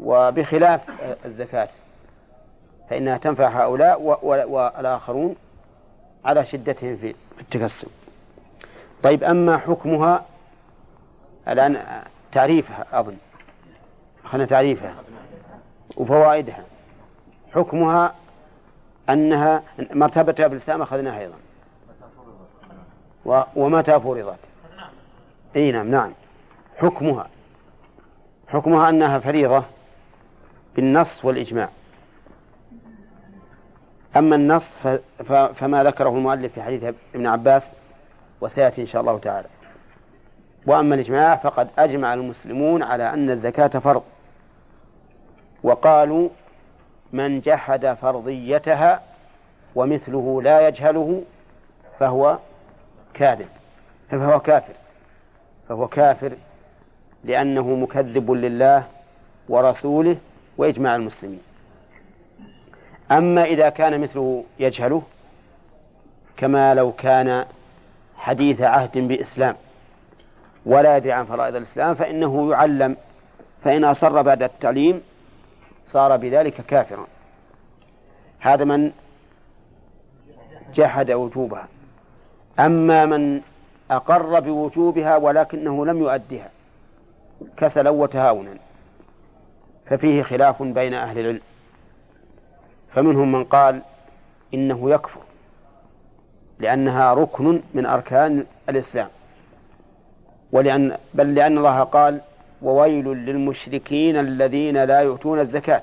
وبخلاف 0.00 0.80
الزكاة. 1.24 1.68
فإنها 2.90 3.18
تنفع 3.18 3.48
هؤلاء 3.48 4.00
والآخرون 4.48 5.36
على 6.24 6.46
شدتهم 6.46 6.96
في 6.96 7.14
التكسب. 7.40 7.88
طيب 9.02 9.24
أما 9.24 9.58
حكمها 9.58 10.24
الآن 11.48 12.02
تعريفها 12.32 12.86
أظن. 12.92 13.16
أخذنا 14.24 14.44
تعريفها 14.44 14.94
وفوائدها. 15.96 16.64
حكمها 17.54 18.14
أنها 19.08 19.62
مرتبتها 19.90 20.46
بالإسلام 20.46 20.82
أخذناها 20.82 21.20
أيضا. 21.20 21.36
ومتى 23.56 24.00
فرضت؟ 24.00 24.38
أي 25.56 25.72
نعم 25.72 25.90
نعم. 25.90 26.12
حكمها. 26.76 27.28
حكمها 28.48 28.88
أنها 28.88 29.18
فريضة 29.18 29.64
بالنص 30.76 31.24
والإجماع. 31.24 31.68
أما 34.16 34.36
النص 34.36 34.78
فما 35.28 35.84
ذكره 35.84 36.08
المؤلف 36.08 36.52
في 36.52 36.62
حديث 36.62 36.94
ابن 37.14 37.26
عباس 37.26 37.70
وسيأتي 38.40 38.80
إن 38.80 38.86
شاء 38.86 39.00
الله 39.00 39.18
تعالى. 39.18 39.48
وأما 40.66 40.94
الإجماع 40.94 41.36
فقد 41.36 41.68
أجمع 41.78 42.14
المسلمون 42.14 42.82
على 42.82 43.10
أن 43.10 43.30
الزكاة 43.30 43.68
فرض. 43.68 44.02
وقالوا 45.62 46.28
من 47.12 47.40
جحد 47.40 47.96
فرضيتها 48.02 49.00
ومثله 49.74 50.42
لا 50.42 50.68
يجهله 50.68 51.22
فهو 51.98 52.38
كاذب. 53.14 53.48
فهو 54.10 54.40
كافر. 54.40 54.74
فهو 55.68 55.88
كافر 55.88 56.32
لأنه 57.24 57.74
مكذب 57.74 58.30
لله 58.30 58.84
ورسوله 59.48 60.16
وإجماع 60.56 60.96
المسلمين. 60.96 61.42
أما 63.10 63.44
إذا 63.44 63.68
كان 63.68 64.00
مثله 64.00 64.44
يجهله 64.58 65.02
كما 66.36 66.74
لو 66.74 66.92
كان 66.92 67.46
حديث 68.16 68.60
عهد 68.60 68.98
بإسلام 68.98 69.56
ولا 70.66 70.96
يدري 70.96 71.12
عن 71.12 71.24
فرائض 71.24 71.56
الإسلام 71.56 71.94
فإنه 71.94 72.50
يعلم 72.50 72.96
فإن 73.64 73.84
أصر 73.84 74.22
بعد 74.22 74.42
التعليم 74.42 75.02
صار 75.88 76.16
بذلك 76.16 76.54
كافرا. 76.54 77.06
هذا 78.40 78.64
من 78.64 78.92
جحد 80.74 81.10
وجوبها. 81.10 81.68
أما 82.58 83.06
من 83.06 83.40
أقر 83.90 84.40
بوجوبها 84.40 85.16
ولكنه 85.16 85.86
لم 85.86 85.98
يؤدها 85.98 86.50
كسلا 87.56 87.90
وتهاونا 87.90 88.56
ففيه 89.86 90.22
خلاف 90.22 90.62
بين 90.62 90.94
أهل 90.94 91.18
العلم. 91.18 91.40
فمنهم 92.94 93.32
من 93.32 93.44
قال 93.44 93.80
إنه 94.54 94.90
يكفر 94.90 95.20
لأنها 96.58 97.14
ركن 97.14 97.60
من 97.74 97.86
أركان 97.86 98.46
الإسلام. 98.68 99.08
ولأن 100.52 100.96
بل 101.14 101.34
لأن 101.34 101.58
الله 101.58 101.82
قال 101.82 102.20
وويل 102.62 103.04
للمشركين 103.04 104.16
الذين 104.16 104.84
لا 104.84 105.00
يؤتون 105.00 105.40
الزكاة. 105.40 105.82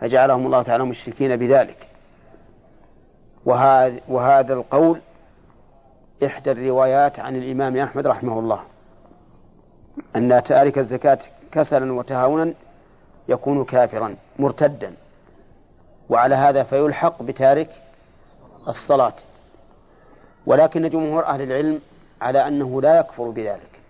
فجعلهم 0.00 0.46
الله 0.46 0.62
تعالى 0.62 0.84
مشركين 0.84 1.36
بذلك. 1.36 1.87
وهذا, 3.48 4.00
وهذا 4.08 4.54
القول 4.54 5.00
إحدى 6.24 6.50
الروايات 6.50 7.20
عن 7.20 7.36
الإمام 7.36 7.76
أحمد 7.76 8.06
رحمه 8.06 8.38
الله 8.38 8.60
أن 10.16 10.42
تارك 10.42 10.78
الزكاة 10.78 11.18
كسلا 11.52 11.92
وتهاونا 11.92 12.52
يكون 13.28 13.64
كافرا 13.64 14.16
مرتدا. 14.38 14.94
وعلى 16.08 16.34
هذا 16.34 16.62
فيلحق 16.62 17.22
بتارك 17.22 17.70
الصلاة. 18.68 19.12
ولكن 20.46 20.88
جمهور 20.88 21.26
أهل 21.26 21.42
العلم 21.42 21.80
على 22.20 22.48
أنه 22.48 22.82
لا 22.82 22.98
يكفر 22.98 23.30
بذلك. 23.30 23.80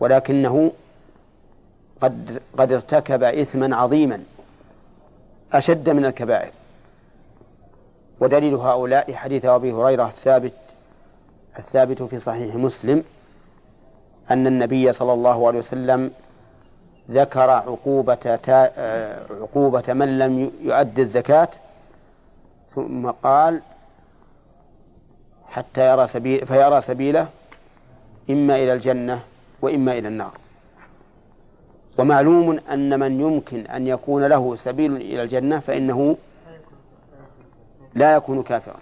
ولكنه 0.00 0.72
قد 2.00 2.40
قد 2.58 2.72
ارتكب 2.72 3.22
إثما 3.22 3.76
عظيما 3.76 4.22
أشد 5.52 5.90
من 5.90 6.04
الكبائر. 6.04 6.59
ودليل 8.20 8.54
هؤلاء 8.54 9.12
حديث 9.14 9.44
أبي 9.44 9.72
هريرة 9.72 10.06
الثابت 10.06 10.52
الثابت 11.58 12.02
في 12.02 12.18
صحيح 12.18 12.54
مسلم 12.54 13.04
أن 14.30 14.46
النبي 14.46 14.92
صلى 14.92 15.12
الله 15.12 15.46
عليه 15.48 15.58
وسلم 15.58 16.10
ذكر 17.10 17.50
عقوبة 17.50 18.38
عقوبة 19.40 19.92
من 19.92 20.18
لم 20.18 20.50
يؤد 20.62 20.98
الزكاة 20.98 21.48
ثم 22.74 23.10
قال 23.10 23.60
حتى 25.48 25.90
يرى 25.90 26.06
سبيل 26.06 26.46
فيرى 26.46 26.80
سبيله 26.80 27.26
إما 28.30 28.56
إلى 28.56 28.72
الجنة 28.72 29.20
وإما 29.62 29.98
إلى 29.98 30.08
النار. 30.08 30.32
ومعلوم 31.98 32.60
أن 32.72 33.00
من 33.00 33.20
يمكن 33.20 33.66
أن 33.66 33.86
يكون 33.86 34.24
له 34.24 34.56
سبيل 34.56 34.96
إلى 34.96 35.22
الجنة 35.22 35.60
فإنه 35.60 36.16
لا 37.94 38.14
يكون 38.14 38.42
كافرا. 38.42 38.80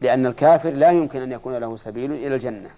لأن 0.00 0.26
الكافر 0.26 0.70
لا 0.70 0.90
يمكن 0.90 1.22
أن 1.22 1.32
يكون 1.32 1.54
له 1.54 1.76
سبيل 1.76 2.12
إلى 2.12 2.34
الجنة. 2.34 2.70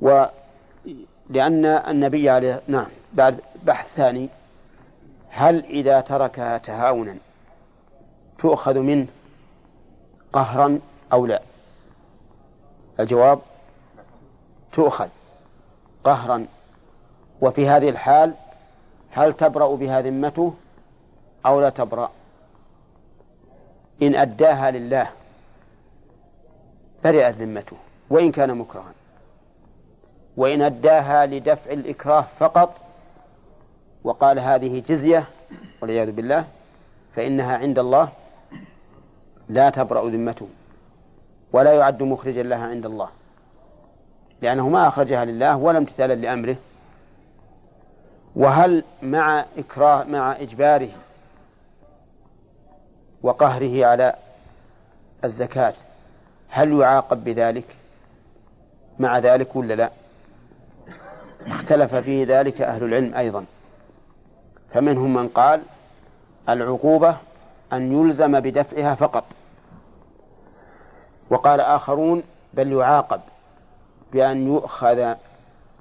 ولأن 0.00 1.64
النبي 1.64 2.30
عليه 2.30 2.62
نعم 2.68 2.86
بعد 3.12 3.40
بحث 3.64 3.94
ثاني 3.94 4.28
هل 5.30 5.64
إذا 5.64 6.00
تركها 6.00 6.58
تهاونا 6.58 7.16
تؤخذ 8.38 8.78
منه 8.78 9.06
قهرا 10.32 10.80
أو 11.12 11.26
لا؟ 11.26 11.42
الجواب 13.00 13.38
تؤخذ 14.72 15.08
قهرا. 16.04 16.46
وفي 17.40 17.68
هذه 17.68 17.88
الحال 17.88 18.34
هل 19.10 19.32
تبرأ 19.32 19.76
بها 19.76 20.00
ذمته 20.00 20.54
أو 21.46 21.60
لا 21.60 21.70
تبرأ؟ 21.70 22.10
إن 24.02 24.14
أداها 24.14 24.70
لله 24.70 25.08
برئت 27.04 27.34
ذمته 27.34 27.76
وإن 28.10 28.32
كان 28.32 28.58
مكرها. 28.58 28.92
وإن 30.36 30.62
أداها 30.62 31.26
لدفع 31.26 31.72
الإكراه 31.72 32.24
فقط 32.38 32.80
وقال 34.04 34.38
هذه 34.38 34.82
جزية 34.88 35.24
والعياذ 35.82 36.10
بالله 36.10 36.44
فإنها 37.16 37.56
عند 37.58 37.78
الله 37.78 38.08
لا 39.48 39.70
تبرأ 39.70 40.10
ذمته 40.10 40.48
ولا 41.52 41.72
يعد 41.72 42.02
مخرجا 42.02 42.42
لها 42.42 42.66
عند 42.66 42.86
الله 42.86 43.08
لأنه 44.42 44.68
ما 44.68 44.88
أخرجها 44.88 45.24
لله 45.24 45.56
ولا 45.56 45.78
امتثالا 45.78 46.14
لأمره. 46.14 46.56
وهل 48.36 48.84
مع 49.02 49.44
إكراه 49.58 50.04
مع 50.04 50.32
إجباره 50.32 50.88
وقهره 53.22 53.86
على 53.86 54.14
الزكاة. 55.24 55.74
هل 56.48 56.80
يعاقب 56.80 57.24
بذلك 57.24 57.64
مع 58.98 59.18
ذلك 59.18 59.56
ولا 59.56 59.74
لا؟ 59.74 59.90
اختلف 61.46 61.94
فيه 61.94 62.26
ذلك 62.28 62.60
أهل 62.60 62.84
العلم 62.84 63.14
أيضا. 63.14 63.44
فمنهم 64.74 65.14
من 65.14 65.28
قال 65.28 65.62
العقوبة 66.48 67.16
أن 67.72 67.92
يلزم 67.92 68.40
بدفعها 68.40 68.94
فقط. 68.94 69.24
وقال 71.30 71.60
آخرون 71.60 72.22
بل 72.54 72.72
يعاقب 72.72 73.20
بأن 74.12 74.46
يؤخذ 74.46 75.14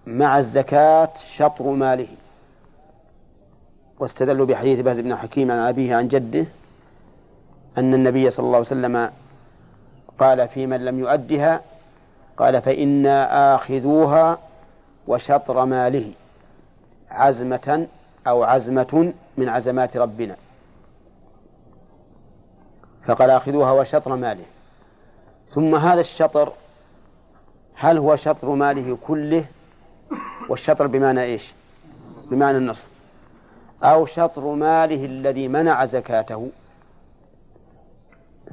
مع 0.07 0.39
الزكاة 0.39 1.09
شطر 1.35 1.63
ماله. 1.63 2.07
واستدلوا 3.99 4.45
بحديث 4.45 4.79
باز 4.79 4.99
بن 4.99 5.15
حكيم 5.15 5.51
عن 5.51 5.57
أبيه 5.57 5.95
عن 5.95 6.07
جده 6.07 6.45
أن 7.77 7.93
النبي 7.93 8.31
صلى 8.31 8.45
الله 8.45 8.57
عليه 8.57 8.67
وسلم 8.67 9.11
قال 10.19 10.47
في 10.47 10.65
من 10.65 10.85
لم 10.85 10.99
يؤدها 10.99 11.61
قال 12.37 12.61
فإنا 12.61 13.55
آخذوها 13.55 14.39
وشطر 15.07 15.65
ماله 15.65 16.11
عزمة 17.11 17.87
أو 18.27 18.43
عزمة 18.43 19.13
من 19.37 19.49
عزمات 19.49 19.97
ربنا. 19.97 20.35
فقال 23.05 23.29
آخذوها 23.29 23.71
وشطر 23.71 24.15
ماله. 24.15 24.45
ثم 25.53 25.75
هذا 25.75 26.01
الشطر 26.01 26.51
هل 27.75 27.97
هو 27.97 28.15
شطر 28.15 28.49
ماله 28.49 28.97
كله؟ 29.07 29.45
والشطر 30.49 30.87
بمعنى 30.87 31.23
إيش؟ 31.23 31.53
بمعنى 32.31 32.57
النصف 32.57 32.87
أو 33.83 34.05
شطر 34.05 34.41
ماله 34.41 35.05
الذي 35.05 35.47
منع 35.47 35.85
زكاته. 35.85 36.49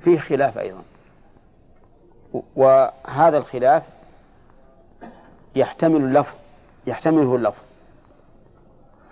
فيه 0.05 0.19
خلاف 0.19 0.59
أيضا. 0.59 0.83
وهذا 2.57 3.39
الخلاف 3.39 3.83
يحتمل 5.57 5.97
اللفظ 5.97 6.35
يحتمله 6.87 7.37
اللفظ. 7.37 7.63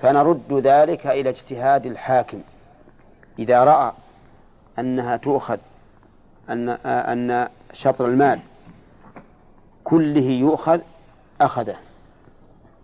فنرد 0.02 0.52
ذلك 0.52 1.06
إلى 1.06 1.30
اجتهاد 1.30 1.86
الحاكم. 1.86 2.40
إذا 3.38 3.64
رأى 3.64 3.92
أنها 4.78 5.16
تؤخذ 5.16 5.58
أن 6.50 6.68
أن 6.86 7.48
شطر 7.72 8.06
المال 8.06 8.40
كله 9.84 10.20
يؤخذ 10.20 10.80
أخذه. 11.40 11.76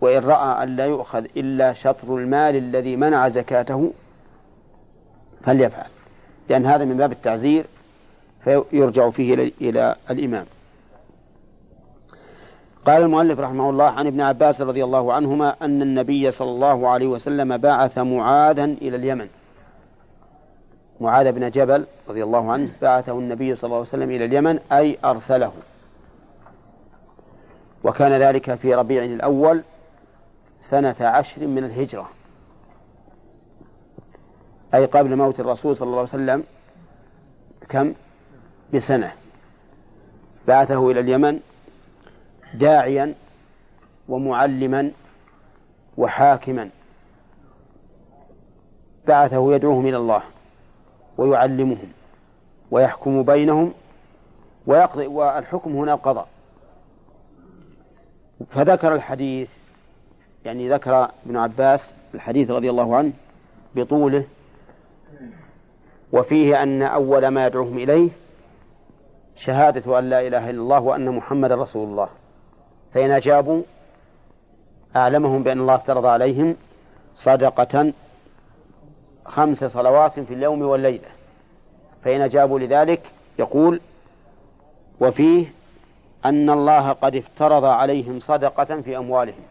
وإن 0.01 0.23
رأى 0.23 0.63
أن 0.63 0.75
لا 0.75 0.85
يؤخذ 0.85 1.25
إلا 1.37 1.73
شطر 1.73 2.17
المال 2.17 2.55
الذي 2.55 2.95
منع 2.95 3.29
زكاته 3.29 3.93
فليفعل. 5.43 5.89
لأن 6.49 6.65
هذا 6.65 6.85
من 6.85 6.97
باب 6.97 7.11
التعزير 7.11 7.65
فيرجع 8.47 9.09
فيه 9.09 9.51
إلى 9.61 9.95
الإمام. 10.09 10.45
قال 12.85 13.03
المؤلف 13.03 13.39
رحمه 13.39 13.69
الله 13.69 13.85
عن 13.85 14.07
ابن 14.07 14.21
عباس 14.21 14.61
رضي 14.61 14.83
الله 14.83 15.13
عنهما 15.13 15.55
أن 15.61 15.81
النبي 15.81 16.31
صلى 16.31 16.49
الله 16.49 16.87
عليه 16.87 17.07
وسلم 17.07 17.57
بعث 17.57 17.97
معاذا 17.97 18.63
إلى 18.63 18.95
اليمن. 18.95 19.27
معاذ 21.01 21.31
بن 21.31 21.49
جبل 21.49 21.85
رضي 22.09 22.23
الله 22.23 22.51
عنه 22.51 22.69
بعثه 22.81 23.11
النبي 23.11 23.55
صلى 23.55 23.67
الله 23.67 23.77
عليه 23.77 23.87
وسلم 23.87 24.09
إلى 24.11 24.25
اليمن 24.25 24.59
أي 24.71 24.97
أرسله. 25.05 25.51
وكان 27.83 28.11
ذلك 28.11 28.55
في 28.55 28.75
ربيع 28.75 29.03
الأول 29.03 29.63
سنة 30.61 30.95
عشر 30.99 31.47
من 31.47 31.63
الهجرة. 31.63 32.09
أي 34.73 34.85
قبل 34.85 35.15
موت 35.15 35.39
الرسول 35.39 35.75
صلى 35.75 35.87
الله 35.87 35.99
عليه 35.99 36.09
وسلم. 36.09 36.43
بكم 37.61 37.93
بسنة. 38.73 39.11
بعثه 40.47 40.91
إلى 40.91 40.99
اليمن 40.99 41.39
داعيا 42.53 43.13
ومعلما 44.09 44.91
وحاكما. 45.97 46.69
بعثه 49.07 49.55
يدعوهم 49.55 49.87
إلى 49.87 49.97
الله 49.97 50.21
ويعلمهم 51.17 51.91
ويحكم 52.71 53.23
بينهم 53.23 53.73
ويقضي 54.67 55.07
والحكم 55.07 55.71
هنا 55.71 55.93
القضاء 55.93 56.27
فذكر 58.51 58.95
الحديث 58.95 59.47
يعني 60.45 60.69
ذكر 60.69 61.09
ابن 61.25 61.37
عباس 61.37 61.93
الحديث 62.13 62.51
رضي 62.51 62.69
الله 62.69 62.95
عنه 62.95 63.11
بطوله. 63.75 64.23
وفيه 66.13 66.63
أن 66.63 66.81
أول 66.81 67.27
ما 67.27 67.45
يدعوهم 67.45 67.77
إليه 67.77 68.09
شهادة 69.37 69.99
أن 69.99 70.09
لا 70.09 70.27
إله 70.27 70.49
إلا 70.49 70.61
الله 70.61 70.79
وأن 70.79 71.09
محمد 71.09 71.51
رسول 71.51 71.87
الله. 71.87 72.09
فإن 72.93 73.11
أجابوا 73.11 73.61
أعلمهم 74.95 75.43
بأن 75.43 75.59
الله 75.59 75.75
افترض 75.75 76.05
عليهم 76.05 76.55
صدقة 77.15 77.93
خمس 79.25 79.63
صلوات 79.63 80.19
في 80.19 80.33
اليوم 80.33 80.61
والليلة. 80.61 81.09
فإن 82.03 82.21
أجابوا 82.21 82.59
لذلك 82.59 83.01
يقول 83.39 83.81
وفيه 84.99 85.45
أن 86.25 86.49
الله 86.49 86.91
قد 86.91 87.15
افترض 87.15 87.65
عليهم 87.65 88.19
صدقة 88.19 88.81
في 88.81 88.97
أموالهم. 88.97 89.43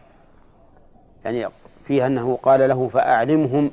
يعني 1.25 1.47
فيه 1.87 2.05
أنه 2.05 2.39
قال 2.43 2.69
له 2.69 2.89
فأعلمهم 2.93 3.71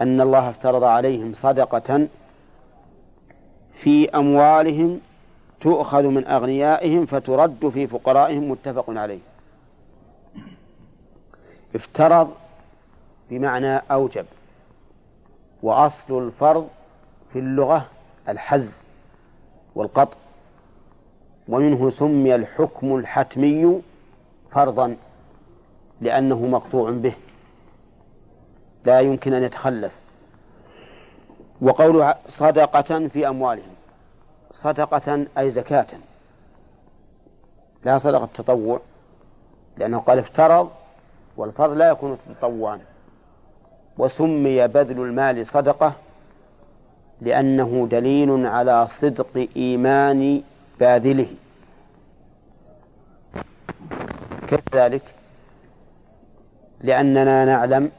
أن 0.00 0.20
الله 0.20 0.50
افترض 0.50 0.84
عليهم 0.84 1.34
صدقة 1.34 2.08
في 3.74 4.10
أموالهم 4.10 5.00
تؤخذ 5.60 6.02
من 6.02 6.26
أغنيائهم 6.26 7.06
فترد 7.06 7.70
في 7.74 7.86
فقرائهم 7.86 8.50
متفق 8.50 8.84
عليه. 8.88 9.18
افترض 11.74 12.34
بمعنى 13.30 13.76
أوجب. 13.76 14.26
وأصل 15.62 16.18
الفرض 16.18 16.68
في 17.32 17.38
اللغة 17.38 17.86
الحز 18.28 18.74
والقطع. 19.74 20.16
ومنه 21.48 21.90
سمي 21.90 22.34
الحكم 22.34 22.96
الحتمي 22.96 23.82
فرضا 24.50 24.96
لأنه 26.00 26.46
مقطوع 26.46 26.90
به. 26.90 27.12
لا 28.84 29.00
يمكن 29.00 29.32
أن 29.32 29.42
يتخلف. 29.42 29.92
وقول 31.60 32.14
صدقة 32.28 33.08
في 33.08 33.28
أموالهم. 33.28 33.77
صدقة 34.52 35.26
أي 35.38 35.50
زكاة. 35.50 35.86
لا 37.84 37.98
صدقة 37.98 38.28
تطوع 38.34 38.80
لأنه 39.76 39.98
قال 39.98 40.18
افترض 40.18 40.70
والفرض 41.36 41.72
لا 41.72 41.88
يكون 41.88 42.18
تطوعا. 42.40 42.80
وسمي 43.98 44.68
بذل 44.68 45.00
المال 45.00 45.46
صدقة 45.46 45.92
لأنه 47.20 47.88
دليل 47.90 48.46
على 48.46 48.86
صدق 48.86 49.48
إيمان 49.56 50.42
باذله. 50.80 51.30
كيف 54.48 54.60
ذلك؟ 54.74 55.02
لأننا 56.80 57.44
نعلم 57.44 57.90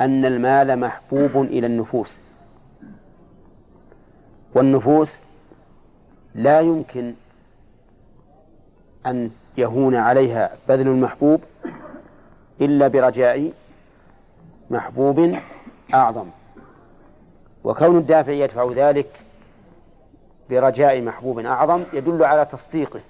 أن 0.00 0.24
المال 0.24 0.80
محبوب 0.80 1.36
إلى 1.36 1.66
النفوس. 1.66 2.20
والنفوس 4.54 5.18
لا 6.36 6.60
يمكن 6.60 7.14
أن 9.06 9.30
يهون 9.58 9.94
عليها 9.94 10.56
بذل 10.68 10.88
المحبوب 10.88 11.40
إلا 12.60 12.88
برجاء 12.88 13.52
محبوب 14.70 15.38
أعظم. 15.94 16.28
وكون 17.64 17.98
الدافع 17.98 18.32
يدفع 18.32 18.72
ذلك 18.72 19.06
برجاء 20.50 21.02
محبوب 21.02 21.38
أعظم 21.38 21.84
يدل 21.92 22.24
على 22.24 22.44
تصديقه 22.44 23.00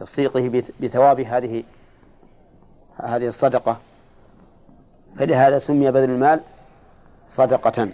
تصديقه 0.00 0.62
بثواب 0.80 1.20
هذه 1.20 1.64
هذه 2.96 3.28
الصدقة. 3.28 3.76
فلهذا 5.18 5.58
سمي 5.58 5.90
بذل 5.90 6.10
المال 6.10 6.40
صدقة. 7.34 7.88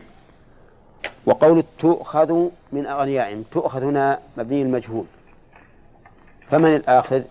وقول 1.26 1.64
تؤخذ 1.78 2.48
من 2.72 2.86
أغنيائهم 2.86 3.44
تؤخذ 3.52 3.82
هنا 3.82 4.18
مبني 4.36 4.62
المجهول. 4.62 5.04
فمن 6.50 6.76
الآخذ؟ 6.76 7.22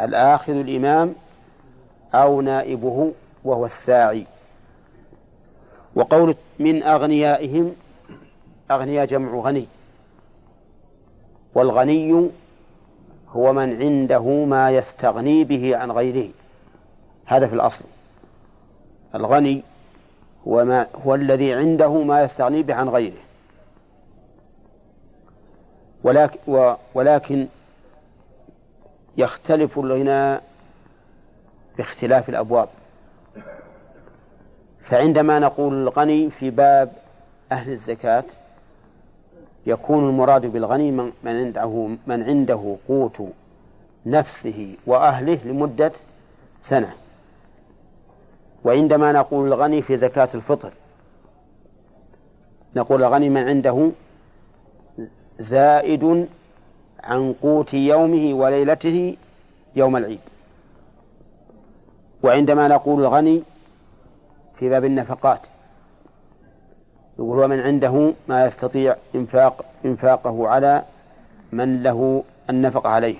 الآخذ 0.00 0.52
الإمام 0.52 1.14
أو 2.14 2.40
نائبه 2.40 3.12
وهو 3.44 3.64
الساعي. 3.64 4.26
وقول 5.94 6.34
من 6.58 6.82
أغنيائهم 6.82 7.72
أغنياء 8.70 9.06
جمع 9.06 9.40
غني. 9.40 9.66
والغني 11.54 12.30
هو 13.28 13.52
من 13.52 13.82
عنده 13.82 14.44
ما 14.44 14.70
يستغني 14.70 15.44
به 15.44 15.76
عن 15.76 15.90
غيره. 15.90 16.30
هذا 17.26 17.46
في 17.46 17.54
الأصل. 17.54 17.84
الغني 19.14 19.62
هو, 20.48 20.64
ما 20.64 20.86
هو 21.06 21.14
الذي 21.14 21.54
عنده 21.54 22.02
ما 22.02 22.22
يستغني 22.22 22.62
به 22.62 22.74
عن 22.74 22.88
غيره. 22.88 23.20
ولكن, 26.04 26.38
ولكن 26.94 27.46
يختلف 29.16 29.78
الغنى 29.78 30.40
باختلاف 31.76 32.28
الأبواب. 32.28 32.68
فعندما 34.84 35.38
نقول 35.38 35.74
الغني 35.74 36.30
في 36.30 36.50
باب 36.50 36.92
أهل 37.52 37.72
الزكاة 37.72 38.24
يكون 39.66 40.08
المراد 40.08 40.46
بالغني 40.46 40.90
من 40.90 41.12
عنده 41.24 41.88
من 42.06 42.22
عنده 42.22 42.76
قوت 42.88 43.22
نفسه 44.06 44.74
وأهله 44.86 45.38
لمدة 45.44 45.92
سنة. 46.62 46.92
وعندما 48.64 49.12
نقول 49.12 49.46
الغني 49.46 49.82
في 49.82 49.96
زكاة 49.96 50.28
الفطر 50.34 50.72
نقول 52.76 53.02
الغني 53.02 53.28
من 53.28 53.48
عنده 53.48 53.90
زائد 55.38 56.26
عن 57.04 57.34
قوت 57.42 57.74
يومه 57.74 58.34
وليلته 58.34 59.16
يوم 59.76 59.96
العيد. 59.96 60.20
وعندما 62.22 62.68
نقول 62.68 63.00
الغني 63.00 63.42
في 64.58 64.68
باب 64.68 64.84
النفقات 64.84 65.40
يقول 67.18 67.38
هو 67.38 67.48
من 67.48 67.60
عنده 67.60 68.12
ما 68.28 68.46
يستطيع 68.46 68.96
إنفاق 69.14 69.64
إنفاقه 69.84 70.48
على 70.48 70.82
من 71.52 71.82
له 71.82 72.24
النفق 72.50 72.86
عليه. 72.86 73.16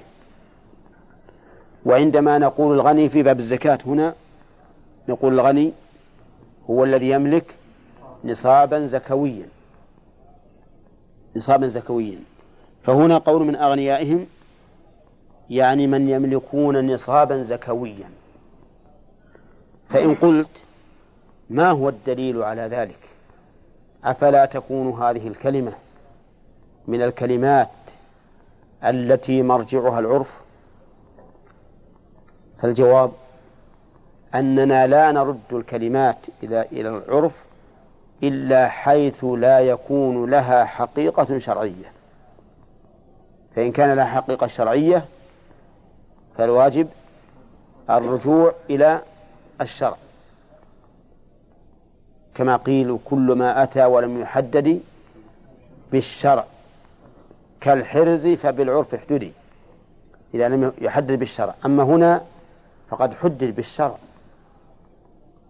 وعندما 1.86 2.38
نقول 2.38 2.74
الغني 2.74 3.08
في 3.08 3.22
باب 3.22 3.38
الزكاة 3.38 3.78
هنا 3.86 4.14
نقول 5.10 5.34
الغني 5.34 5.72
هو 6.70 6.84
الذي 6.84 7.10
يملك 7.10 7.54
نصابا 8.24 8.86
زكويا. 8.86 9.48
نصابا 11.36 11.66
زكويا. 11.66 12.18
فهنا 12.82 13.18
قول 13.18 13.46
من 13.46 13.56
أغنيائهم 13.56 14.26
يعني 15.50 15.86
من 15.86 16.08
يملكون 16.08 16.94
نصابا 16.94 17.42
زكويا. 17.42 18.10
فإن 19.88 20.14
قلت 20.14 20.64
ما 21.50 21.70
هو 21.70 21.88
الدليل 21.88 22.42
على 22.42 22.62
ذلك؟ 22.62 22.98
أفلا 24.04 24.44
تكون 24.44 25.02
هذه 25.02 25.28
الكلمة 25.28 25.72
من 26.88 27.02
الكلمات 27.02 27.68
التي 28.84 29.42
مرجعها 29.42 29.98
العرف؟ 29.98 30.40
فالجواب 32.58 33.12
أننا 34.34 34.86
لا 34.86 35.12
نرد 35.12 35.40
الكلمات 35.52 36.26
إلى 36.42 36.66
إلى 36.72 36.88
العرف 36.88 37.32
إلا 38.22 38.68
حيث 38.68 39.24
لا 39.24 39.60
يكون 39.60 40.30
لها 40.30 40.64
حقيقة 40.64 41.38
شرعية. 41.38 41.92
فإن 43.56 43.72
كان 43.72 43.96
لها 43.96 44.04
حقيقة 44.04 44.46
شرعية 44.46 45.04
فالواجب 46.38 46.88
الرجوع 47.90 48.54
إلى 48.70 49.00
الشرع. 49.60 49.96
كما 52.34 52.56
قيل 52.56 52.98
كل 53.04 53.32
ما 53.32 53.62
أتى 53.62 53.84
ولم 53.84 54.20
يحدد 54.20 54.80
بالشرع. 55.92 56.44
كالحرز 57.60 58.26
فبالعرف 58.26 58.94
احددي. 58.94 59.32
إذا 60.34 60.48
لم 60.48 60.72
يحدد 60.80 61.12
بالشرع. 61.12 61.54
أما 61.64 61.82
هنا 61.82 62.20
فقد 62.90 63.14
حدد 63.14 63.56
بالشرع. 63.56 63.96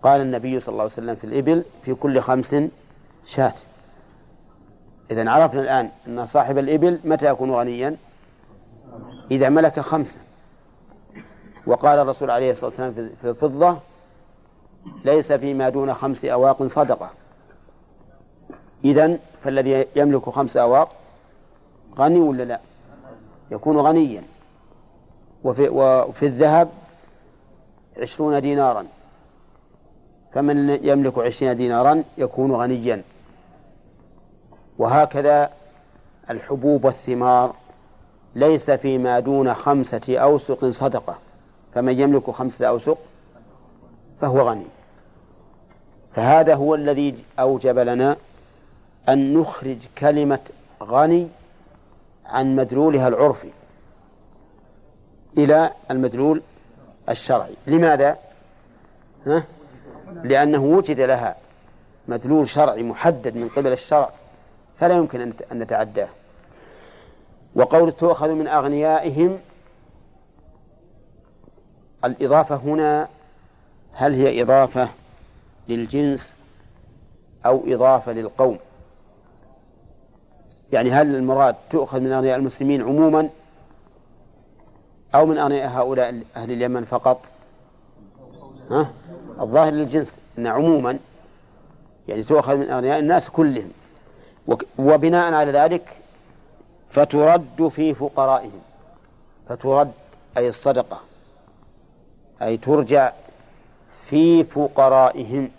قال 0.03 0.21
النبي 0.21 0.61
صلى 0.61 0.73
الله 0.73 0.83
عليه 0.83 0.93
وسلم 0.93 1.15
في 1.15 1.25
الإبل 1.25 1.65
في 1.83 1.95
كل 1.95 2.21
خمس 2.21 2.57
شاة. 3.27 3.55
إذا 5.11 5.31
عرفنا 5.31 5.61
الآن 5.61 5.91
أن 6.07 6.27
صاحب 6.27 6.59
الإبل 6.59 7.01
متى 7.05 7.27
يكون 7.27 7.51
غنيا؟ 7.51 7.97
إذا 9.31 9.49
ملك 9.49 9.81
خمسة. 9.81 10.21
وقال 11.67 11.99
الرسول 11.99 12.31
عليه 12.31 12.51
الصلاة 12.51 12.67
والسلام 12.67 12.93
في 13.23 13.29
الفضة 13.29 13.79
ليس 15.05 15.33
فيما 15.33 15.69
دون 15.69 15.95
خمس 15.95 16.25
أواق 16.25 16.67
صدقة. 16.67 17.11
إذا 18.85 19.19
فالذي 19.45 19.87
يملك 19.97 20.29
خمس 20.29 20.57
أواق 20.57 20.89
غني 21.99 22.21
ولا 22.21 22.43
لا؟ 22.43 22.61
يكون 23.51 23.79
غنيا. 23.79 24.23
وفي, 25.45 25.69
وفي 25.69 26.27
الذهب 26.27 26.71
عشرون 27.99 28.41
دينارا. 28.41 28.87
فمن 30.35 30.79
يملك 30.83 31.19
عشرين 31.19 31.57
دينارا 31.57 32.03
يكون 32.19 32.53
غنيا 32.53 33.03
وهكذا 34.79 35.51
الحبوب 36.31 36.85
والثمار 36.85 37.55
ليس 38.35 38.71
فيما 38.71 39.21
دون 39.21 39.55
خمسة 39.55 40.19
أوسق 40.19 40.65
صدقة 40.65 41.19
فمن 41.75 42.01
يملك 42.01 42.31
خمسة 42.31 42.69
أوسق 42.69 42.99
فهو 44.21 44.41
غني 44.41 44.67
فهذا 46.15 46.55
هو 46.55 46.75
الذي 46.75 47.25
أوجب 47.39 47.79
لنا 47.79 48.17
أن 49.09 49.35
نخرج 49.35 49.79
كلمة 49.99 50.39
غني 50.83 51.29
عن 52.27 52.57
مدلولها 52.57 53.09
العرفي 53.09 53.51
إلى 55.39 55.71
المدلول 55.91 56.43
الشرعي 57.09 57.55
لماذا؟ 57.67 58.17
ها؟ 59.27 59.45
لأنه 60.25 60.65
وجد 60.65 61.01
لها 61.01 61.37
مدلول 62.09 62.49
شرعي 62.49 62.83
محدد 62.83 63.37
من 63.37 63.49
قبل 63.49 63.73
الشرع 63.73 64.11
فلا 64.79 64.95
يمكن 64.97 65.33
أن 65.53 65.59
نتعداه. 65.59 66.09
وقول 67.55 67.93
تؤخذ 67.93 68.31
من 68.31 68.47
أغنيائهم 68.47 69.39
الإضافة 72.05 72.57
هنا 72.57 73.09
هل 73.93 74.15
هي 74.15 74.43
إضافة 74.43 74.89
للجنس 75.69 76.37
أو 77.47 77.63
إضافة 77.67 78.13
للقوم؟ 78.13 78.59
يعني 80.73 80.91
هل 80.91 81.15
المراد 81.15 81.55
تؤخذ 81.71 82.01
من 82.01 82.13
أغنياء 82.13 82.37
المسلمين 82.39 82.83
عموما 82.83 83.29
أو 85.15 85.27
من 85.27 85.39
أغنياء 85.39 85.69
هؤلاء 85.69 86.23
أهل 86.37 86.53
اليمن 86.53 86.85
فقط؟ 86.85 87.21
ها؟ 88.71 88.91
الظاهر 89.41 89.73
للجنس 89.73 90.19
أن 90.39 90.47
عموما 90.47 90.99
يعني 92.09 92.23
تؤخذ 92.23 92.57
من 92.57 92.71
أغنياء 92.71 92.99
الناس 92.99 93.31
كلهم. 93.31 93.71
وبناء 94.79 95.33
على 95.33 95.53
ذلك 95.53 95.97
فترد 96.91 97.69
في 97.77 97.95
فقرائهم. 97.95 98.61
فترد 99.49 99.93
أي 100.37 100.49
الصدقة. 100.49 101.01
أي 102.43 102.57
ترجع 102.57 103.13
في 104.09 104.45
فقرائهم. 104.45 105.51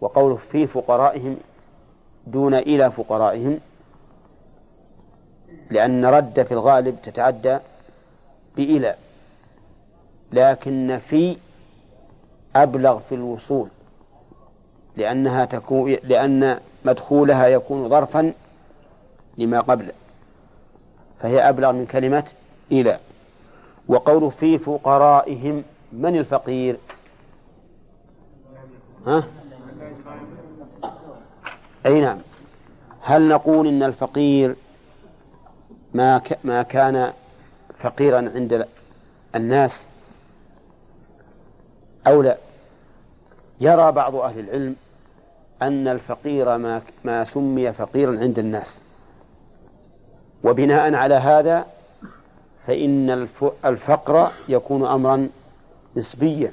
وقوله 0.00 0.36
في 0.36 0.66
فقرائهم 0.66 1.36
دون 2.26 2.54
إلى 2.54 2.90
فقرائهم. 2.90 3.60
لأن 5.70 6.04
رد 6.04 6.42
في 6.42 6.52
الغالب 6.52 6.96
تتعدى 7.02 7.58
بإلى. 8.56 8.94
لكن 10.32 11.00
في 11.08 11.36
أبلغ 12.62 12.98
في 13.08 13.14
الوصول 13.14 13.68
لأنها 14.96 15.44
تكون 15.44 15.96
لأن 16.02 16.60
مدخولها 16.84 17.46
يكون 17.46 17.88
ظرفا 17.88 18.32
لما 19.38 19.60
قبل 19.60 19.92
فهي 21.20 21.48
أبلغ 21.48 21.72
من 21.72 21.86
كلمة 21.86 22.24
إلى. 22.72 22.98
وقول 23.88 24.32
في 24.32 24.58
فقرائهم 24.58 25.64
من 25.92 26.18
الفقير؟ 26.18 26.76
ها؟ 29.06 29.24
أي 31.86 32.00
نعم. 32.00 32.18
هل 33.00 33.28
نقول 33.28 33.66
إن 33.66 33.82
الفقير 33.82 34.56
ما 35.94 36.22
ما 36.44 36.62
كان 36.62 37.12
فقيرا 37.78 38.16
عند 38.16 38.66
الناس؟ 39.34 39.86
أو 42.06 42.22
لا؟ 42.22 42.36
يرى 43.60 43.92
بعض 43.92 44.14
أهل 44.16 44.38
العلم 44.38 44.76
أن 45.62 45.88
الفقير 45.88 46.58
ما 46.58 46.82
ما 47.04 47.24
سمي 47.24 47.72
فقيرا 47.72 48.20
عند 48.20 48.38
الناس. 48.38 48.80
وبناء 50.44 50.94
على 50.94 51.14
هذا 51.14 51.66
فإن 52.66 53.28
الفقر 53.64 54.30
يكون 54.48 54.86
أمرا 54.86 55.28
نسبيا. 55.96 56.52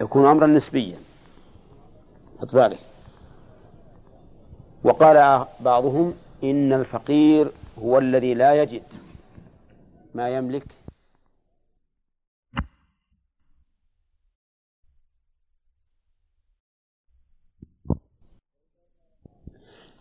يكون 0.00 0.26
أمرا 0.26 0.46
نسبيا. 0.46 0.96
بالك. 2.54 2.78
وقال 4.84 5.46
بعضهم 5.60 6.14
إن 6.44 6.72
الفقير 6.72 7.50
هو 7.82 7.98
الذي 7.98 8.34
لا 8.34 8.62
يجد 8.62 8.82
ما 10.14 10.28
يملك 10.28 10.66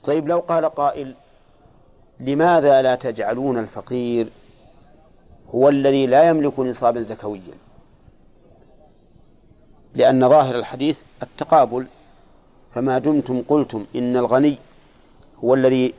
طيب 0.05 0.27
لو 0.27 0.39
قال 0.39 0.65
قائل 0.65 1.13
لماذا 2.19 2.81
لا 2.81 2.95
تجعلون 2.95 3.57
الفقير 3.57 4.29
هو 5.55 5.69
الذي 5.69 6.07
لا 6.07 6.29
يملك 6.29 6.59
نصابا 6.59 7.01
زكويا؟ 7.01 7.53
لأن 9.95 10.29
ظاهر 10.29 10.55
الحديث 10.55 10.99
التقابل 11.23 11.85
فما 12.73 12.99
دمتم 12.99 13.41
قلتم 13.47 13.85
إن 13.95 14.17
الغني 14.17 14.57
هو 15.43 15.53
الذي 15.53 15.93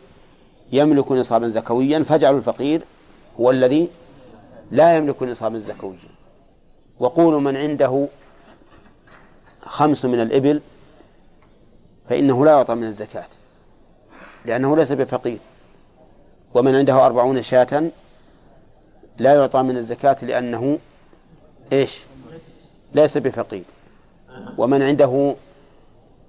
يملك 0.72 1.12
نصابا 1.12 1.48
زكويا 1.48 2.02
فاجعلوا 2.02 2.38
الفقير 2.38 2.82
هو 3.40 3.50
الذي 3.50 3.88
لا 4.70 4.96
يملك 4.96 5.22
نصابا 5.22 5.58
زكويا. 5.58 6.16
وقولوا 7.00 7.40
من 7.40 7.56
عنده 7.56 8.08
خمس 9.62 10.04
من 10.04 10.20
الإبل 10.20 10.60
فإنه 12.08 12.44
لا 12.44 12.50
يعطى 12.50 12.74
من 12.74 12.84
الزكاة. 12.84 13.28
لأنه 14.46 14.76
ليس 14.76 14.92
بفقير. 14.92 15.38
ومن 16.54 16.74
عنده 16.74 17.06
أربعون 17.06 17.42
شاة 17.42 17.90
لا 19.18 19.34
يعطى 19.34 19.62
من 19.62 19.76
الزكاة 19.76 20.24
لأنه 20.24 20.78
إيش؟ 21.72 22.00
ليس 22.94 23.18
بفقير. 23.18 23.64
ومن 24.58 24.82
عنده 24.82 25.34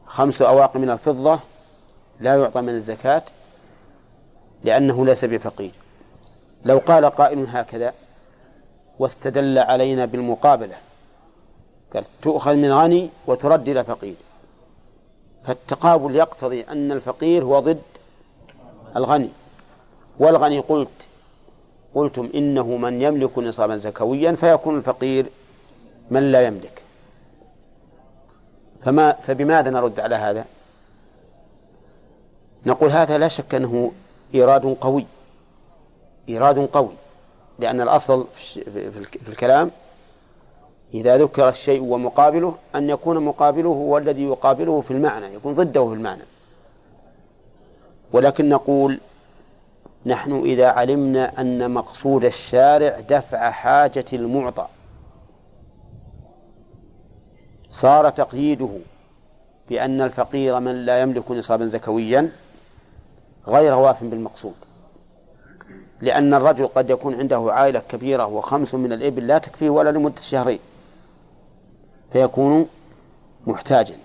خمس 0.05 0.41
أواق 0.41 0.77
من 0.77 0.89
الفضة 0.89 1.39
لا 2.19 2.35
يعطى 2.35 2.61
من 2.61 2.75
الزكاة 2.75 3.23
لأنه 4.63 5.05
ليس 5.05 5.25
بفقير. 5.25 5.71
لو 6.65 6.77
قال 6.77 7.05
قائل 7.05 7.45
هكذا 7.49 7.93
واستدل 8.99 9.57
علينا 9.57 10.05
بالمقابلة 10.05 10.75
قال 11.93 12.03
تؤخذ 12.21 12.55
من 12.55 12.71
غني 12.71 13.09
وترد 13.27 13.69
إلى 13.69 13.83
فقير. 13.83 14.15
فالتقابل 15.45 16.15
يقتضي 16.15 16.61
أن 16.61 16.91
الفقير 16.91 17.43
هو 17.43 17.59
ضد 17.59 17.81
الغني. 18.95 19.29
والغني 20.19 20.59
قلت 20.59 20.89
قلتم 21.95 22.29
إنه 22.35 22.77
من 22.77 23.01
يملك 23.01 23.37
نصابا 23.37 23.77
زكويا 23.77 24.31
فيكون 24.31 24.77
الفقير 24.77 25.25
من 26.11 26.31
لا 26.31 26.47
يملك. 26.47 26.83
فما 28.83 29.11
فبماذا 29.11 29.69
نرد 29.69 29.99
على 29.99 30.15
هذا؟ 30.15 30.45
نقول 32.65 32.89
هذا 32.89 33.17
لا 33.17 33.27
شك 33.27 33.55
أنه 33.55 33.91
إيراد 34.35 34.65
قوي 34.81 35.05
إيراد 36.29 36.59
قوي 36.59 36.91
لأن 37.59 37.81
الأصل 37.81 38.27
في 38.53 39.27
الكلام 39.27 39.71
إذا 40.93 41.17
ذكر 41.17 41.49
الشيء 41.49 41.83
ومقابله 41.83 42.55
أن 42.75 42.89
يكون 42.89 43.19
مقابله 43.19 43.69
هو 43.69 43.97
الذي 43.97 44.23
يقابله 44.23 44.81
في 44.81 44.91
المعنى 44.91 45.33
يكون 45.33 45.53
ضده 45.53 45.87
في 45.87 45.93
المعنى. 45.93 46.23
ولكن 48.13 48.49
نقول 48.49 48.99
نحن 50.05 50.39
إذا 50.45 50.67
علمنا 50.67 51.41
أن 51.41 51.71
مقصود 51.71 52.25
الشارع 52.25 52.99
دفع 52.99 53.51
حاجة 53.51 54.05
المعطى 54.13 54.67
صار 57.69 58.09
تقييده 58.09 58.69
بأن 59.69 60.01
الفقير 60.01 60.59
من 60.59 60.85
لا 60.85 61.01
يملك 61.01 61.31
نصابا 61.31 61.65
زكويا 61.65 62.31
غير 63.47 63.73
واف 63.73 64.03
بالمقصود 64.03 64.53
لأن 66.01 66.33
الرجل 66.33 66.67
قد 66.67 66.89
يكون 66.89 67.15
عنده 67.15 67.47
عائلة 67.53 67.79
كبيرة 67.79 68.25
وخمس 68.25 68.73
من 68.73 68.93
الإبل 68.93 69.27
لا 69.27 69.37
تكفيه 69.37 69.69
ولا 69.69 69.89
لمدة 69.89 70.21
شهرين 70.21 70.59
فيكون 72.13 72.67
محتاجا 73.47 73.95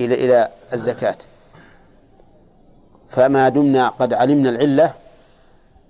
إلى 0.00 0.14
إلى 0.14 0.48
الزكاة. 0.72 1.16
فما 3.10 3.48
دمنا 3.48 3.88
قد 3.88 4.12
علمنا 4.12 4.50
العلة 4.50 4.94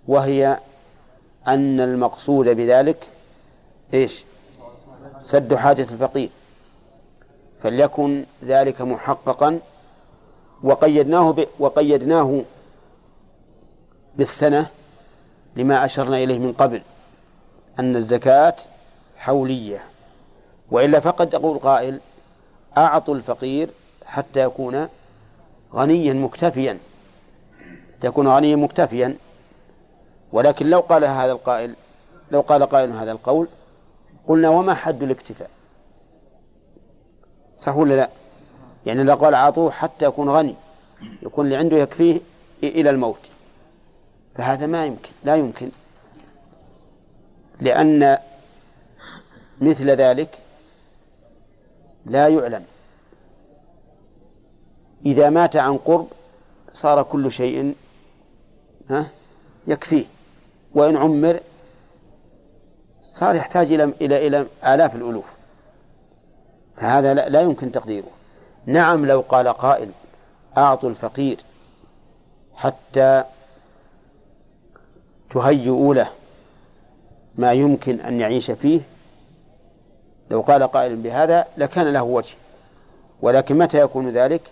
وهي 0.09 0.59
أن 1.49 1.81
المقصود 1.81 2.49
بذلك 2.49 3.09
إيش؟ 3.95 4.25
سد 5.23 5.55
حاجة 5.55 5.83
الفقير. 5.83 6.31
فليكن 7.63 8.25
ذلك 8.45 8.81
محققا 8.81 9.59
وقيدناه 10.63 11.31
ب... 11.31 11.47
وقيدناه 11.59 12.43
بالسنة 14.17 14.67
لما 15.57 15.85
أشرنا 15.85 16.17
إليه 16.17 16.39
من 16.39 16.53
قبل 16.53 16.83
أن 17.79 17.97
الزكاة 17.97 18.57
حولية. 19.17 19.85
وإلا 20.71 21.01
فقد 21.01 21.35
يقول 21.35 21.59
قائل 21.59 22.01
أعطوا 22.77 23.15
الفقير 23.15 23.71
حتى 24.07 24.41
يكون 24.41 24.89
غنيا 25.75 26.13
مكتفيا. 26.13 26.79
يكون 28.05 28.29
غنيا 28.29 28.57
مكتفيا. 28.57 29.17
ولكن 30.33 30.71
لو 30.71 30.81
قال 30.81 31.05
هذا 31.05 31.33
القائل 31.33 31.75
لو 32.31 32.41
قال 32.41 32.63
قائل 32.63 32.93
هذا 32.93 33.13
القول 33.13 33.49
قلنا 34.29 34.49
وما 34.49 34.75
حد 34.75 35.03
الاكتفاء؟ 35.03 35.51
صح 37.59 37.77
ولا 37.77 37.95
لا؟ 37.95 38.11
يعني 38.87 39.03
لو 39.03 39.15
قال 39.15 39.35
أعطوه 39.35 39.71
حتى 39.71 40.05
يكون 40.05 40.31
غني 40.31 40.55
يكون 41.23 41.45
اللي 41.45 41.57
عنده 41.57 41.77
يكفيه 41.77 42.21
إلى 42.63 42.91
الموت. 42.91 43.21
فهذا 44.35 44.67
ما 44.67 44.87
يمكن 44.87 45.11
لا 45.25 45.37
يمكن. 45.37 45.71
لأن 47.61 48.19
مثل 49.61 49.91
ذلك 49.91 50.39
لا 52.07 52.29
يعلم. 52.29 52.65
إذا 55.07 55.31
مات 55.31 55.57
عن 55.57 55.77
قرب 55.77 56.09
صار 56.73 57.03
كل 57.03 57.33
شيء 57.33 57.75
ها؟ 58.91 59.07
يكفيه. 59.67 60.05
وإن 60.75 60.97
عمر 60.97 61.41
صار 63.03 63.35
يحتاج 63.35 63.73
إلى 63.73 63.85
إلى 63.85 64.27
إلى 64.27 64.47
آلاف 64.65 64.95
الألوف. 64.95 65.25
فهذا 66.77 67.15
لا 67.15 67.41
يمكن 67.41 67.73
تقديره. 67.73 68.09
نعم 68.67 69.07
لو 69.07 69.21
قال 69.21 69.49
قائل 69.49 69.91
أعطوا 70.59 70.91
الفقير 70.91 71.45
حتى 72.55 73.25
تهيئوا 75.31 75.95
له 75.95 76.11
ما 77.35 77.53
يمكن 77.53 78.01
أن 78.01 78.21
يعيش 78.21 78.51
فيه. 78.51 78.81
لو 80.31 80.41
قال 80.41 80.63
قائل 80.63 80.97
بهذا 80.97 81.47
لكان 81.57 81.93
له 81.93 82.03
وجه. 82.03 82.35
ولكن 83.23 83.59
متى 83.59 83.81
يكون 83.81 84.11
ذلك؟ 84.11 84.43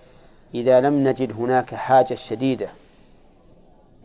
إذا 0.54 0.80
لم 0.80 1.08
نجد 1.08 1.32
هناك 1.32 1.74
حاجة 1.74 2.14
شديدة 2.14 2.68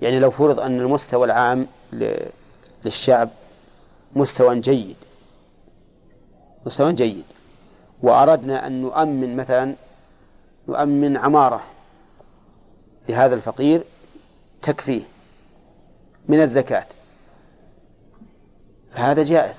يعني 0.03 0.19
لو 0.19 0.31
فرض 0.31 0.59
أن 0.59 0.79
المستوى 0.79 1.25
العام 1.25 1.67
للشعب 2.85 3.29
مستوى 4.15 4.59
جيد 4.59 4.95
مستوى 6.65 6.93
جيد 6.93 7.23
وأردنا 8.01 8.67
أن 8.67 8.81
نؤمن 8.81 9.35
مثلا 9.35 9.75
نؤمن 10.67 11.17
عمارة 11.17 11.63
لهذا 13.09 13.35
الفقير 13.35 13.83
تكفيه 14.61 15.01
من 16.27 16.41
الزكاة. 16.41 16.85
فهذا 18.93 19.23
جائز. 19.23 19.55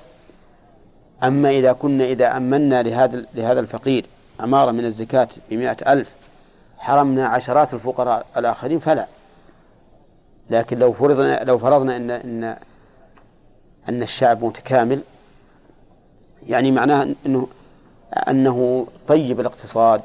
أما 1.23 1.49
إذا 1.49 1.73
كنا 1.73 2.05
إذا 2.05 2.37
أمنا 2.37 2.83
لهذا 2.83 3.25
لهذا 3.33 3.59
الفقير 3.59 4.05
عمارة 4.39 4.71
من 4.71 4.85
الزكاة 4.85 5.27
بمئة 5.49 5.93
ألف 5.93 6.15
حرمنا 6.77 7.27
عشرات 7.27 7.73
الفقراء 7.73 8.25
الآخرين 8.37 8.79
فلا. 8.79 9.07
لكن 10.49 10.79
لو 10.79 10.93
فرضنا 10.93 11.43
لو 11.43 11.57
فرضنا 11.57 11.95
أن 11.95 12.11
أن 12.11 12.57
أن 13.89 14.03
الشعب 14.03 14.43
متكامل 14.45 15.01
يعني 16.47 16.71
معناه 16.71 17.15
أنه 17.25 17.47
أنه 18.29 18.87
طيب 19.07 19.39
الاقتصاد 19.39 20.01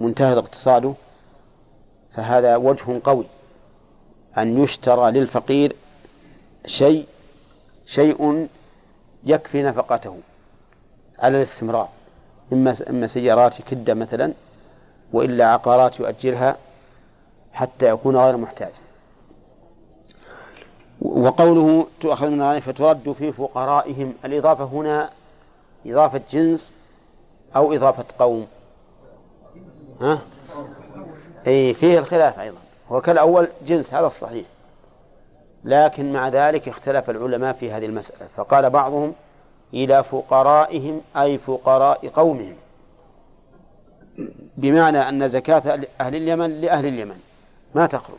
منتهى 0.00 0.38
اقتصاده 0.38 0.94
فهذا 2.14 2.56
وجه 2.56 3.00
قوي. 3.04 3.26
أن 4.38 4.62
يشترى 4.62 5.10
للفقير 5.10 5.76
شيء 6.66 7.06
شيء 7.86 8.48
يكفي 9.24 9.62
نفقته 9.62 10.16
على 11.18 11.36
الاستمرار 11.36 11.88
إما 12.52 12.76
إما 12.90 13.06
سيارات 13.06 13.62
كدة 13.62 13.94
مثلا 13.94 14.32
وإلا 15.12 15.46
عقارات 15.52 16.00
يؤجرها 16.00 16.56
حتى 17.52 17.88
يكون 17.88 18.16
غير 18.16 18.36
محتاج. 18.36 18.72
وقوله 21.00 21.86
تؤخذ 22.00 22.28
من 22.28 22.40
الغني 22.40 22.60
فترد 22.60 23.12
في 23.18 23.32
فقرائهم 23.32 24.14
الإضافة 24.24 24.64
هنا 24.64 25.10
إضافة 25.86 26.20
جنس 26.30 26.74
أو 27.56 27.72
إضافة 27.72 28.04
قوم. 28.18 28.46
ها؟ 30.00 30.20
أي 31.46 31.74
فيه 31.74 31.98
الخلاف 31.98 32.38
أيضا. 32.38 32.58
هو 32.88 33.00
كالأول 33.00 33.48
جنس 33.66 33.94
هذا 33.94 34.06
الصحيح. 34.06 34.46
لكن 35.64 36.12
مع 36.12 36.28
ذلك 36.28 36.68
اختلف 36.68 37.10
العلماء 37.10 37.52
في 37.52 37.72
هذه 37.72 37.86
المسألة. 37.86 38.28
فقال 38.36 38.70
بعضهم 38.70 39.14
إلى 39.74 40.04
فقرائهم 40.04 41.00
أي 41.16 41.38
فقراء 41.38 42.08
قومهم. 42.08 42.56
بمعنى 44.56 44.98
أن 45.08 45.28
زكاة 45.28 45.80
أهل 46.00 46.14
اليمن 46.14 46.60
لأهل 46.60 46.86
اليمن. 46.86 47.18
ما 47.74 47.86
تخرج. 47.86 48.18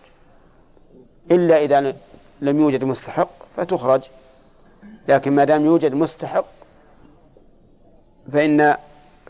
إلا 1.32 1.58
إذا 1.58 1.94
لم 2.42 2.60
يوجد 2.60 2.84
مستحق 2.84 3.30
فتخرج. 3.58 4.02
لكن 5.08 5.36
ما 5.36 5.44
دام 5.44 5.66
يوجد 5.66 5.94
مستحق 5.94 6.46
فإن 8.34 8.76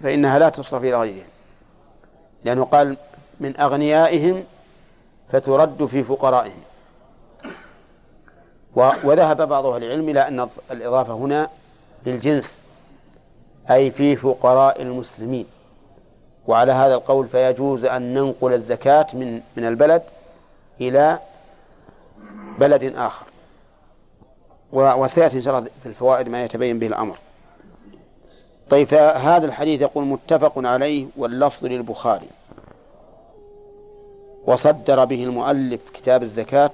فإنها 0.02 0.40
لا 0.40 0.50
تصرف 0.50 0.84
إلى 0.84 1.00
غيرهم. 1.00 1.30
لأنه 2.44 2.66
قال 2.66 2.98
من 3.40 3.60
أغنيائهم 3.60 4.44
فترد 5.32 5.86
في 5.86 6.04
فقرائهم. 6.04 6.62
وذهب 8.76 9.48
بعض 9.48 9.66
أهل 9.66 9.84
العلم 9.84 10.10
إلى 10.10 10.28
أن 10.28 10.50
الإضافة 10.72 11.14
هنا 11.14 11.50
للجنس 12.06 12.62
أي 13.70 13.92
في 13.92 14.16
فقراء 14.16 14.82
المسلمين. 14.82 15.46
وعلى 16.48 16.72
هذا 16.72 16.94
القول 16.94 17.28
فيجوز 17.28 17.86
أن 17.86 18.14
ننقل 18.14 18.54
الزكاة 18.54 19.08
من 19.14 19.42
من 19.58 19.68
البلد 19.68 20.04
إلى 20.82 21.20
بلد 22.60 22.96
آخر. 22.96 23.26
وسيأتي 24.74 25.38
إن 25.38 25.44
شاء 25.44 25.58
الله 25.58 25.70
في 25.84 25.90
الفوائد 25.90 26.30
ما 26.30 26.44
يتبين 26.44 26.80
به 26.80 26.88
الأمر. 26.88 27.18
طيب 28.70 28.88
فهذا 28.88 29.46
الحديث 29.46 29.82
يقول 29.82 30.06
متفق 30.06 30.54
عليه 30.58 31.08
واللفظ 31.18 31.66
للبخاري. 31.66 32.28
وصدر 34.46 35.06
به 35.06 35.24
المؤلف 35.24 35.82
كتاب 35.94 36.24
الزكاة 36.24 36.72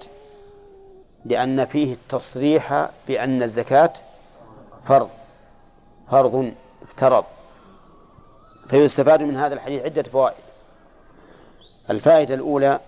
لأن 1.25 1.65
فيه 1.65 1.93
التصريح 1.93 2.89
بأن 3.07 3.43
الزكاة 3.43 3.93
فرض 4.87 5.09
فرض 6.11 6.53
افترض. 6.81 7.23
فيستفاد 8.69 9.21
من 9.21 9.35
هذا 9.35 9.53
الحديث 9.53 9.83
عدة 9.83 10.03
فوائد. 10.03 10.43
الفائدة 11.89 12.33
الأولى 12.33 12.79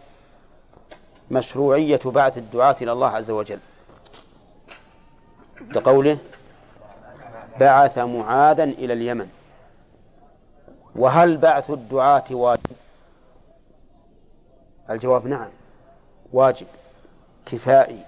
مشروعية 1.32 2.00
بعث 2.06 2.38
الدعاة 2.38 2.76
إلى 2.82 2.92
الله 2.92 3.08
عز 3.08 3.32
وجل. 3.32 3.60
بقوله 5.62 6.18
بعث 7.60 7.98
معاذا 7.98 8.64
إلى 8.64 8.94
اليمن. 8.94 9.30
وهل 10.96 11.38
بعث 11.38 11.70
الدعاة 11.70 12.24
واجب؟ 12.32 12.76
الجواب 14.90 15.28
نعم 15.28 15.50
واجب 16.34 16.68
كفائي 17.46 18.04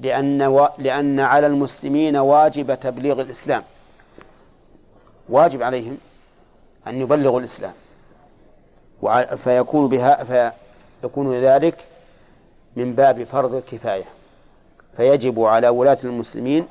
لأن 0.00 0.42
و... 0.42 0.68
لأن 0.78 1.20
على 1.20 1.46
المسلمين 1.46 2.16
واجب 2.16 2.74
تبليغ 2.74 3.20
الإسلام. 3.20 3.62
واجب 5.28 5.62
عليهم 5.62 5.98
أن 6.86 7.00
يبلغوا 7.00 7.40
الإسلام. 7.40 7.72
فيكون 9.44 9.88
بها 9.88 10.24
فيكون 11.02 11.40
ذلك 11.40 11.84
من 12.76 12.94
باب 12.94 13.24
فرض 13.24 13.54
الكفاية. 13.54 14.04
فيجب 14.96 15.40
على 15.40 15.68
ولاة 15.68 15.98
المسلمين 16.04 16.66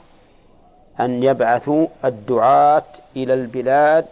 أن 1.00 1.24
يبعثوا 1.24 1.88
الدعاة 2.06 2.86
إلى 3.16 3.34
البلاد 3.34 4.06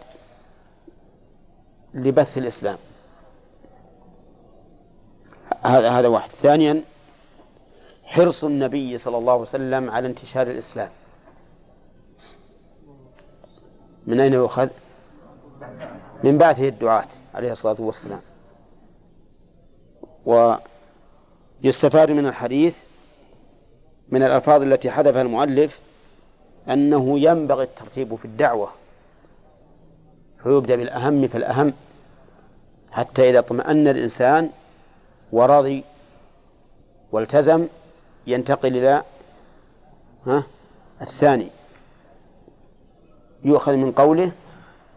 لبث 1.94 2.38
الإسلام. 2.38 2.78
هذا 5.64 6.08
واحد. 6.08 6.30
ثانيا 6.30 6.82
حرص 8.04 8.44
النبي 8.44 8.98
صلى 8.98 9.18
الله 9.18 9.32
عليه 9.32 9.42
وسلم 9.42 9.90
على 9.90 10.08
انتشار 10.08 10.46
الإسلام. 10.46 10.90
من 14.06 14.20
أين 14.20 14.32
يؤخذ؟ 14.32 14.68
من 16.24 16.38
بعثه 16.38 16.68
الدعاة 16.68 17.08
عليه 17.34 17.52
الصلاة 17.52 17.76
والسلام. 17.80 18.20
و 20.26 20.54
يستفاد 21.62 22.10
من 22.10 22.26
الحديث 22.26 22.76
من 24.08 24.22
الألفاظ 24.22 24.62
التي 24.62 24.90
حذفها 24.90 25.22
المؤلف 25.22 25.78
أنه 26.68 27.20
ينبغي 27.20 27.64
الترتيب 27.64 28.14
في 28.14 28.24
الدعوة. 28.24 28.70
فيبدأ 30.42 30.76
بالأهم 30.76 31.28
فالأهم 31.28 31.72
حتى 32.90 33.30
إذا 33.30 33.38
اطمأن 33.38 33.88
الإنسان 33.88 34.50
ورضي 35.32 35.84
والتزم 37.12 37.66
ينتقل 38.26 38.76
إلى 38.76 39.02
ها 40.26 40.42
الثاني. 41.02 41.48
يؤخذ 43.44 43.76
من 43.76 43.92
قوله 43.92 44.32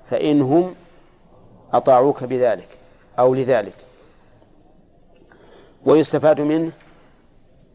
فإنهم 0.09 0.75
أطاعوك 1.73 2.23
بذلك 2.23 2.67
أو 3.19 3.35
لذلك. 3.35 3.75
ويستفاد 5.85 6.41
منه 6.41 6.71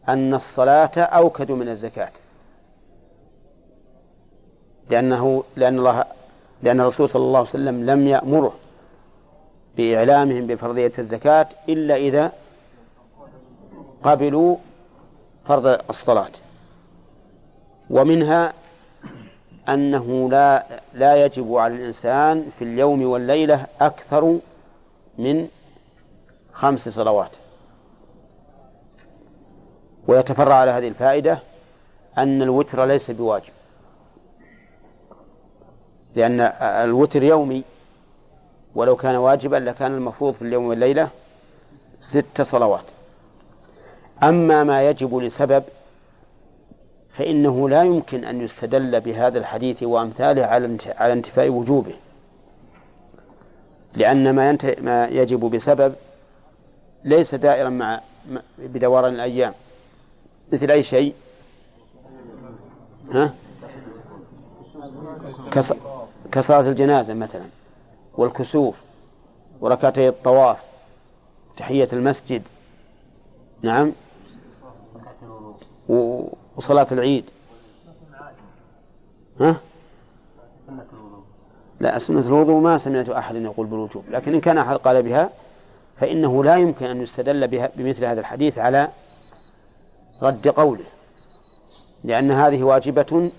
أن 0.09 0.33
الصلاة 0.33 0.99
أوكد 0.99 1.51
من 1.51 1.69
الزكاة. 1.69 2.11
لأنه 4.89 5.43
لأن 5.55 5.79
الله 5.79 6.05
لأن 6.63 6.79
الرسول 6.81 7.09
صلى 7.09 7.21
الله 7.21 7.39
عليه 7.39 7.49
وسلم 7.49 7.85
لم 7.85 8.07
يأمره 8.07 8.53
بإعلامهم 9.77 10.47
بفرضية 10.47 10.91
الزكاة 10.99 11.47
إلا 11.69 11.95
إذا 11.95 12.31
قبلوا 14.03 14.57
فرض 15.45 15.79
الصلاة. 15.89 16.31
ومنها 17.89 18.53
أنه 19.69 20.29
لا 20.29 20.65
لا 20.93 21.25
يجب 21.25 21.55
على 21.55 21.75
الإنسان 21.75 22.49
في 22.57 22.63
اليوم 22.63 23.05
والليلة 23.07 23.65
أكثر 23.81 24.39
من 25.17 25.47
خمس 26.53 26.89
صلوات. 26.89 27.31
ويتفرع 30.07 30.55
على 30.55 30.71
هذه 30.71 30.87
الفائدة 30.87 31.39
أن 32.17 32.41
الوتر 32.41 32.85
ليس 32.85 33.11
بواجب. 33.11 33.53
لأن 36.15 36.41
الوتر 36.61 37.23
يومي 37.23 37.63
ولو 38.75 38.95
كان 38.95 39.15
واجبا 39.15 39.55
لكان 39.55 39.95
المفروض 39.95 40.33
في 40.33 40.41
اليوم 40.41 40.67
والليلة 40.67 41.09
ست 41.99 42.41
صلوات. 42.41 42.83
أما 44.23 44.63
ما 44.63 44.89
يجب 44.89 45.15
لسبب 45.15 45.63
فإنه 47.17 47.69
لا 47.69 47.83
يمكن 47.83 48.25
أن 48.25 48.41
يستدل 48.41 49.01
بهذا 49.01 49.37
الحديث 49.39 49.83
وأمثاله 49.83 50.45
على 50.97 51.13
انتفاء 51.13 51.49
وجوبه. 51.49 51.95
لأن 53.93 54.35
ما, 54.35 54.57
ما 54.81 55.07
يجب 55.07 55.39
بسبب 55.39 55.95
ليس 57.03 57.35
دائرا 57.35 57.69
مع 57.69 58.01
بدوران 58.57 59.13
الأيام. 59.13 59.53
مثل 60.51 60.71
أي 60.71 60.83
شيء 60.83 61.13
ها؟ 63.11 63.33
كصلاة 66.31 66.61
الجنازة 66.61 67.13
مثلا 67.13 67.45
والكسوف 68.17 68.75
وركعتي 69.61 70.07
الطواف 70.07 70.57
تحية 71.57 71.87
المسجد 71.93 72.41
نعم 73.61 73.91
وصلاة 76.57 76.87
العيد 76.91 77.25
ها؟ 79.41 79.55
لا 81.79 81.99
سنة 81.99 82.27
الوضوء 82.27 82.61
ما 82.61 82.77
سمعت 82.77 83.09
أحد 83.09 83.35
يقول 83.35 83.67
بالوجوب 83.67 84.03
لكن 84.09 84.33
إن 84.33 84.41
كان 84.41 84.57
أحد 84.57 84.75
قال 84.75 85.03
بها 85.03 85.29
فإنه 85.97 86.43
لا 86.43 86.55
يمكن 86.55 86.85
أن 86.85 87.01
يستدل 87.01 87.47
بها 87.47 87.71
بمثل 87.75 88.05
هذا 88.05 88.19
الحديث 88.19 88.57
على 88.57 88.89
رد 90.21 90.47
قوله 90.47 90.85
لأن 92.03 92.31
هذه 92.31 92.63
واجبة 92.63 93.31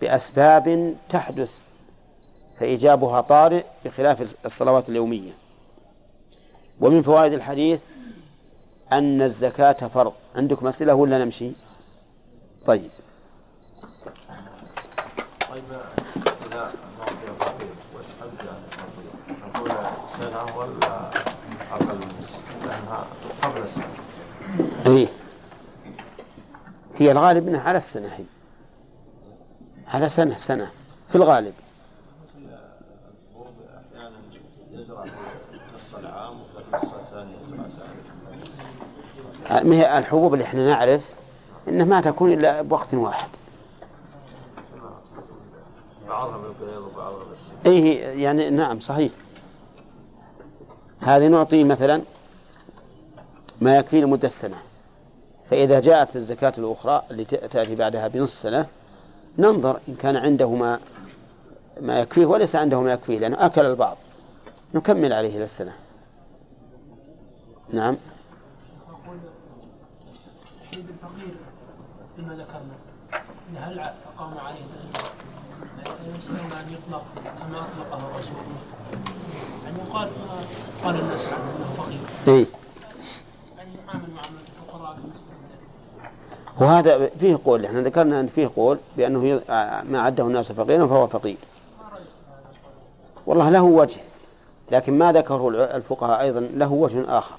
بأسباب 0.00 0.96
تحدث 1.10 1.50
فإيجابها 2.60 3.20
طارئ 3.20 3.64
بخلاف 3.84 4.36
الصلوات 4.46 4.88
اليومية. 4.88 5.32
ومن 6.80 7.02
فوائد 7.02 7.32
الحديث 7.32 7.80
أن 8.92 9.22
الزكاة 9.22 9.88
فرض. 9.88 10.12
عندكم 10.36 10.66
أسئلة 10.66 10.94
ولا 10.94 11.24
نمشي؟ 11.24 11.52
طيب. 12.66 12.90
طيب 15.50 15.64
إذا 16.46 16.72
نقول 19.54 19.70
سنة 20.20 20.56
ولا 20.56 21.10
أقل 21.72 22.00
لأنها 22.62 23.06
قبل 23.42 23.62
السنة. 23.62 23.94
إيه. 24.86 25.23
هي 26.96 27.12
الغالب 27.12 27.48
أنها 27.48 27.60
على 27.60 27.78
السنة 27.78 28.08
هي. 28.08 28.24
على 29.88 30.08
سنة 30.08 30.36
سنة. 30.36 30.70
في 31.08 31.14
الغالب. 31.14 31.54
ما 39.50 39.76
هي 39.76 39.98
الحبوب 39.98 40.34
اللي 40.34 40.44
إحنا 40.44 40.66
نعرف 40.66 41.02
إنها 41.68 41.86
ما 41.86 42.00
تكون 42.00 42.32
إلا 42.32 42.62
بوقت 42.62 42.94
واحد. 42.94 43.28
إيه 47.66 48.22
يعني 48.22 48.50
نعم 48.50 48.80
صحيح. 48.80 49.12
هذه 51.00 51.28
نعطي 51.28 51.64
مثلا 51.64 52.02
ما 53.60 53.78
يكفي 53.78 54.00
لمدة 54.00 54.28
سنة. 54.28 54.56
فإذا 55.50 55.80
جاءت 55.80 56.16
الزكاة 56.16 56.52
الأخرى 56.58 57.02
اللي 57.10 57.24
تأتي 57.24 57.74
بعدها 57.74 58.08
بنصف 58.08 58.42
سنة 58.42 58.66
ننظر 59.38 59.80
إن 59.88 59.94
كان 59.94 60.16
عنده 60.16 60.50
ما 60.50 60.80
ما 61.80 61.98
يكفيه 61.98 62.26
وليس 62.26 62.56
عنده 62.56 62.80
ما 62.80 62.92
يكفيه 62.92 63.18
لأنه 63.18 63.46
أكل 63.46 63.66
البعض 63.66 63.96
نكمل 64.74 65.12
عليه 65.12 65.36
إلى 65.36 65.44
السنة 65.44 65.72
نعم 67.72 67.96
الفقير 70.72 71.36
بما 72.18 72.34
ذكرنا 72.34 72.74
هل 73.56 73.78
أقام 73.78 74.38
عليه 74.38 74.60
يمكن 76.06 76.52
أن 76.52 76.72
يطلق 76.72 77.04
كما 77.38 77.60
أطلقه 77.60 78.08
الرسول 78.08 78.36
يعني 79.64 79.78
يقال 79.78 80.10
قال 80.84 81.00
الناس 81.00 81.20
أنه 81.20 81.74
فقير 81.76 82.00
إيه 82.28 82.46
يعني 83.56 83.70
يعامل 83.86 84.10
معاملة 84.10 84.40
الفقراء 84.40 84.98
وهذا 86.60 87.06
فيه 87.06 87.38
قول 87.44 87.64
إحنا 87.64 87.80
ذكرنا 87.80 88.20
أن 88.20 88.26
فيه 88.26 88.50
قول 88.56 88.78
بأنه 88.96 89.42
ما 89.84 90.00
عده 90.00 90.24
الناس 90.26 90.52
فقيرا 90.52 90.86
فهو 90.86 91.06
فقير. 91.06 91.36
والله 93.26 93.50
له 93.50 93.62
وجه 93.62 94.00
لكن 94.70 94.98
ما 94.98 95.12
ذكره 95.12 95.48
الفقهاء 95.76 96.20
أيضا 96.20 96.40
له 96.40 96.72
وجه 96.72 97.18
آخر. 97.18 97.36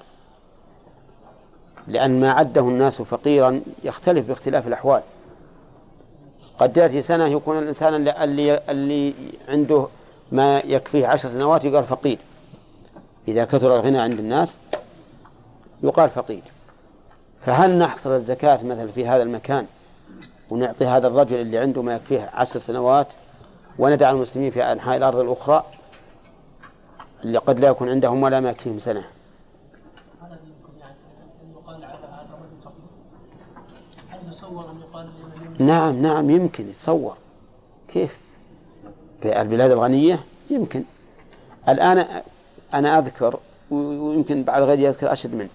لأن 1.88 2.20
ما 2.20 2.32
عده 2.32 2.60
الناس 2.60 3.02
فقيرا 3.02 3.60
يختلف 3.84 4.28
باختلاف 4.28 4.66
الأحوال 4.66 5.02
قد 6.58 6.76
يأتي 6.76 7.02
سنة 7.02 7.26
يكون 7.26 7.58
الإنسان 7.58 7.94
اللي, 7.94 8.60
اللي 8.68 9.14
عنده 9.48 9.86
ما 10.32 10.58
يكفيه 10.58 11.06
عشر 11.06 11.28
سنوات 11.28 11.64
يقال 11.64 11.84
فقير 11.84 12.18
إذا 13.28 13.44
كثر 13.44 13.76
الغنى 13.76 13.98
عند 13.98 14.18
الناس 14.18 14.56
يقال 15.82 16.10
فقير 16.10 16.42
فهل 17.46 17.78
نحصر 17.78 18.16
الزكاة 18.16 18.62
مثلا 18.62 18.86
في 18.92 19.06
هذا 19.06 19.22
المكان 19.22 19.66
ونعطي 20.50 20.86
هذا 20.86 21.06
الرجل 21.06 21.36
اللي 21.36 21.58
عنده 21.58 21.82
ما 21.82 21.94
يكفيه 21.94 22.30
عشر 22.34 22.60
سنوات 22.60 23.06
وندع 23.78 24.10
المسلمين 24.10 24.50
في 24.50 24.62
أنحاء 24.62 24.96
الأرض 24.96 25.18
الأخرى 25.18 25.64
اللي 27.24 27.38
قد 27.38 27.60
لا 27.60 27.68
يكون 27.68 27.88
عندهم 27.88 28.22
ولا 28.22 28.40
ما 28.40 28.50
يكفيهم 28.50 28.80
سنة؟ 28.80 29.04
نعم 35.58 36.02
نعم 36.02 36.30
يمكن 36.30 36.68
يتصور. 36.68 37.16
كيف؟ 37.88 38.16
في 39.22 39.40
البلاد 39.40 39.70
الغنية؟ 39.70 40.20
يمكن. 40.50 40.84
الآن 41.68 42.22
أنا 42.74 42.98
أذكر 42.98 43.38
ويمكن 43.70 44.42
بعد 44.42 44.62
غيري 44.62 44.82
يذكر 44.82 45.12
أشد 45.12 45.34
منه. 45.34 45.48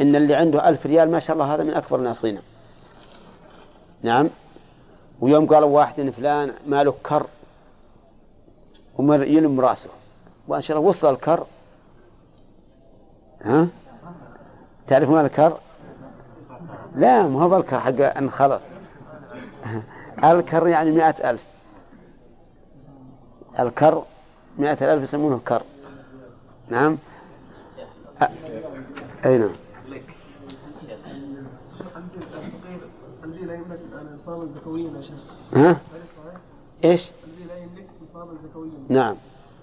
إن 0.00 0.16
اللي 0.16 0.34
عنده 0.34 0.68
ألف 0.68 0.86
ريال 0.86 1.10
ما 1.10 1.18
شاء 1.18 1.34
الله 1.34 1.54
هذا 1.54 1.64
من 1.64 1.74
أكبر 1.74 2.00
غنى 2.00 2.38
نعم. 4.02 4.28
ويوم 5.20 5.46
قالوا 5.46 5.68
واحد 5.68 6.00
إن 6.00 6.10
فلان 6.10 6.52
ماله 6.66 6.94
كر 7.02 7.26
ويلم 8.98 9.60
رأسه. 9.60 9.90
وإن 10.48 10.62
شاء 10.62 10.76
الله 10.76 10.88
وصل 10.88 11.14
الكر. 11.14 11.46
ها؟ 13.42 13.68
تعرف 14.88 15.08
مال 15.08 15.24
الكر؟ 15.24 15.58
لا 16.94 17.28
ما 17.28 17.42
هو 17.42 17.48
بالكر 17.48 17.80
حق 17.80 18.00
انخلط 18.16 18.60
الكر 20.24 20.66
يعني 20.66 20.90
مئة 20.90 21.30
ألف. 21.30 21.44
الكر 23.58 24.04
مئة 24.58 24.94
ألف 24.94 25.02
يسمونه 25.02 25.40
كر. 25.46 25.62
نعم. 26.68 26.98
أي 29.24 29.38
نعم 29.38 29.50
الذي 33.24 33.44
لا 33.44 33.54
يملك 33.54 33.80
يا 34.42 35.02
شيخ 35.02 35.54
ها؟ 35.54 35.80
إيش؟ 36.84 37.10
الذي 37.24 37.44
لا 37.44 37.56
يملك 37.56 37.86
زكويا 38.44 38.70
نعم 38.88 39.16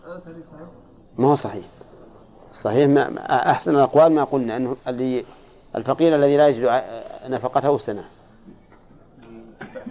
هذا 0.06 0.20
تهريج 0.20 0.44
صحيح؟ 0.44 0.68
ما 1.18 1.28
هو 1.28 1.36
صحيح 1.36 1.66
صحيح 2.64 2.90
ما 2.90 3.26
أحسن 3.52 3.76
الأقوال 3.76 4.12
ما 4.12 4.24
قلنا 4.24 4.58
أنه 4.58 4.76
اللي 4.88 5.26
الفقير 5.76 6.16
الذي 6.16 6.38
لا 6.38 6.48
يجد 6.48 6.84
نفقته 7.26 7.78
سنة 7.78 8.04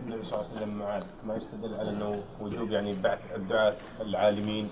النبي 0.06 0.24
صلى 0.24 0.40
الله 0.40 0.50
عليه 0.50 0.56
وسلم 0.56 0.78
معاذ 0.78 1.02
ما 1.26 1.36
يستدل 1.36 1.74
على 1.74 1.90
أنه 1.90 2.22
وجوب 2.40 2.70
يعني 2.70 2.94
بعث 3.02 3.18
الدعاة 3.36 3.74
العالمين 4.00 4.68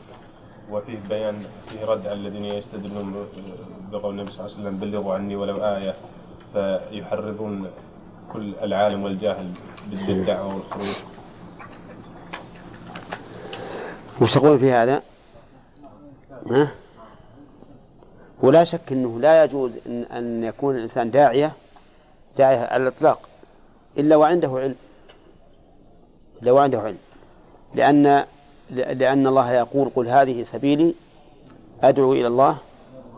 وفيه 0.71 0.99
بيان 1.09 1.47
فيه 1.69 1.85
رد 1.85 2.07
على 2.07 2.13
الذين 2.13 2.45
يستدلون 2.45 3.27
بقول 3.93 4.15
النبي 4.15 4.31
صلى 4.31 4.47
الله 4.47 4.57
عليه 4.57 4.69
وسلم 4.69 4.81
بلغوا 4.81 5.15
عني 5.15 5.37
ولو 5.37 5.65
آية 5.65 5.95
فيحرضون 6.53 7.71
كل 8.35 8.55
العالم 8.63 9.03
والجاهل 9.03 9.51
بالدعوة 9.91 10.55
والخروج. 10.55 10.97
وش 14.23 14.35
تقول 14.35 14.59
في 14.59 14.73
هذا؟ 14.73 15.03
ها؟ 16.51 16.71
ولا 18.43 18.65
شك 18.65 18.93
أنه 18.93 19.21
لا 19.21 19.45
يجوز 19.45 19.73
أن, 19.87 20.03
أن 20.03 20.45
يكون 20.45 20.77
الإنسان 20.77 21.11
داعية 21.11 21.53
داعية 22.39 22.59
على 22.59 22.83
الإطلاق 22.83 23.29
إلا 23.99 24.17
وعنده 24.17 24.49
علم. 24.49 24.77
إلا 26.43 26.53
وعنده 26.53 26.81
علم. 26.81 26.99
لأن 27.75 28.25
لأن 28.71 29.27
الله 29.27 29.53
يقول 29.53 29.91
قل 29.97 30.09
هذه 30.09 30.45
سبيلي 30.45 30.95
أدعو 31.83 32.13
إلى 32.13 32.27
الله 32.27 32.59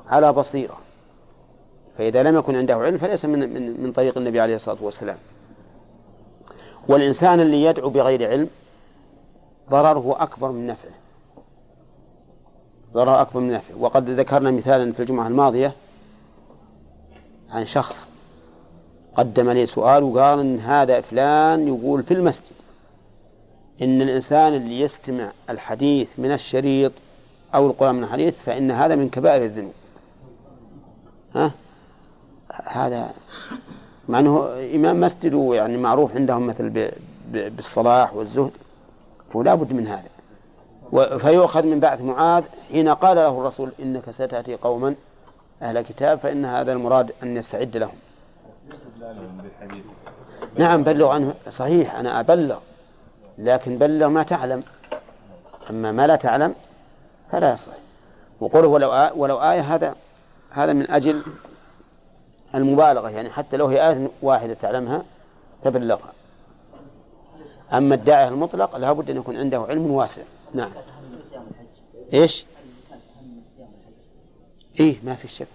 على 0.08 0.32
بصيرة. 0.32 0.85
فإذا 1.98 2.22
لم 2.22 2.36
يكن 2.36 2.56
عنده 2.56 2.74
علم 2.74 2.98
فليس 2.98 3.24
من 3.24 3.38
من 3.54 3.82
من 3.82 3.92
طريق 3.92 4.18
النبي 4.18 4.40
عليه 4.40 4.56
الصلاة 4.56 4.82
والسلام. 4.82 5.16
والإنسان 6.88 7.40
اللي 7.40 7.62
يدعو 7.62 7.90
بغير 7.90 8.30
علم 8.30 8.48
ضرره 9.70 10.22
أكبر 10.22 10.52
من 10.52 10.66
نفعه. 10.66 10.94
ضرر 12.92 13.20
أكبر 13.20 13.40
من 13.40 13.52
نفعه. 13.52 13.76
وقد 13.78 14.10
ذكرنا 14.10 14.50
مثالا 14.50 14.92
في 14.92 15.00
الجمعة 15.00 15.28
الماضية 15.28 15.72
عن 17.50 17.66
شخص 17.66 18.08
قدم 19.14 19.50
لي 19.50 19.66
سؤال 19.66 20.02
وقال 20.02 20.40
إن 20.40 20.58
هذا 20.58 21.00
فلان 21.00 21.68
يقول 21.68 22.02
في 22.02 22.14
المسجد 22.14 22.56
إن 23.82 24.02
الإنسان 24.02 24.54
اللي 24.54 24.80
يستمع 24.80 25.32
الحديث 25.50 26.08
من 26.18 26.32
الشريط 26.32 26.92
أو 27.54 27.66
القرآن 27.66 27.94
من 27.94 28.04
الحديث 28.04 28.34
فإن 28.44 28.70
هذا 28.70 28.94
من 28.94 29.08
كبائر 29.08 29.44
الذنوب. 29.44 29.72
ها؟ 31.34 31.52
هذا 32.66 33.10
مع 34.08 34.18
أنه 34.18 34.48
إمام 34.74 35.00
مسجد 35.00 35.32
يعني 35.52 35.76
معروف 35.76 36.16
عندهم 36.16 36.46
مثل 36.46 36.92
بالصلاح 37.30 38.14
والزهد 38.14 38.50
فلا 39.34 39.54
بد 39.54 39.72
من 39.72 39.86
هذا. 39.86 40.08
فيؤخذ 41.18 41.66
من 41.66 41.80
بعث 41.80 42.00
معاذ 42.00 42.44
حين 42.72 42.88
قال 42.88 43.16
له 43.16 43.28
الرسول 43.28 43.72
إنك 43.82 44.10
ستأتي 44.10 44.54
قوما 44.54 44.94
أهل 45.62 45.80
كتاب 45.80 46.18
فإن 46.18 46.44
هذا 46.44 46.72
المراد 46.72 47.12
أن 47.22 47.36
يستعد 47.36 47.76
لهم. 47.76 47.94
نعم 50.58 50.82
بلغ 50.82 51.08
عنه. 51.08 51.34
صحيح 51.50 51.94
أنا 51.94 52.20
أبلغ 52.20 52.58
لكن 53.38 53.78
بلغ 53.78 54.08
ما 54.08 54.22
تعلم. 54.22 54.62
أما 55.70 55.92
ما 55.92 56.06
لا 56.06 56.16
تعلم 56.16 56.54
فلا 57.32 57.52
يصح. 57.52 57.72
وقوله 58.40 58.68
ولو 58.68 58.92
آ... 58.92 59.12
ولو 59.12 59.36
آية 59.36 59.60
هذا 59.60 59.94
هذا 60.50 60.72
من 60.72 60.90
أجل 60.90 61.22
المبالغة 62.56 63.08
يعني 63.10 63.30
حتى 63.30 63.56
لو 63.56 63.66
هي 63.66 63.88
آية 63.88 64.08
واحدة 64.22 64.54
تعلمها 64.54 65.04
تبلغها. 65.64 66.12
أما 67.72 67.94
الداعية 67.94 68.28
المطلق 68.28 68.76
لابد 68.76 69.10
أن 69.10 69.16
يكون 69.16 69.36
عنده 69.36 69.58
علم 69.58 69.90
واسع. 69.90 70.22
نعم. 70.54 70.72
إيش؟ 72.14 72.44
إيه 74.80 74.96
ما 75.04 75.14
في 75.14 75.28
شك. 75.28 75.46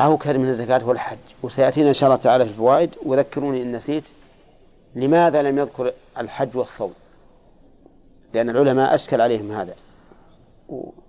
أو 0.00 0.16
كان 0.16 0.40
من 0.40 0.48
الزكاة 0.48 0.88
والحج. 0.88 1.18
وسيأتينا 1.42 1.88
إن 1.88 1.94
شاء 1.94 2.10
الله 2.10 2.22
تعالى 2.22 2.44
في 2.44 2.50
الفوائد. 2.50 2.90
وذكروني 3.06 3.62
إن 3.62 3.72
نسيت 3.72 4.04
لماذا 4.94 5.42
لم 5.42 5.58
يذكر 5.58 5.92
الحج 6.18 6.56
والصوم؟ 6.56 6.94
لأن 8.34 8.50
العلماء 8.50 8.94
أشكل 8.94 9.20
عليهم 9.20 9.52
هذا. 9.52 9.74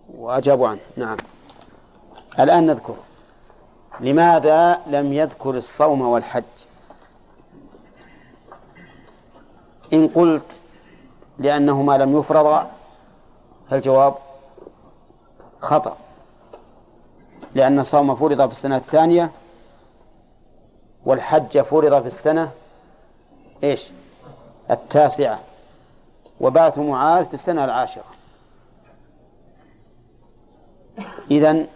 وأجابوا 0.10 0.68
عنه. 0.68 0.80
نعم. 0.98 1.18
الآن 2.40 2.66
نذكر 2.66 2.96
لماذا 4.00 4.82
لم 4.88 5.14
يذكر 5.14 5.50
الصوم 5.58 6.02
والحج؟ 6.02 6.44
إن 9.94 10.08
قلت 10.08 10.60
لأنهما 11.40 11.98
لم 11.98 12.20
يفرضا 12.20 12.72
فالجواب 13.70 14.16
خطأ. 15.62 15.98
لأن 17.56 17.80
الصوم 17.80 18.16
فرض 18.16 18.46
في 18.46 18.52
السنة 18.52 18.78
الثانية 18.78 19.32
والحج 21.06 21.62
فرض 21.62 22.02
في 22.02 22.08
السنة 22.08 22.52
إيش؟ 23.64 23.92
التاسعة. 24.72 25.40
وبعث 26.40 26.78
معاذ 26.78 27.26
في 27.26 27.34
السنة 27.34 27.66
العاشرة. 27.66 28.04
إذن 31.32 31.68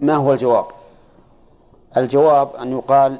ما 0.00 0.14
هو 0.14 0.32
الجواب؟ 0.32 0.66
الجواب 1.96 2.54
أن 2.56 2.72
يقال 2.72 3.18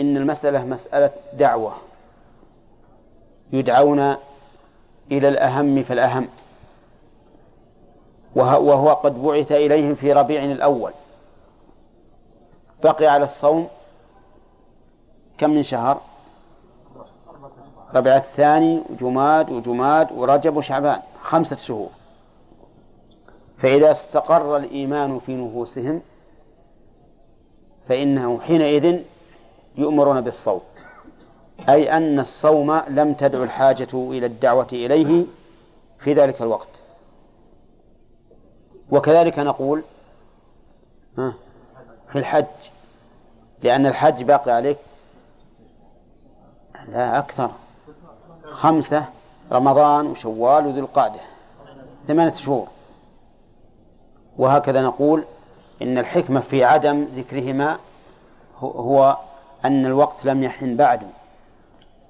إن 0.00 0.16
المسألة 0.16 0.64
مسألة 0.64 1.10
دعوة 1.32 1.72
يدعون 3.52 4.16
إلى 5.12 5.28
الأهم 5.28 5.82
فالأهم. 5.82 6.28
وه- 8.36 8.58
وهو 8.58 8.92
قد 8.92 9.22
بعث 9.22 9.52
إليهم 9.52 9.94
في 9.94 10.12
ربيع 10.12 10.44
الأول. 10.44 10.92
بقي 12.84 13.06
على 13.06 13.24
الصوم 13.24 13.68
كم 15.38 15.50
من 15.50 15.62
شهر؟ 15.62 16.00
ربيع 17.94 18.16
الثاني 18.16 18.82
وجماد 18.90 19.50
وجماد 19.50 20.12
ورجب 20.12 20.56
وشعبان 20.56 21.00
خمسة 21.22 21.56
شهور. 21.56 21.88
فإذا 23.58 23.92
استقر 23.92 24.56
الإيمان 24.56 25.18
في 25.18 25.34
نفوسهم 25.34 26.02
فإنه 27.88 28.40
حينئذ 28.40 29.00
يؤمرون 29.76 30.20
بالصوم. 30.20 30.60
أي 31.68 31.92
أن 31.96 32.20
الصوم 32.20 32.72
لم 32.88 33.14
تدع 33.14 33.42
الحاجة 33.42 33.88
إلى 33.94 34.26
الدعوة 34.26 34.68
إليه 34.72 35.24
في 35.98 36.14
ذلك 36.14 36.42
الوقت. 36.42 36.68
وكذلك 38.90 39.38
نقول 39.38 39.82
في 42.12 42.18
الحج 42.18 42.46
لأن 43.62 43.86
الحج 43.86 44.22
باقي 44.22 44.50
عليك 44.50 44.78
لا 46.88 47.18
أكثر 47.18 47.50
خمسة 48.50 49.04
رمضان 49.52 50.06
وشوال 50.06 50.66
وذو 50.66 50.78
القعدة 50.78 51.20
ثمانية 52.08 52.32
شهور. 52.32 52.66
وهكذا 54.38 54.82
نقول 54.82 55.24
إن 55.82 55.98
الحكمة 55.98 56.40
في 56.40 56.64
عدم 56.64 57.02
ذكرهما 57.16 57.78
هو- 58.58 59.16
أن 59.64 59.86
الوقت 59.86 60.24
لم 60.24 60.42
يحن 60.42 60.76
بعد 60.76 61.00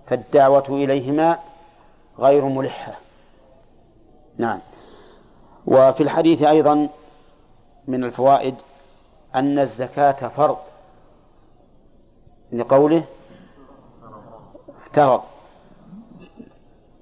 فالدعوة 0.07 0.65
إليهما 0.69 1.39
غير 2.19 2.45
ملحة. 2.45 2.93
نعم. 4.39 4.61
وفي 5.67 6.03
الحديث 6.03 6.43
أيضا 6.43 6.89
من 7.89 8.05
الفوائد 8.05 8.55
أن 9.35 9.59
الزكاة 9.59 10.29
فرض 10.29 10.57
لقوله 12.53 13.05
افترض 14.87 15.23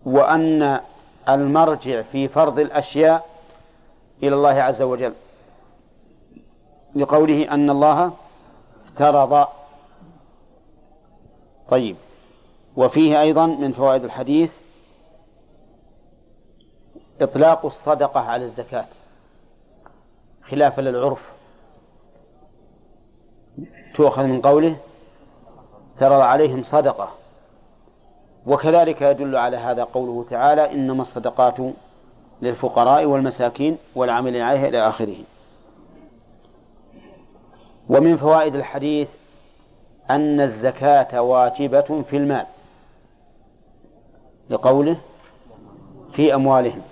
وأن 0.04 0.80
المرجع 1.28 2.02
في 2.02 2.28
فرض 2.28 2.58
الأشياء 2.58 3.26
إلى 4.22 4.34
الله 4.34 4.50
عز 4.62 4.82
وجل. 4.82 5.12
لقوله 6.94 7.50
أن 7.50 7.70
الله 7.70 8.12
افترض 8.86 9.46
طيب. 11.68 11.96
وفيه 12.76 13.20
أيضا 13.20 13.46
من 13.46 13.72
فوائد 13.72 14.04
الحديث 14.04 14.58
إطلاق 17.20 17.66
الصدقة 17.66 18.20
على 18.20 18.44
الزكاة 18.44 18.86
خلافا 20.50 20.80
للعرف. 20.80 21.20
تؤخذ 23.94 24.24
من 24.24 24.40
قوله 24.40 24.76
ترى 25.98 26.22
عليهم 26.22 26.62
صدقة. 26.62 27.08
وكذلك 28.46 29.02
يدل 29.02 29.36
على 29.36 29.56
هذا 29.56 29.84
قوله 29.84 30.24
تعالى 30.30 30.72
إنما 30.72 31.02
الصدقات 31.02 31.56
للفقراء 32.42 33.04
والمساكين 33.04 33.78
والعاملين 33.94 34.42
عليها 34.42 34.68
إلى 34.68 34.88
آخره. 34.88 35.16
ومن 37.90 38.16
فوائد 38.16 38.54
الحديث 38.54 39.08
أن 40.10 40.40
الزكاة 40.40 41.22
واجبة 41.22 42.02
في 42.10 42.16
المال 42.16 42.46
لقوله 44.50 44.96
في 46.12 46.34
أموالهم. 46.34 46.82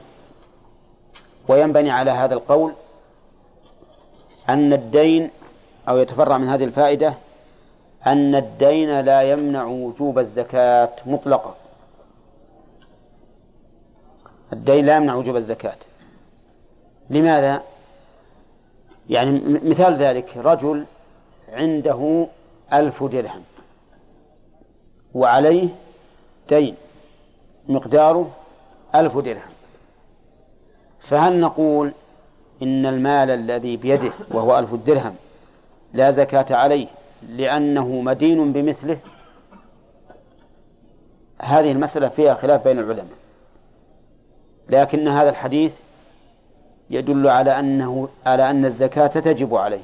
وينبني 1.48 1.90
على 1.90 2.10
هذا 2.10 2.34
القول 2.34 2.72
أن 4.48 4.72
الدين 4.72 5.30
أو 5.88 5.98
يتفرع 5.98 6.38
من 6.38 6.48
هذه 6.48 6.64
الفائدة 6.64 7.14
أن 8.06 8.34
الدين 8.34 9.00
لا 9.00 9.22
يمنع 9.22 9.64
وجوب 9.64 10.18
الزكاة 10.18 10.90
مطلقا. 11.06 11.54
الدين 14.52 14.86
لا 14.86 14.96
يمنع 14.96 15.14
وجوب 15.14 15.36
الزكاة. 15.36 15.78
لماذا؟ 17.10 17.62
يعني 19.08 19.30
مثال 19.64 19.96
ذلك 19.96 20.36
رجل 20.36 20.84
عنده 21.52 22.26
ألف 22.72 23.04
درهم 23.04 23.42
وعليه 25.14 25.68
دين 26.48 26.74
مقداره 27.68 28.30
ألف 28.94 29.18
درهم. 29.18 29.52
فهل 31.08 31.40
نقول 31.40 31.92
إن 32.62 32.86
المال 32.86 33.30
الذي 33.30 33.76
بيده 33.76 34.12
وهو 34.30 34.58
ألف 34.58 34.74
درهم 34.74 35.14
لا 35.92 36.10
زكاة 36.10 36.56
عليه 36.56 36.86
لأنه 37.28 37.88
مدين 37.88 38.52
بمثله؟ 38.52 38.98
هذه 41.42 41.72
المسألة 41.72 42.08
فيها 42.08 42.34
خلاف 42.34 42.64
بين 42.64 42.78
العلماء 42.78 43.18
لكن 44.68 45.08
هذا 45.08 45.30
الحديث 45.30 45.74
يدل 46.90 47.28
على 47.28 47.58
أنه 47.58 48.08
على 48.26 48.50
أن 48.50 48.64
الزكاة 48.64 49.06
تجب 49.06 49.54
عليه. 49.54 49.82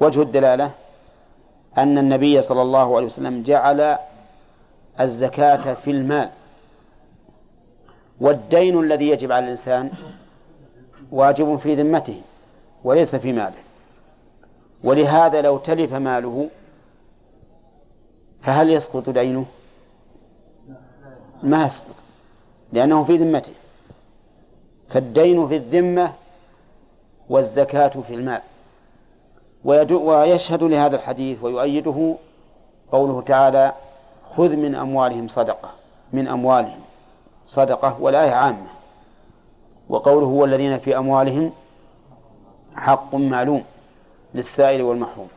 وجه 0.00 0.22
الدلالة 0.22 0.70
أن 1.78 1.98
النبي 1.98 2.42
صلى 2.42 2.62
الله 2.62 2.96
عليه 2.96 3.06
وسلم 3.06 3.42
جعل 3.42 3.98
الزكاة 5.00 5.74
في 5.74 5.90
المال. 5.90 6.30
والدين 8.20 8.80
الذي 8.80 9.08
يجب 9.08 9.32
على 9.32 9.44
الإنسان 9.44 9.90
واجب 11.12 11.56
في 11.56 11.74
ذمته 11.74 12.20
وليس 12.84 13.14
في 13.14 13.32
ماله. 13.32 13.62
ولهذا 14.84 15.40
لو 15.40 15.58
تلف 15.58 15.92
ماله 15.92 16.48
فهل 18.42 18.70
يسقط 18.70 19.10
دينه؟ 19.10 19.46
ما 21.42 21.66
يسقط 21.66 21.94
لأنه 22.72 23.04
في 23.04 23.16
ذمته. 23.16 23.52
فالدين 24.92 25.48
في 25.48 25.56
الذمة 25.56 26.12
والزكاة 27.28 27.88
في 27.88 28.14
المال. 28.14 28.40
ويشهد 29.64 30.62
لهذا 30.62 30.96
الحديث 30.96 31.42
ويؤيده 31.42 32.14
قوله 32.92 33.22
تعالى 33.22 33.72
خذ 34.36 34.56
من 34.56 34.74
أموالهم 34.74 35.28
صدقة 35.28 35.70
من 36.12 36.28
أموالهم 36.28 36.80
صدقة 37.46 37.96
والآية 38.00 38.30
عامة. 38.30 38.66
وقوله 39.88 40.26
هو 40.26 40.44
الذين 40.44 40.78
في 40.78 40.98
أموالهم 40.98 41.52
حق 42.76 43.14
معلوم 43.14 43.64
للسائل 44.34 44.82
والمحروم. 44.82 45.28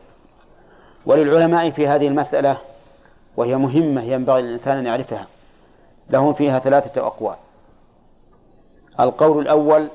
وللعلماء 1.06 1.70
في 1.70 1.88
هذه 1.88 2.08
المسألة 2.08 2.56
وهي 3.36 3.56
مهمة 3.56 4.02
ينبغي 4.02 4.42
للإنسان 4.42 4.76
أن 4.76 4.86
يعرفها 4.86 5.26
لهم 6.10 6.32
فيها 6.32 6.58
ثلاثة 6.58 7.06
أقوال. 7.06 7.36
القول 9.00 9.42
الأول 9.42 9.88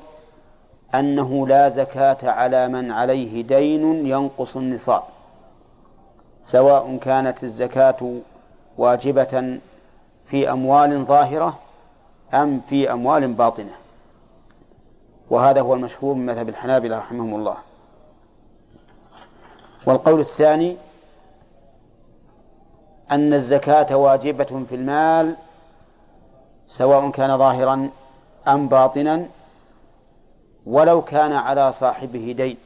أنه 0.94 1.46
لا 1.46 1.68
زكاة 1.68 2.30
على 2.30 2.68
من 2.68 2.90
عليه 2.90 3.42
دين 3.42 4.06
ينقص 4.06 4.56
النصاب 4.56 5.02
سواء 6.44 6.96
كانت 6.96 7.44
الزكاة 7.44 8.20
واجبة 8.78 9.58
في 10.26 10.50
أموال 10.50 11.04
ظاهرة 11.04 11.58
أم 12.34 12.60
في 12.68 12.92
أموال 12.92 13.32
باطنة. 13.32 13.72
وهذا 15.30 15.60
هو 15.60 15.74
المشهور 15.74 16.14
من 16.14 16.26
مذهب 16.26 16.48
الحنابلة 16.48 16.98
رحمهم 16.98 17.34
الله. 17.34 17.56
والقول 19.86 20.20
الثاني 20.20 20.76
أن 23.10 23.34
الزكاة 23.34 23.96
واجبة 23.96 24.64
في 24.68 24.74
المال 24.74 25.36
سواء 26.66 27.10
كان 27.10 27.38
ظاهرا 27.38 27.90
أم 28.48 28.68
باطنا 28.68 29.26
ولو 30.66 31.02
كان 31.02 31.32
على 31.32 31.72
صاحبه 31.72 32.34
دين. 32.36 32.56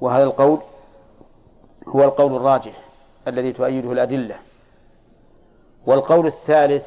وهذا 0.00 0.24
القول 0.24 0.58
هو 1.88 2.04
القول 2.04 2.36
الراجح 2.36 2.72
الذي 3.28 3.52
تؤيده 3.52 3.92
الأدلة. 3.92 4.36
والقول 5.86 6.26
الثالث 6.26 6.86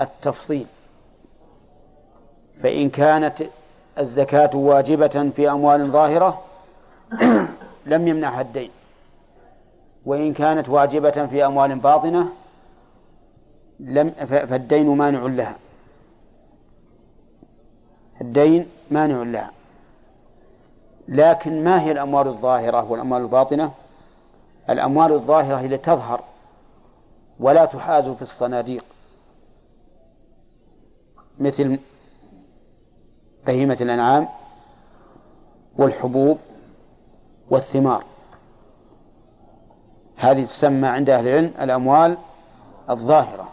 التفصيل. 0.00 0.66
فإن 2.62 2.90
كانت 2.90 3.42
الزكاة 3.98 4.56
واجبة 4.56 5.30
في 5.36 5.50
أموال 5.50 5.90
ظاهرة 5.90 6.42
لم 7.86 8.08
يمنعها 8.08 8.40
الدين. 8.40 8.70
وإن 10.06 10.34
كانت 10.34 10.68
واجبة 10.68 11.26
في 11.26 11.46
أموال 11.46 11.74
باطنة 11.78 12.28
لم 13.80 14.10
فالدين 14.10 14.86
مانع 14.86 15.26
لها. 15.26 15.56
الدين 18.20 18.66
مانع 18.90 19.22
لها. 19.22 19.50
لكن 21.08 21.64
ما 21.64 21.82
هي 21.82 21.92
الأموال 21.92 22.28
الظاهرة 22.28 22.90
والأموال 22.90 23.22
الباطنة؟ 23.22 23.72
الأموال 24.70 25.12
الظاهرة 25.12 25.56
هي 25.56 25.78
تظهر 25.78 26.20
ولا 27.40 27.64
تحاز 27.64 28.04
في 28.08 28.22
الصناديق. 28.22 28.84
مثل 31.38 31.78
بهيمة 33.46 33.78
الأنعام 33.80 34.28
والحبوب 35.78 36.38
والثمار. 37.50 38.04
هذه 40.16 40.44
تسمى 40.44 40.88
عند 40.88 41.10
أهل 41.10 41.28
العلم 41.28 41.52
الأموال 41.60 42.18
الظاهرة 42.90 43.48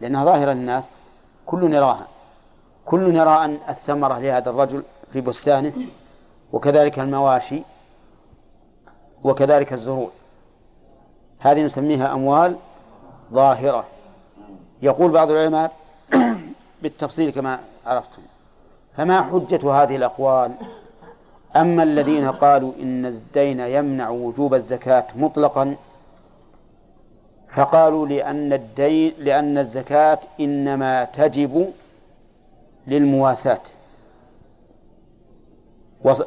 لأنها 0.00 0.24
ظاهرة 0.24 0.52
للناس 0.52 0.90
كل 1.46 1.74
يراها. 1.74 2.06
كل 2.90 3.16
يرى 3.16 3.44
أن 3.44 3.58
الثمرة 3.68 4.18
لهذا 4.18 4.50
الرجل 4.50 4.82
في 5.12 5.20
بستانه 5.20 5.72
وكذلك 6.52 6.98
المواشي 6.98 7.62
وكذلك 9.24 9.72
الزروع. 9.72 10.10
هذه 11.38 11.62
نسميها 11.62 12.12
أموال 12.12 12.56
ظاهرة. 13.32 13.84
يقول 14.82 15.10
بعض 15.10 15.30
العلماء 15.30 15.72
بالتفصيل 16.82 17.30
كما 17.30 17.58
عرفتم. 17.86 18.22
فما 18.96 19.22
حجة 19.22 19.72
هذه 19.82 19.96
الأقوال؟ 19.96 20.52
أما 21.56 21.82
الذين 21.82 22.30
قالوا 22.30 22.72
إن 22.82 23.06
الدين 23.06 23.60
يمنع 23.60 24.08
وجوب 24.08 24.54
الزكاة 24.54 25.06
مطلقا 25.16 25.76
فقالوا 27.54 28.06
لأن 28.06 28.52
الدين 28.52 29.14
لأن 29.18 29.58
الزكاة 29.58 30.18
إنما 30.40 31.04
تجب 31.04 31.72
للمواساة. 32.86 33.60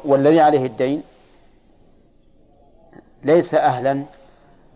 والذي 0.04 0.40
عليه 0.40 0.66
الدين 0.66 1.02
ليس 3.22 3.54
أهلا 3.54 4.04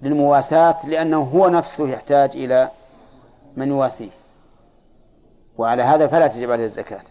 للمواساة 0.02 0.86
لأنه 0.86 1.22
هو 1.22 1.48
نفسه 1.48 1.88
يحتاج 1.88 2.30
إلى 2.30 2.70
من 3.56 3.68
يواسيه. 3.68 4.10
وعلى 5.59 5.82
هذا 5.82 6.06
فلا 6.06 6.26
تجب 6.26 6.50
عليه 6.50 6.66
الزكاة. 6.66 7.02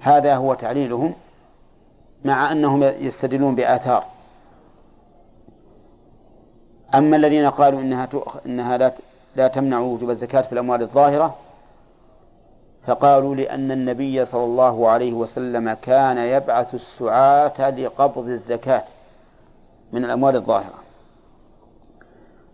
هذا 0.00 0.36
هو 0.36 0.54
تعليلهم 0.54 1.14
مع 2.24 2.52
أنهم 2.52 2.82
يستدلون 2.82 3.54
بآثار. 3.54 4.04
أما 6.94 7.16
الذين 7.16 7.50
قالوا 7.50 7.80
إنها 7.80 8.08
إنها 8.46 8.78
لا 8.78 8.92
لا 9.36 9.48
تمنع 9.48 9.80
وجوب 9.80 10.10
الزكاة 10.10 10.42
في 10.42 10.52
الأموال 10.52 10.82
الظاهرة 10.82 11.36
فقالوا 12.86 13.34
لأن 13.34 13.72
النبي 13.72 14.24
صلى 14.24 14.44
الله 14.44 14.88
عليه 14.88 15.12
وسلم 15.12 15.72
كان 15.72 16.18
يبعث 16.18 16.74
السعاة 16.74 17.70
لقبض 17.70 18.28
الزكاة 18.28 18.84
من 19.92 20.04
الأموال 20.04 20.36
الظاهرة. 20.36 20.78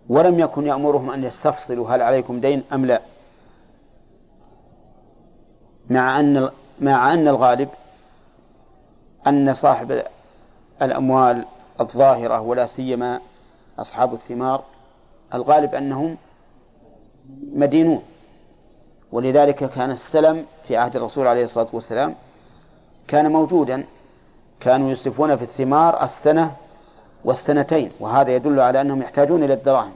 ولم 0.09 0.39
يكن 0.39 0.67
يأمرهم 0.67 1.11
أن 1.11 1.25
يستفصلوا 1.25 1.91
هل 1.91 2.03
عليكم 2.03 2.41
دين 2.41 2.63
أم 2.73 2.87
لا. 2.87 3.01
مع 5.91 6.21
أن 6.21 6.51
مع 6.81 7.15
أن 7.15 7.29
الغالب 7.29 7.69
أن 9.27 9.55
صاحب 9.55 10.03
الأموال 10.83 11.45
الظاهرة 11.81 12.41
ولا 12.41 12.67
سيما 12.67 13.21
أصحاب 13.79 14.15
الثمار 14.15 14.63
الغالب 15.35 15.75
أنهم 15.75 16.17
مدينون. 17.55 18.03
ولذلك 19.13 19.71
كان 19.71 19.91
السلم 19.91 20.45
في 20.69 20.77
عهد 20.77 20.97
الرسول 20.97 21.27
عليه 21.27 21.45
الصلاة 21.45 21.69
والسلام 21.73 22.15
كان 23.09 23.33
موجودا 23.33 23.85
كانوا 24.61 24.91
يصرفون 24.91 25.37
في 25.37 25.45
الثمار 25.45 26.05
السنة 26.05 26.53
والسنتين 27.25 27.91
وهذا 28.01 28.31
يدل 28.37 28.61
على 28.61 28.81
أنهم 28.81 29.03
يحتاجون 29.03 29.43
إلى 29.43 29.55
الدراهم. 29.55 29.93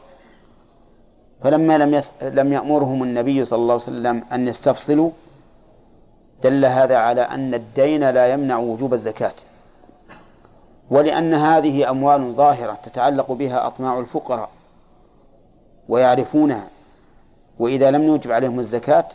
فلما 1.42 1.78
لم 1.78 1.94
يس... 1.94 2.10
لم 2.22 2.52
يأمرهم 2.52 3.02
النبي 3.02 3.44
صلى 3.44 3.56
الله 3.56 3.74
عليه 3.74 3.82
وسلم 3.82 4.22
أن 4.32 4.48
يستفصلوا 4.48 5.10
دل 6.42 6.64
هذا 6.64 6.96
على 6.96 7.20
أن 7.20 7.54
الدين 7.54 8.10
لا 8.10 8.32
يمنع 8.32 8.58
وجوب 8.58 8.94
الزكاة. 8.94 9.34
ولأن 10.90 11.34
هذه 11.34 11.90
أموال 11.90 12.34
ظاهرة 12.34 12.78
تتعلق 12.84 13.32
بها 13.32 13.66
أطماع 13.66 13.98
الفقراء 13.98 14.50
ويعرفونها. 15.88 16.66
وإذا 17.58 17.90
لم 17.90 18.02
نوجب 18.02 18.32
عليهم 18.32 18.60
الزكاة 18.60 19.08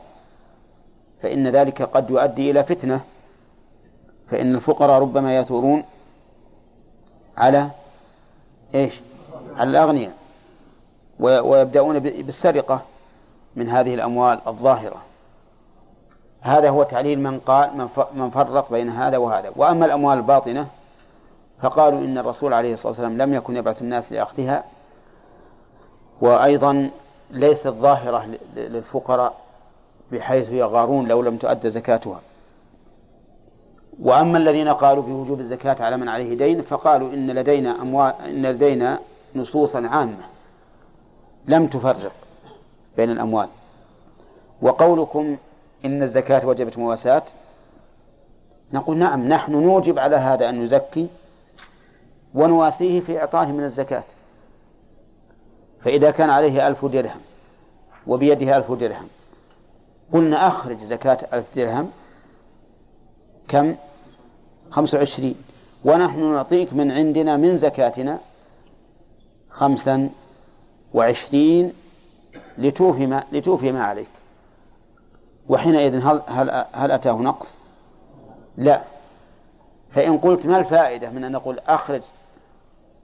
فإن 1.21 1.47
ذلك 1.47 1.81
قد 1.81 2.09
يؤدي 2.09 2.51
إلى 2.51 2.63
فتنة. 2.63 3.01
فإن 4.29 4.55
الفقراء 4.55 5.01
ربما 5.01 5.37
يثورون 5.37 5.83
على 7.37 7.69
إيش؟ 8.75 9.01
على 9.55 9.69
الأغنياء 9.69 10.11
ويبدأون 11.19 11.99
بالسرقة 11.99 12.81
من 13.55 13.69
هذه 13.69 13.93
الأموال 13.93 14.39
الظاهرة. 14.47 15.01
هذا 16.41 16.69
هو 16.69 16.83
تعليل 16.83 17.19
من 17.19 17.39
قال 17.39 17.89
من 18.13 18.29
فرق 18.29 18.71
بين 18.71 18.89
هذا 18.89 19.17
وهذا. 19.17 19.51
وأما 19.55 19.85
الأموال 19.85 20.17
الباطنة 20.17 20.67
فقالوا 21.61 21.99
إن 21.99 22.17
الرسول 22.17 22.53
عليه 22.53 22.73
الصلاة 22.73 22.87
والسلام 22.87 23.17
لم 23.17 23.33
يكن 23.33 23.55
يبعث 23.55 23.81
الناس 23.81 24.11
لأخذها. 24.11 24.63
وأيضا 26.21 26.89
ليست 27.31 27.67
ظاهرة 27.67 28.37
للفقراء 28.55 29.33
بحيث 30.11 30.49
يغارون 30.49 31.07
لو 31.07 31.21
لم 31.21 31.37
تؤد 31.37 31.67
زكاتها. 31.67 32.21
وأما 34.01 34.37
الذين 34.37 34.67
قالوا 34.67 35.03
بوجوب 35.03 35.39
الزكاة 35.39 35.83
على 35.83 35.97
من 35.97 36.09
عليه 36.09 36.37
دين 36.37 36.61
فقالوا 36.61 37.13
إن 37.13 37.31
لدينا 37.31 37.81
أموال 37.81 38.13
إن 38.25 38.45
لدينا 38.45 38.99
نصوصا 39.35 39.87
عامة 39.87 40.23
لم 41.47 41.67
تفرق 41.67 42.13
بين 42.97 43.11
الأموال. 43.11 43.47
وقولكم 44.61 45.37
إن 45.85 46.03
الزكاة 46.03 46.47
وجبت 46.47 46.77
مواساة 46.77 47.23
نقول 48.73 48.97
نعم 48.97 49.27
نحن 49.27 49.51
نوجب 49.51 49.99
على 49.99 50.15
هذا 50.15 50.49
أن 50.49 50.63
نزكي 50.63 51.07
ونواسيه 52.33 52.99
في 52.99 53.19
إعطائه 53.19 53.47
من 53.47 53.63
الزكاة. 53.63 54.03
فإذا 55.83 56.11
كان 56.11 56.29
عليه 56.29 56.67
ألف 56.67 56.85
درهم 56.85 57.21
وبيده 58.07 58.57
ألف 58.57 58.71
درهم 58.71 59.07
قلنا 60.13 60.47
أخرج 60.47 60.77
زكاة 60.77 61.27
ألف 61.33 61.45
درهم. 61.55 61.91
كم؟ 63.47 63.75
خمسة 64.71 64.97
وعشرين. 64.97 65.35
ونحن 65.85 66.33
نعطيك 66.33 66.73
من 66.73 66.91
عندنا 66.91 67.37
من 67.37 67.57
زكاتنا 67.57 68.19
خمسا 69.49 70.09
وعشرين 70.93 71.73
لتوفي 72.57 73.05
ما, 73.05 73.23
لتوفي 73.31 73.71
ما 73.71 73.83
عليك. 73.83 74.07
وحينئذ 75.49 75.95
هل, 75.95 76.21
هل, 76.27 76.65
هل 76.73 76.91
أتاه 76.91 77.13
نقص؟ 77.13 77.57
لا. 78.57 78.81
فإن 79.91 80.17
قلت 80.17 80.45
ما 80.45 80.59
الفائدة 80.59 81.09
من 81.09 81.23
أن 81.23 81.31
نقول 81.31 81.59
أخرج 81.59 82.01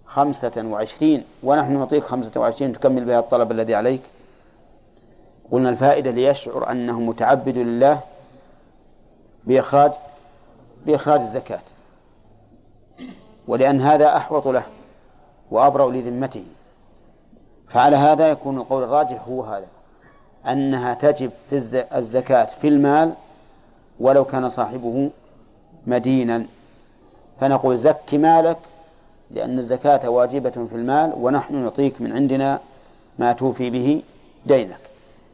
خمسة 0.08 0.66
وعشرين 0.66 1.24
ونحن 1.44 1.74
نعطيك 1.74 2.04
خمسة 2.04 2.40
وعشرين 2.40 2.74
تكمل 2.74 3.06
بها 3.06 3.20
الطلب 3.20 3.52
الذي 3.52 3.76
عليك. 3.76 4.02
قلنا 5.52 5.70
الفائدة 5.70 6.12
ليشعر 6.12 6.72
أنه 6.72 7.00
متعبد 7.00 7.58
لله 7.58 8.00
بإخراج 9.46 9.92
بإخراج 10.86 11.22
الزكاة 11.22 11.60
ولأن 13.48 13.82
هذا 13.82 14.18
أحوط 14.18 14.48
له 14.48 14.64
وأبرأ 15.52 15.92
لذمته. 15.92 16.44
فعلى 17.70 17.96
هذا 17.96 18.28
يكون 18.28 18.58
القول 18.58 18.84
الراجح 18.84 19.28
هو 19.28 19.44
هذا 19.44 19.68
أنها 20.48 20.94
تجب 20.94 21.32
في 21.50 21.86
الزكاة 21.96 22.48
في 22.62 22.68
المال 22.68 23.14
ولو 24.00 24.26
كان 24.26 24.50
صاحبه 24.50 25.10
مدينا. 25.88 26.46
فنقول 27.40 27.78
زك 27.78 28.14
مالك 28.14 28.58
لأن 29.32 29.60
الزكاة 29.60 30.10
واجبة 30.10 30.50
في 30.50 30.76
المال 30.76 31.14
ونحن 31.18 31.56
نعطيك 31.56 32.02
من 32.02 32.12
عندنا 32.12 32.60
ما 33.20 33.34
توفي 33.34 33.70
به 33.70 34.02
دينك. 34.46 34.80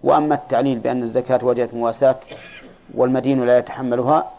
وأما 0.04 0.36
التعليل 0.36 0.80
بأن 0.80 1.04
الزكاة 1.04 1.46
وجبت 1.46 1.74
مواساة 1.74 2.20
والمدين 2.94 3.46
لا 3.46 3.58
يتحملها 3.58 4.32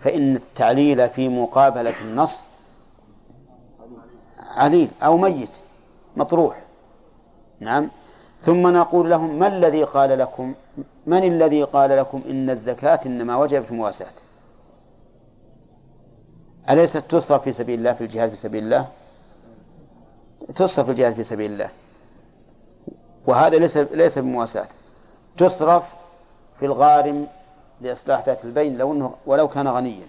فإن 0.00 0.36
التعليل 0.36 1.08
في 1.08 1.28
مقابلة 1.28 1.94
النص 2.00 2.48
عليل 4.50 4.88
أو 5.02 5.16
ميت 5.16 5.50
مطروح. 6.16 6.62
نعم. 7.60 7.88
ثم 8.42 8.66
نقول 8.66 9.10
لهم 9.10 9.38
ما 9.38 9.46
الذي 9.46 9.84
قال 9.84 10.18
لكم؟ 10.18 10.54
من 11.06 11.24
الذي 11.24 11.62
قال 11.62 11.90
لكم 11.90 12.22
إن 12.30 12.50
الزكاة 12.50 13.00
إنما 13.06 13.36
وجبت 13.36 13.72
مواساة 13.72 14.12
أليست 16.70 16.96
تصرف 16.96 17.42
في 17.42 17.52
سبيل 17.52 17.78
الله 17.78 17.92
في 17.92 18.04
الجهاد 18.04 18.30
في 18.30 18.36
سبيل 18.36 18.64
الله؟ 18.64 18.88
تصرف 20.56 20.86
في 20.86 20.90
الجهاد 20.90 21.14
في 21.14 21.24
سبيل 21.24 21.52
الله. 21.52 21.70
وهذا 23.26 23.56
ليس 23.58 23.76
ليس 23.76 24.18
بمواساة. 24.18 24.68
تصرف 25.38 25.84
في 26.58 26.66
الغارم 26.66 27.26
لإصلاح 27.80 28.26
ذات 28.26 28.44
البين 28.44 28.78
لو 28.78 28.92
أنه 28.92 29.14
ولو 29.26 29.48
كان 29.48 29.68
غنيا. 29.68 30.06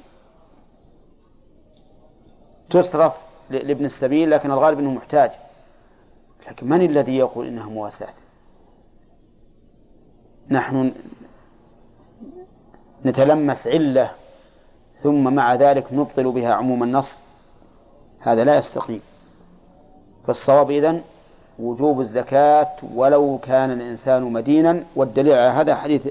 تصرف 2.69 3.14
لابن 3.49 3.86
السبيل 3.86 4.31
لكن 4.31 4.52
الغالب 4.52 4.80
أنه 4.80 4.91
محتاج. 4.91 5.31
لكن 6.48 6.69
من 6.69 6.81
الذي 6.81 7.18
يقول 7.18 7.48
إنها 7.48 7.69
مواساة؟ 7.69 8.14
نحن 10.52 10.94
نتلمس 13.06 13.68
علة 13.68 14.11
ثم 15.01 15.34
مع 15.34 15.55
ذلك 15.55 15.93
نبطل 15.93 16.31
بها 16.31 16.53
عموم 16.53 16.84
النص. 16.84 17.19
هذا 18.19 18.43
لا 18.43 18.57
يستقيم. 18.57 19.01
فالصواب 20.27 20.71
إذن 20.71 21.01
وجوب 21.59 22.01
الزكاة 22.01 22.71
ولو 22.95 23.39
كان 23.43 23.71
الإنسان 23.71 24.23
مدينا 24.23 24.84
والدليل 24.95 25.34
على 25.34 25.49
هذا 25.49 25.76
حديث 25.76 26.07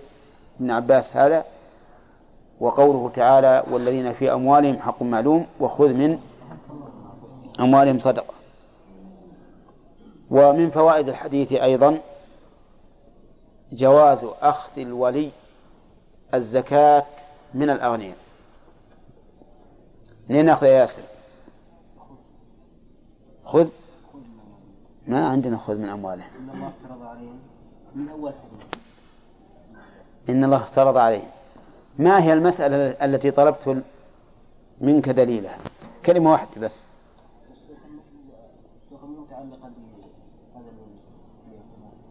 ابن 0.60 0.70
عباس 0.70 1.16
هذا. 1.16 1.44
وقوله 2.60 3.10
تعالى 3.14 3.64
والذين 3.70 4.12
في 4.12 4.32
أموالهم 4.32 4.78
حق 4.78 5.02
معلوم 5.02 5.46
وخذ 5.60 5.88
من 5.88 6.18
أموالهم 7.60 7.98
صدقة. 7.98 8.34
ومن 10.30 10.70
فوائد 10.70 11.08
الحديث 11.08 11.52
أيضا 11.52 11.98
جواز 13.72 14.18
أخذ 14.42 14.78
الولي 14.78 15.30
الزكاة 16.34 17.06
من 17.54 17.70
الأغنياء. 17.70 18.27
منين 20.28 20.44
ناخذ 20.46 20.66
يا 20.66 20.70
ياسر. 20.70 21.02
خذ. 23.44 23.68
ما 25.06 25.28
عندنا 25.28 25.58
خذ 25.58 25.76
من 25.78 25.88
أموالهم 25.88 26.26
إن 26.38 26.50
الله 26.54 26.68
افترض 26.68 27.02
عليهم 27.02 27.38
من 27.94 28.08
أول 28.08 28.32
حديث. 28.32 28.78
إن 30.28 30.44
الله 30.44 30.56
افترض 30.56 30.96
عليهم 30.96 31.28
ما 31.98 32.22
هي 32.22 32.32
المسألة 32.32 32.76
التي 32.76 33.30
طلبت 33.30 33.82
منك 34.80 35.08
دليلها؟ 35.08 35.58
كلمة 36.06 36.32
واحدة 36.32 36.60
بس. 36.60 36.80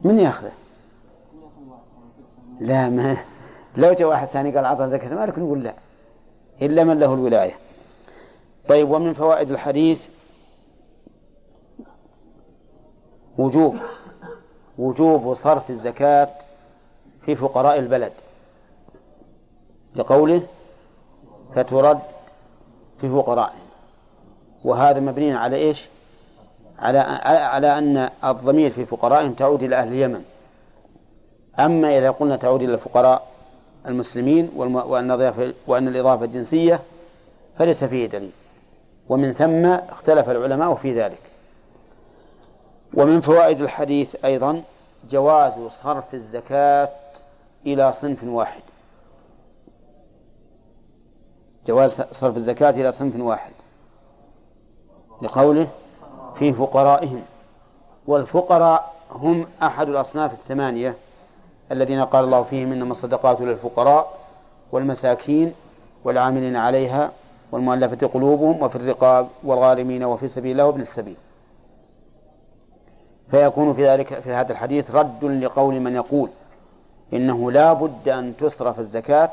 من 0.03 0.19
ياخذه؟ 0.19 0.52
لا 2.60 2.89
ما. 2.89 3.18
لو 3.77 3.94
جاء 3.94 4.07
واحد 4.07 4.27
ثاني 4.27 4.56
قال 4.56 4.65
أعطى 4.65 4.89
زكاة 4.89 5.15
مالك 5.15 5.39
نقول 5.39 5.64
لا. 5.64 5.73
إلا 6.61 6.84
من 6.84 6.99
له 6.99 7.14
الولاية. 7.14 7.53
طيب 8.68 8.89
ومن 8.89 9.14
فوائد 9.14 9.52
الحديث؟ 9.52 10.06
وجوب 13.38 13.76
وجوب 14.77 15.34
صرف 15.34 15.69
الزكاة 15.69 16.30
في 17.26 17.35
فقراء 17.35 17.80
البلد. 17.80 18.11
لقوله 19.95 20.44
فترد 21.56 21.99
في 23.02 23.10
فقرائهم 23.10 23.68
وهذا 24.64 24.99
مبني 24.99 25.34
على 25.34 25.56
إيش؟ 25.56 25.88
على 26.80 26.99
على 27.30 27.77
أن 27.77 28.10
الضمير 28.23 28.72
في 28.72 28.85
فقرائهم 28.85 29.34
تعود 29.34 29.64
إلى 29.64 29.76
أهل 29.76 29.88
اليمن. 29.88 30.22
أما 31.60 31.98
إذا 31.98 32.11
قلنا 32.11 32.35
تعود 32.35 32.61
إلى 32.61 32.73
الفقراء 32.73 33.27
المسلمين 33.88 34.52
وأن 34.56 35.11
وأن 35.68 35.88
الإضافة 35.88 36.26
جنسيه 36.26 36.80
فليس 37.57 37.84
فيه 37.84 38.06
دليل. 38.06 38.31
ومن 39.10 39.34
ثم 39.34 39.66
اختلف 39.66 40.30
العلماء 40.30 40.76
في 40.76 41.02
ذلك. 41.02 41.22
ومن 42.94 43.22
فوائد 43.22 43.62
الحديث 43.62 44.26
أيضا 44.26 44.64
جواز 45.10 45.54
صرف 45.84 46.14
الزكاة 46.14 46.90
إلى 47.66 47.94
صنف 47.94 48.24
واحد. 48.24 48.62
جواز 51.68 52.02
صرف 52.12 52.38
الزكاة 52.38 52.70
إلى 52.70 52.92
صنف 52.92 53.16
واحد. 53.20 53.52
لقوله 55.22 55.68
في 56.40 56.54
فقرائهم. 56.54 57.22
والفقراء 58.08 58.94
هم 59.12 59.48
أحد 59.64 59.90
الأصناف 59.90 60.34
الثمانية 60.34 60.96
الذين 61.72 62.06
قال 62.06 62.26
الله 62.26 62.44
فيهم 62.44 62.72
إنما 62.72 62.92
الصدقات 62.92 63.42
للفقراء 63.42 64.18
والمساكين 64.72 65.54
والعاملين 66.04 66.56
عليها 66.56 67.12
والمؤلفة 67.52 68.07
قلوبهم 68.07 68.61
وفي 68.61 68.76
الرقاب 68.76 69.28
والغارمين 69.44 70.03
وفي 70.03 70.30
سبيل 70.30 70.52
الله 70.52 70.65
وابن 70.65 70.82
السبيل. 70.82 71.15
فيكون 73.32 73.74
في 73.74 73.88
ذلك 73.88 74.19
في 74.19 74.34
هذا 74.34 74.52
الحديث 74.52 74.91
رد 74.91 75.26
لقول 75.26 75.80
من 75.80 75.95
يقول 75.95 76.30
إنه 77.14 77.52
لا 77.52 77.74
بد 77.74 78.10
أن 78.10 78.38
تصرف 78.38 78.80
الزكاة 78.80 79.32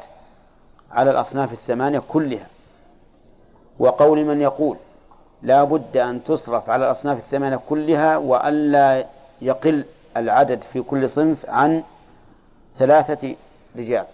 على 0.93 1.11
الأصناف 1.11 1.53
الثمانية 1.53 2.03
كلها. 2.09 2.47
وقول 3.78 4.24
من 4.24 4.41
يقول 4.41 4.77
لا 5.43 5.65
بد 5.65 5.97
أن 5.97 6.24
تصرف 6.24 6.70
على 6.70 6.86
الأصناف 6.86 7.19
الثمانية 7.19 7.61
كلها 7.69 8.16
وألا 8.16 9.07
يقل 9.43 9.85
العدد 10.16 10.62
في 10.73 10.82
كل 10.82 11.11
صنف 11.11 11.47
عن 11.49 11.82
ثلاثة 12.78 13.35
رجال. 13.77 14.05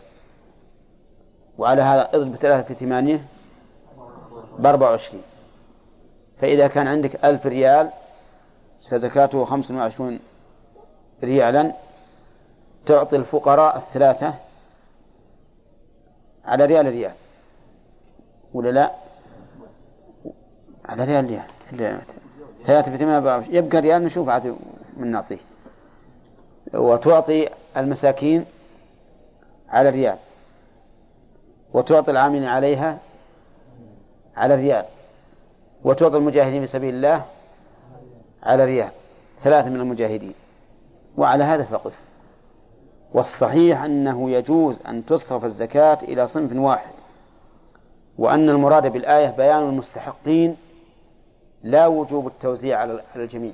وعلى 1.59 1.83
هذا 1.83 2.09
إضرب 2.15 2.37
ثلاثة 2.37 2.75
في 2.75 2.75
ثمانية 2.75 3.25
بأربعة 4.61 4.91
وعشرين. 4.91 5.23
فإذا 6.41 6.69
كان 6.69 6.87
عندك 6.87 7.25
ألف 7.25 7.47
ريال 7.47 7.91
فزكاته 8.91 9.45
خمس 9.45 9.71
وعشرون 9.71 10.19
ريالا. 11.23 11.73
تعطي 12.87 13.17
الفقراء 13.17 13.77
الثلاثة 13.77 14.35
على 16.45 16.65
ريال 16.65 16.87
ريال. 16.87 17.15
ولا 18.55 18.71
لا؟ 18.71 18.91
على 20.85 21.05
ريال 21.05 21.45
ريال. 21.73 22.01
ثلاثة 22.67 22.91
في 22.91 22.99
ثمانية 22.99 23.47
يبقى 23.59 23.81
ريال 23.81 24.05
نشوف 24.05 24.29
عاد 24.29 24.57
من 24.97 25.11
نعطيه. 25.11 25.39
وتعطي 26.75 27.49
المساكين 27.77 28.45
على 29.69 29.91
ريال. 29.91 30.19
وتعطي 31.73 32.11
العاملين 32.11 32.45
عليها 32.45 32.99
على 34.41 34.55
ريال 34.55 34.85
وتعطي 35.85 36.17
المجاهدين 36.17 36.61
في 36.61 36.67
سبيل 36.67 36.95
الله 36.95 37.25
على 38.43 38.65
ريال 38.65 38.91
ثلاثة 39.43 39.69
من 39.71 39.81
المجاهدين. 39.81 40.35
وعلى 41.17 41.45
هذا 41.45 41.65
فقس. 41.65 42.05
والصحيح 43.13 43.83
أنه 43.83 44.31
يجوز 44.31 44.79
أن 44.89 45.07
تصرف 45.07 45.45
الزكاة 45.45 45.99
إلى 46.03 46.29
صنف 46.29 46.57
واحد. 46.57 46.93
وأن 48.19 48.49
المراد 48.49 48.93
بالآية 48.93 49.31
بيان 49.31 49.63
المستحقين 49.63 50.57
لا 51.63 51.87
وجوب 51.87 52.27
التوزيع 52.27 52.79
على 52.79 53.03
الجميع. 53.17 53.53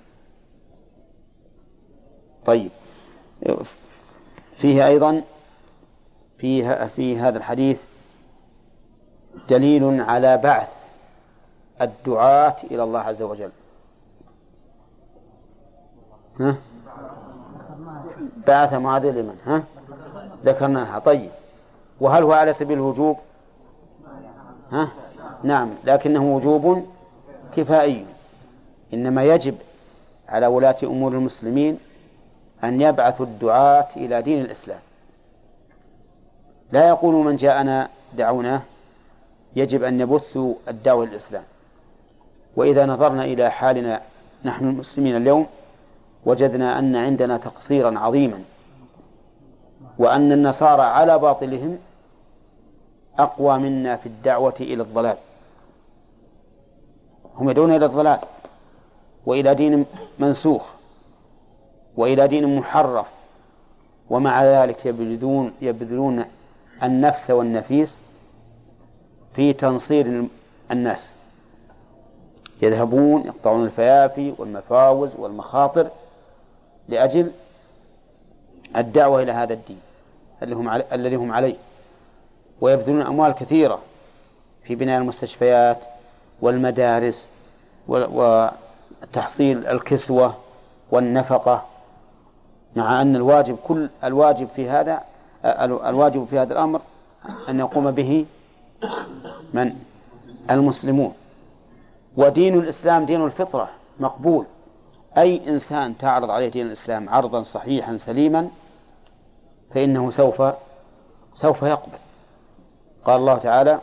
طيب. 2.44 2.70
فيه 4.60 4.86
أيضا 4.86 5.22
فيه 6.38 6.86
في 6.86 7.18
هذا 7.18 7.38
الحديث 7.38 7.80
دليل 9.48 10.00
على 10.00 10.36
بعث 10.36 10.86
الدعاة 11.80 12.56
إلى 12.70 12.82
الله 12.82 13.00
عز 13.00 13.22
وجل. 13.22 13.50
ها؟ 16.40 16.56
بعث 18.46 18.72
معاذ 18.72 19.10
لمن؟ 19.10 19.36
ها؟ 19.46 19.64
ذكرناها. 20.44 20.98
طيب. 20.98 21.30
وهل 22.00 22.22
هو 22.22 22.32
على 22.32 22.52
سبيل 22.52 22.78
الوجوب؟ 22.78 23.16
ها؟ 24.72 24.88
نعم. 25.42 25.70
لكنه 25.84 26.36
وجوب 26.36 26.86
كفائي. 27.56 28.06
إنما 28.94 29.24
يجب 29.24 29.56
على 30.28 30.46
ولاة 30.46 30.76
أمور 30.82 31.12
المسلمين 31.12 31.78
أن 32.64 32.80
يبعثوا 32.80 33.26
الدعاة 33.26 33.88
إلى 33.96 34.22
دين 34.22 34.40
الإسلام. 34.44 34.80
لا 36.72 36.88
يقول 36.88 37.14
من 37.14 37.36
جاءنا 37.36 37.88
دعونا 38.14 38.62
يجب 39.56 39.82
أن 39.82 40.00
يبثوا 40.00 40.54
الدعوة 40.68 41.06
للإسلام 41.06 41.42
وإذا 42.56 42.86
نظرنا 42.86 43.24
إلى 43.24 43.50
حالنا 43.50 44.02
نحن 44.44 44.68
المسلمين 44.68 45.16
اليوم 45.16 45.46
وجدنا 46.26 46.78
أن 46.78 46.96
عندنا 46.96 47.36
تقصيرا 47.38 47.98
عظيما 47.98 48.40
وأن 49.98 50.32
النصارى 50.32 50.82
على 50.82 51.18
باطلهم 51.18 51.78
أقوى 53.18 53.58
منا 53.58 53.96
في 53.96 54.06
الدعوة 54.06 54.54
إلى 54.60 54.82
الضلال. 54.82 55.16
هم 57.36 57.50
يدعون 57.50 57.74
إلى 57.74 57.86
الضلال 57.86 58.18
وإلى 59.26 59.54
دين 59.54 59.86
منسوخ 60.18 60.70
وإلى 61.96 62.28
دين 62.28 62.56
محرف 62.56 63.06
ومع 64.10 64.44
ذلك 64.44 64.86
يبذلون 64.86 65.52
يبذلون 65.62 66.24
النفس 66.82 67.30
والنفيس 67.30 67.98
في 69.36 69.52
تنصير 69.52 70.24
الناس. 70.70 71.10
يذهبون 72.62 73.26
يقطعون 73.26 73.64
الفيافي 73.64 74.34
والمفاوز 74.38 75.10
والمخاطر 75.18 75.90
لأجل 76.88 77.32
الدعوة 78.76 79.22
إلى 79.22 79.32
هذا 79.32 79.54
الدين 79.54 79.78
الذي 80.92 81.16
هم 81.16 81.32
عليه. 81.32 81.56
ويبذلون 82.60 83.02
أموال 83.02 83.32
كثيرة 83.32 83.78
في 84.64 84.74
بناء 84.74 85.00
المستشفيات 85.00 85.78
والمدارس 86.40 87.28
وتحصيل 87.88 89.66
الكسوة 89.66 90.34
والنفقة 90.90 91.62
مع 92.76 93.02
أن 93.02 93.16
الواجب 93.16 93.56
كل 93.56 93.88
الواجب 94.04 94.48
في 94.56 94.70
هذا 94.70 95.00
الواجب 95.86 96.24
في 96.30 96.38
هذا 96.38 96.52
الأمر 96.52 96.80
أن 97.48 97.58
يقوم 97.58 97.90
به 97.90 98.26
من؟ 99.54 99.76
المسلمون. 100.50 101.14
ودين 102.16 102.58
الإسلام 102.58 103.04
دين 103.04 103.24
الفطرة 103.24 103.68
مقبول. 104.00 104.44
أي 105.18 105.48
إنسان 105.48 105.98
تعرض 105.98 106.30
عليه 106.30 106.48
دين 106.48 106.66
الإسلام 106.66 107.08
عرضا 107.08 107.42
صحيحا 107.42 107.96
سليما 107.96 108.48
فإنه 109.74 110.10
سوف 110.10 110.42
سوف 111.32 111.62
يقبل. 111.62 111.98
قال 113.04 113.16
الله 113.16 113.38
تعالى 113.38 113.80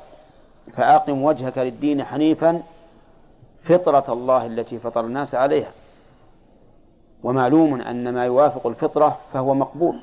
فأقم 0.73 1.23
وجهك 1.23 1.57
للدين 1.57 2.03
حنيفا 2.03 2.63
فطرة 3.63 4.13
الله 4.13 4.45
التي 4.45 4.79
فطر 4.79 5.05
الناس 5.05 5.35
عليها. 5.35 5.71
ومعلوم 7.23 7.81
أن 7.81 8.13
ما 8.13 8.25
يوافق 8.25 8.67
الفطرة 8.67 9.17
فهو 9.33 9.53
مقبول. 9.53 9.99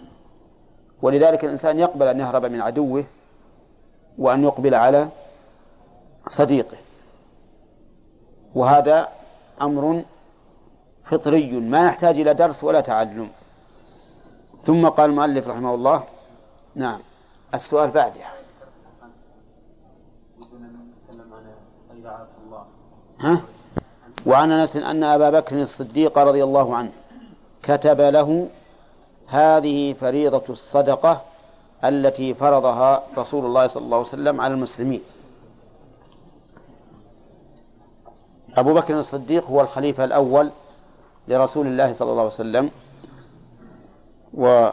ولذلك 1.03 1.45
الإنسان 1.45 1.79
يقبل 1.79 2.09
أن 2.09 2.21
يهرب 2.21 2.47
من 2.47 2.61
عدوه 2.61 3.05
وأن 4.19 4.45
يقبل 4.45 4.75
على 4.75 5.09
صديقه. 6.29 6.77
وهذا 8.55 9.09
أمر 9.63 10.05
فطري 11.05 11.53
ما 11.53 11.87
يحتاج 11.87 12.21
إلى 12.21 12.35
درس 12.35 12.65
ولا 12.65 12.81
تعلم. 12.81 13.31
ثم 14.65 14.89
قال 14.89 15.11
المؤلف 15.11 15.49
رحمه 15.49 15.75
الله 15.75 16.05
نعم 16.75 17.01
السؤال 17.55 17.91
بعدها 17.91 18.33
ها؟ 23.21 23.41
وعن 24.27 24.51
أنس 24.53 24.77
أن 24.77 25.05
أبا 25.05 25.31
بكر 25.31 25.63
الصديق 25.63 26.19
رضي 26.19 26.45
الله 26.45 26.77
عنه 26.77 26.93
كتب 27.63 28.01
له 28.01 28.49
هذه 29.27 29.93
فريضة 29.93 30.43
الصدقة 30.49 31.23
التي 31.85 32.35
فرضها 32.35 33.03
رسول 33.17 33.47
الله 33.47 33.67
صلى 33.67 33.85
الله 33.85 33.97
عليه 33.97 34.09
وسلم 34.09 34.41
على 34.41 34.55
المسلمين. 34.55 35.03
أبو 38.57 38.75
بكر 38.75 38.99
الصديق 38.99 39.47
هو 39.47 39.61
الخليفة 39.61 40.05
الأول 40.05 40.51
لرسول 41.29 41.67
الله 41.67 41.93
صلى 41.93 42.11
الله 42.11 42.23
عليه 42.23 42.33
وسلم 42.35 42.71
وكان 44.35 44.73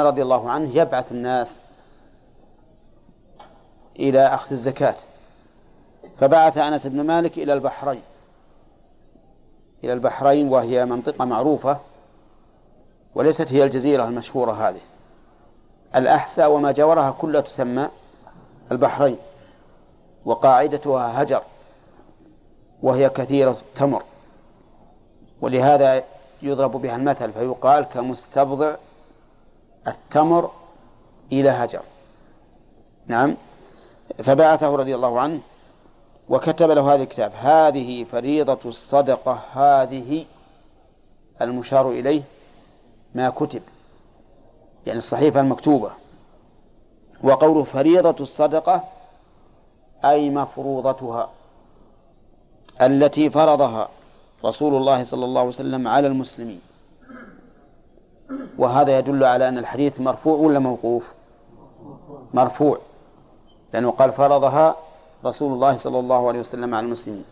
رضي 0.00 0.22
الله 0.22 0.50
عنه 0.50 0.76
يبعث 0.76 1.12
الناس 1.12 1.60
إلى 3.98 4.26
أخذ 4.26 4.52
الزكاة. 4.52 4.96
فبعث 6.20 6.58
أنس 6.58 6.86
بن 6.86 7.00
مالك 7.00 7.38
إلى 7.38 7.52
البحرين 7.52 8.02
إلى 9.84 9.92
البحرين 9.92 10.48
وهي 10.48 10.84
منطقة 10.84 11.24
معروفة 11.24 11.78
وليست 13.14 13.52
هي 13.52 13.64
الجزيرة 13.64 14.04
المشهورة 14.04 14.52
هذه. 14.52 14.80
الأحساء 15.96 16.52
وما 16.52 16.72
جاورها 16.72 17.10
كلها 17.10 17.40
تسمى 17.40 17.88
البحرين 18.72 19.16
وقاعدتها 20.24 21.22
هجر. 21.22 21.42
وهي 22.82 23.08
كثيرة 23.08 23.50
التمر 23.50 24.02
ولهذا 25.40 26.04
يضرب 26.42 26.72
بها 26.72 26.96
المثل 26.96 27.32
فيقال 27.32 27.84
كمستبضع 27.84 28.76
التمر 29.86 30.50
إلى 31.32 31.50
هجر. 31.50 31.82
نعم. 33.06 33.36
فبعثه 34.24 34.76
رضي 34.76 34.94
الله 34.94 35.20
عنه 35.20 35.40
وكتب 36.28 36.70
له 36.70 36.94
هذا 36.94 37.02
الكتاب. 37.02 37.32
هذه 37.40 38.04
فريضة 38.04 38.58
الصدقة 38.64 39.40
هذه 39.52 40.26
المشار 41.42 41.90
إليه 41.90 42.22
ما 43.14 43.30
كتب. 43.30 43.62
يعني 44.86 44.98
الصحيفة 44.98 45.40
المكتوبة. 45.40 45.90
وقوله 47.22 47.64
فريضة 47.64 48.16
الصدقة 48.20 48.84
أي 50.04 50.30
مفروضتها. 50.30 51.30
التي 52.82 53.30
فرضها 53.30 53.88
رسول 54.44 54.74
الله 54.74 55.04
صلى 55.04 55.24
الله 55.24 55.40
عليه 55.40 55.50
وسلم 55.50 55.88
على 55.88 56.06
المسلمين. 56.06 56.60
وهذا 58.58 58.98
يدل 58.98 59.24
على 59.24 59.48
أن 59.48 59.58
الحديث 59.58 60.00
مرفوع 60.00 60.38
ولا 60.38 60.58
موقوف؟ 60.58 61.04
مرفوع. 62.34 62.78
لأنه 63.72 63.90
قال 63.90 64.12
فرضها 64.12 64.76
رسول 65.24 65.52
الله 65.52 65.76
صلى 65.76 65.98
الله 65.98 66.28
عليه 66.28 66.40
وسلم 66.40 66.74
على 66.74 66.86
المسلمين. 66.86 67.24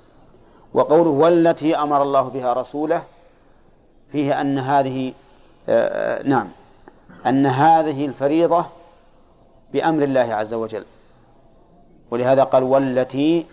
وقوله 0.75 1.11
والتي 1.11 1.77
أمر 1.77 2.03
الله 2.03 2.23
بها 2.23 2.53
رسوله 2.53 3.03
فيه 4.13 4.41
أن 4.41 4.59
هذه 4.59 5.13
آه، 5.69 6.21
آه، 6.21 6.23
نعم 6.23 6.49
أن 7.27 7.47
هذه 7.47 8.07
الفريضة 8.07 8.67
بأمر 9.73 10.03
الله 10.03 10.35
عز 10.35 10.55
وجل. 10.55 10.85
ولهذا 12.11 12.45
قال 12.45 12.63
والتي 12.63 13.47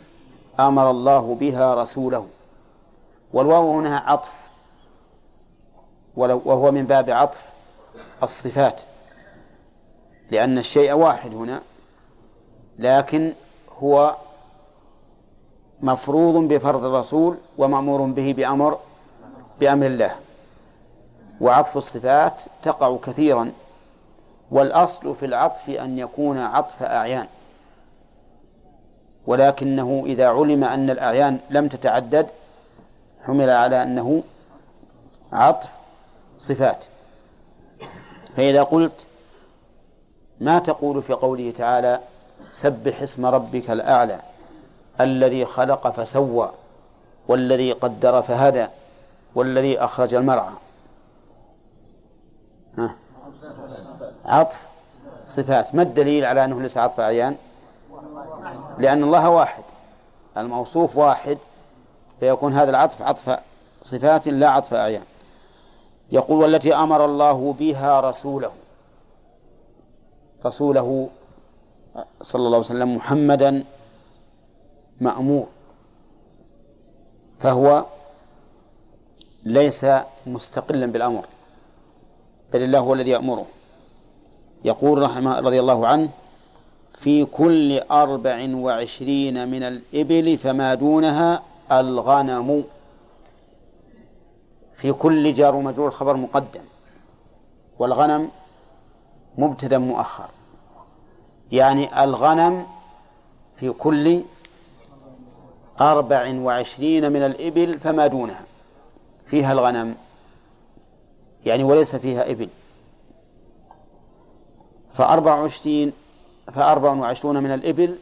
أمر 0.60 0.92
الله 0.92 1.36
بها 1.36 1.74
رسوله. 1.74 2.28
والواو 3.34 3.80
هنا 3.80 3.98
عطف. 3.98 4.32
وهو 6.16 6.72
من 6.72 6.86
باب 6.86 7.10
عطف 7.10 7.42
الصفات. 8.24 8.82
لأن 10.32 10.58
الشيء 10.58 10.94
واحد 10.94 11.34
هنا 11.34 11.62
لكن 12.80 13.34
هو 13.80 14.16
مفروض 15.82 16.48
بفرض 16.48 16.84
الرسول 16.84 17.38
ومأمور 17.58 18.02
به 18.02 18.34
بأمر 18.38 18.80
بأمر 19.60 19.86
الله. 19.86 20.16
وعطف 21.42 21.78
الصفات 21.78 22.34
تقع 22.64 22.98
كثيرا. 22.98 23.52
والأصل 24.52 25.16
في 25.16 25.26
العطف 25.26 25.70
أن 25.70 25.98
يكون 25.98 26.38
عطف 26.38 26.84
أعيان. 26.84 27.28
ولكنه 29.28 30.04
إذا 30.06 30.28
علم 30.28 30.64
أن 30.64 30.90
الأعيان 30.90 31.40
لم 31.50 31.68
تتعدد 31.68 32.28
حمل 33.24 33.50
على 33.50 33.84
أنه 33.84 34.24
عطف 35.32 35.70
صفات. 36.40 36.84
فإذا 38.36 38.64
قلت 38.64 39.06
ما 40.40 40.60
تقول 40.60 41.02
في 41.02 41.14
قوله 41.14 41.52
تعالى 41.52 42.00
سبح 42.54 43.02
اسم 43.02 43.26
ربك 43.26 43.70
الأعلى 43.72 44.20
الذي 45.02 45.46
خلق 45.46 45.88
فسوى 45.88 46.52
والذي 47.28 47.72
قدر 47.72 48.22
فهدى 48.22 48.68
والذي 49.36 49.80
أخرج 49.80 50.14
المرعى. 50.14 50.54
ها. 52.78 52.96
عطف 54.26 54.60
صفات. 55.26 55.76
ما 55.76 55.82
الدليل 55.82 56.26
على 56.26 56.46
أنه 56.46 56.62
ليس 56.62 56.78
عطف 56.78 57.00
أعيان؟ 57.00 57.36
لأن 58.78 59.04
الله 59.04 59.30
واحد 59.30 59.64
الموصوف 60.38 60.98
واحد 60.98 61.38
فيكون 62.20 62.54
هذا 62.54 62.70
العطف 62.70 63.02
عطف 63.02 63.40
صفات 63.84 64.28
لا 64.28 64.50
عطف 64.50 64.74
أعيان. 64.74 65.04
يقول 66.12 66.44
والتي 66.44 66.76
أمر 66.76 67.06
الله 67.06 67.54
بها 67.54 68.00
رسوله 68.00 68.52
رسوله 70.46 71.10
صلى 72.22 72.46
الله 72.46 72.58
عليه 72.58 72.66
وسلم 72.68 72.96
محمدا 72.96 73.64
مأمور 75.02 75.48
فهو 77.40 77.86
ليس 79.44 79.86
مستقلا 80.28 80.86
بالأمر 80.86 81.26
بل 82.54 82.62
الله 82.62 82.80
هو 82.80 82.94
الذي 82.94 83.10
يأمره. 83.10 83.46
يقول 84.66 85.02
رحمه 85.02 85.40
رضي 85.40 85.60
الله 85.60 85.88
عنه 85.88 86.10
في 87.04 87.26
كل 87.26 87.80
أربع 87.80 88.56
وعشرين 88.56 89.48
من 89.48 89.64
الإبل 89.64 90.38
فما 90.38 90.74
دونها 90.74 91.44
الغنم. 91.72 92.64
في 94.78 94.94
كل 94.94 95.34
جار 95.34 95.56
ومجرور 95.56 95.92
خبر 95.92 96.18
مقدم. 96.18 96.62
والغنم 97.80 98.30
مبتدا 99.38 99.78
مؤخر. 99.78 100.30
يعني 101.52 102.04
الغنم 102.04 102.66
في 103.60 103.72
كل 103.72 104.22
أربع 105.82 106.40
وعشرين 106.40 107.12
من 107.12 107.22
الإبل 107.26 107.80
فما 107.80 108.08
دونها. 108.08 108.44
فيها 109.26 109.52
الغنم. 109.52 109.96
يعني 111.46 111.64
وليس 111.64 111.96
فيها 111.96 112.32
إبل. 112.32 112.50
فأربع 114.96 115.36
وعشرين 115.36 115.94
فأربع 116.52 116.94
وعشرون 116.94 117.44
من 117.44 117.54
الإبل 117.54 117.98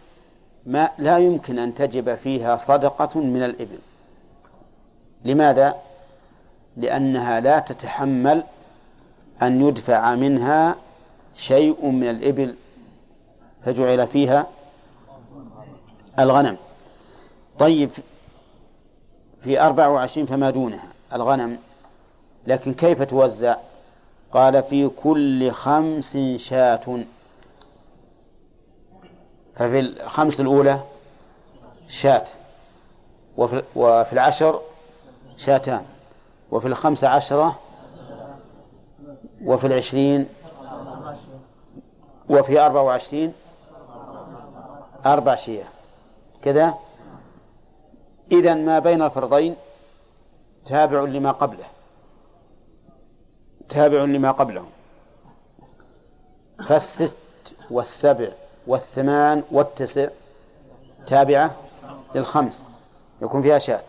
ما 0.65 0.89
لا 0.97 1.17
يمكن 1.17 1.59
أن 1.59 1.75
تجب 1.75 2.15
فيها 2.15 2.57
صدقة 2.57 3.19
من 3.19 3.43
الإبل. 3.43 3.79
لماذا؟ 5.25 5.75
لأنها 6.77 7.39
لا 7.39 7.59
تتحمل 7.59 8.43
أن 9.41 9.67
يدفع 9.67 10.15
منها 10.15 10.75
شيء 11.35 11.85
من 11.85 12.09
الإبل. 12.09 12.55
فجعل 13.65 14.07
فيها 14.07 14.47
الغنم. 16.19 16.57
طيب 17.59 17.89
في 19.43 19.61
أربع 19.61 19.87
وعشرين 19.87 20.25
فما 20.25 20.49
دونها؟ 20.49 20.87
الغنم. 21.13 21.57
لكن 22.47 22.73
كيف 22.73 23.01
توزع؟ 23.01 23.55
قال 24.31 24.63
في 24.63 24.87
كل 24.87 25.51
خمس 25.51 26.17
شاة. 26.37 27.03
ففي 29.61 29.79
الخمس 29.79 30.39
الأولى 30.39 30.79
شاة 31.87 32.25
وفي, 33.37 34.13
العشر 34.13 34.61
شاتان 35.37 35.85
وفي 36.51 36.67
الخمس 36.67 37.03
عشرة 37.03 37.59
وفي 39.43 39.67
العشرين 39.67 40.29
وفي 42.29 42.59
أربع 42.59 42.81
وعشرين 42.81 43.33
أربع 45.05 45.35
شياه 45.35 45.67
كذا؟ 46.41 46.73
إذا 48.31 48.53
ما 48.53 48.79
بين 48.79 49.01
الفرضين 49.01 49.55
تابع 50.65 51.01
لما 51.01 51.31
قبله. 51.31 51.65
تابع 53.69 54.03
لما 54.03 54.31
قبله. 54.31 54.65
فالست 56.67 57.13
والسبع 57.71 58.27
والثمان 58.71 59.43
والتسع 59.51 60.07
تابعة 61.07 61.51
للخمس 62.15 62.63
يكون 63.21 63.41
فيها 63.41 63.59
شاة. 63.59 63.83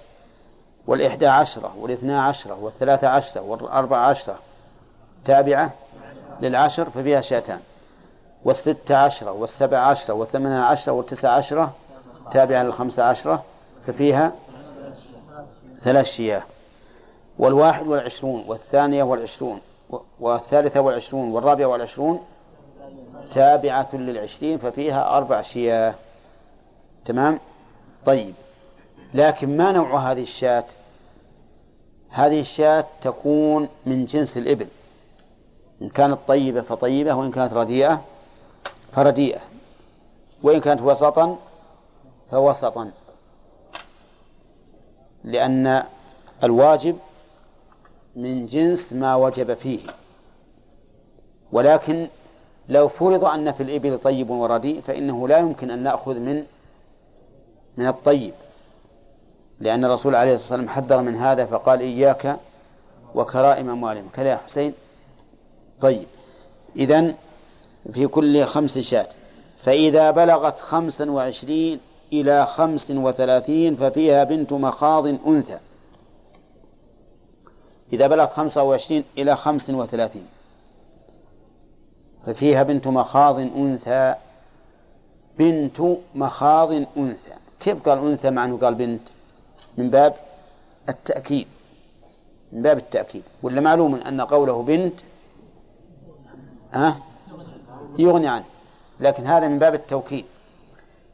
والإحدى 0.87 1.27
عشرة 1.27 1.75
والاثنى 1.79 2.19
عشرة 2.19 2.59
والثلاثة 2.63 3.09
عشرة 3.09 3.41
والأربع 3.41 3.99
عشرة 3.99 4.39
تابعة 5.25 5.73
للعشر 6.41 6.91
ففيها 6.91 7.21
شاتان. 7.21 7.61
والستة 8.45 8.97
عشرة 8.97 9.33
والسبع 9.33 9.79
عشرة 9.79 10.15
والثمانية 10.15 10.61
عشرة 10.61 10.93
والتسع 10.93 11.31
عشرة 11.31 11.73
تابعة 12.33 12.63
للخمسة 12.63 13.05
عشرة 13.05 13.43
ففيها 13.87 14.33
ثلاث 15.83 16.07
شياه. 16.07 16.43
والواحد 17.39 17.87
والعشرون 17.87 18.45
والثانية 18.47 19.03
والعشرون 19.03 19.61
والثالثة 20.21 20.81
والعشرون 20.81 21.33
والرابعة 21.33 21.67
والعشرون 21.67 22.21
تابعة 23.35 23.89
للعشرين 23.93 24.59
ففيها 24.59 25.17
أربع 25.17 25.43
شياه 25.43 25.95
تمام؟ 27.05 27.41
طيب. 28.07 28.35
لكن 29.15 29.57
ما 29.57 29.73
نوع 29.73 30.13
هذه 30.13 30.23
الشاة؟ 30.23 30.65
هذه 32.11 32.41
الشاة 32.41 32.85
تكون 33.03 33.69
من 33.87 34.05
جنس 34.05 34.37
الإبل. 34.37 34.67
إن 35.83 35.89
كانت 35.89 36.19
طيبة 36.29 36.61
فطيبة 36.63 37.15
وإن 37.15 37.31
كانت 37.31 37.53
رديئة 37.53 38.03
فرديئة. 38.93 39.41
وإن 40.43 40.61
كانت 40.61 40.83
وسطا 40.83 41.39
فوسطا. 42.31 42.91
لأن 45.25 45.85
الواجب 46.45 46.99
من 48.17 48.47
جنس 48.47 48.93
ما 48.93 49.15
وجب 49.15 49.55
فيه. 49.55 49.81
ولكن 51.53 52.09
لو 52.69 52.89
فرض 52.89 53.25
أن 53.25 53.53
في 53.53 53.63
الإبل 53.63 53.99
طيب 53.99 54.31
ورديء 54.31 54.81
فإنه 54.81 55.29
لا 55.29 55.39
يمكن 55.39 55.71
أن 55.71 55.83
نأخذ 55.83 56.19
من 56.19 56.45
من 57.77 57.87
الطيب. 57.87 58.33
لأن 59.61 59.85
الرسول 59.85 60.15
عليه 60.15 60.35
الصلاة 60.35 60.59
والسلام 60.59 60.69
حذر 60.69 61.03
من 61.03 61.15
هذا 61.15 61.47
فقال 61.47 61.81
إياك 61.81 62.37
وكرائم 63.15 63.71
أموالهم. 63.71 64.09
كذا 64.15 64.29
يا 64.29 64.37
حسين؟ 64.37 64.75
طيب. 65.81 66.07
إذن 66.77 67.15
في 67.93 68.07
كل 68.07 68.45
خمس 68.45 68.79
شاة. 68.79 69.09
فإذا 69.63 70.11
بلغت 70.11 70.61
خمسا 70.61 71.11
وعشرين 71.11 71.81
إلى 72.13 72.47
خمس 72.47 72.91
وثلاثين 72.91 73.77
ففيها 73.77 74.25
بنت 74.25 74.53
مخاض 74.53 75.07
أنثى. 75.07 75.59
إذا 77.93 78.07
بلغت 78.07 78.33
خمسة 78.33 78.63
وعشرين 78.63 79.05
إلى 79.19 79.37
خمس 79.37 79.71
وثلاثين. 79.71 80.27
ففيها 82.27 82.63
بنت 82.63 82.87
مخاض 82.87 83.39
أنثى. 83.39 84.15
بنت 85.39 85.81
مخاض 86.15 86.73
أنثى. 86.73 87.33
كيف 87.61 87.89
قال 87.89 87.99
أنثى 87.99 88.31
مع 88.31 88.45
أنه 88.45 88.59
قال 88.59 88.75
بنت؟ 88.75 89.03
من 89.79 89.91
باب 89.91 90.15
التأكيد. 90.89 91.47
من 92.53 92.63
باب 92.63 92.79
التأكيد. 92.79 93.23
ولا 93.43 93.61
معلوم 93.61 93.95
أن 93.95 94.21
قوله 94.21 94.63
بنت 94.63 95.01
ها؟ 96.73 96.97
يغني 97.99 98.29
عنه. 98.29 98.45
لكن 99.01 99.27
هذا 99.27 99.49
من 99.49 99.59
باب 99.59 99.75
التوكيد. 99.75 100.25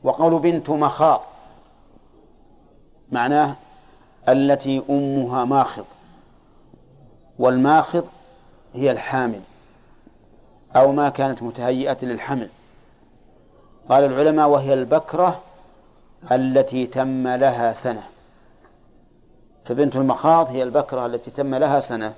وقول 0.02 0.38
بنت 0.38 0.70
مخاض 0.70 1.20
معناه 3.12 3.56
التي 4.28 4.82
أمها 4.90 5.44
ماخض. 5.44 5.84
والماخض 7.38 8.04
هي 8.74 8.90
الحامل. 8.90 9.40
أو 10.76 10.92
ما 10.92 11.08
كانت 11.08 11.42
متهيئة 11.42 12.04
للحمل. 12.04 12.48
قال 13.88 14.04
العلماء 14.04 14.48
وهي 14.48 14.74
البكرة 14.74 15.40
التي 16.32 16.86
تم 16.86 17.28
لها 17.28 17.72
سنة. 17.72 18.02
فبنت 19.64 19.96
المخاض 19.96 20.46
هي 20.46 20.62
البكرة 20.62 21.06
التي 21.06 21.30
تم 21.30 21.54
لها 21.54 21.80
سنة. 21.80 22.14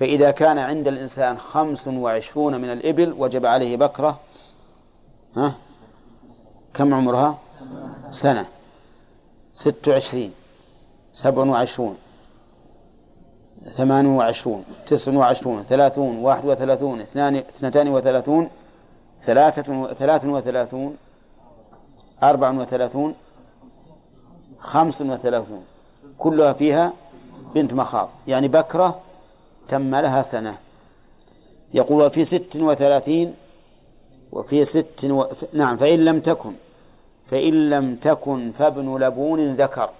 فإذا 0.00 0.30
كان 0.30 0.58
عند 0.58 0.88
الإنسان 0.88 1.38
خمس 1.38 1.88
وعشرون 1.88 2.60
من 2.60 2.72
الإبل 2.72 3.14
وجب 3.18 3.46
عليه 3.46 3.76
بكرة 3.76 4.20
ها؟ 5.36 5.54
كم 6.74 6.94
عمرها؟ 6.94 7.38
سنة. 8.10 8.46
ست 9.54 9.88
وعشرين. 9.88 10.32
سبع 11.12 11.44
وعشرون. 11.44 11.96
ثمان 13.76 14.06
وعشرون 14.06 14.64
تسع 14.86 15.12
وعشرون 15.12 15.62
ثلاثون 15.62 16.18
واحد 16.18 16.44
وثلاثون 16.44 17.00
اثنان 17.00 17.36
اثنتان 17.36 17.88
وثلاثون 17.88 18.50
ثلاثة 19.22 19.92
ثلاث 19.94 20.24
وثلاثون 20.24 20.96
أربع 22.22 22.50
وثلاثون 22.50 23.14
خمس 24.58 25.02
وثلاثون. 25.02 25.64
كلها 26.18 26.52
فيها 26.52 26.92
بنت 27.54 27.74
مخاض. 27.74 28.08
يعني 28.26 28.48
بكرة 28.48 29.00
تم 29.68 29.94
لها 29.94 30.22
سنة. 30.22 30.56
يقول 31.74 32.02
وفي 32.02 32.24
ست 32.24 32.56
وثلاثين 32.56 33.34
وفي 34.32 34.64
ست 34.64 35.04
و... 35.04 35.24
نعم 35.52 35.76
فإن 35.76 36.04
لم 36.04 36.20
تكن 36.20 36.52
فإن 37.30 37.70
لم 37.70 37.96
تكن 37.96 38.52
فابن 38.58 38.98
لبون 38.98 39.54
ذكر. 39.54 39.90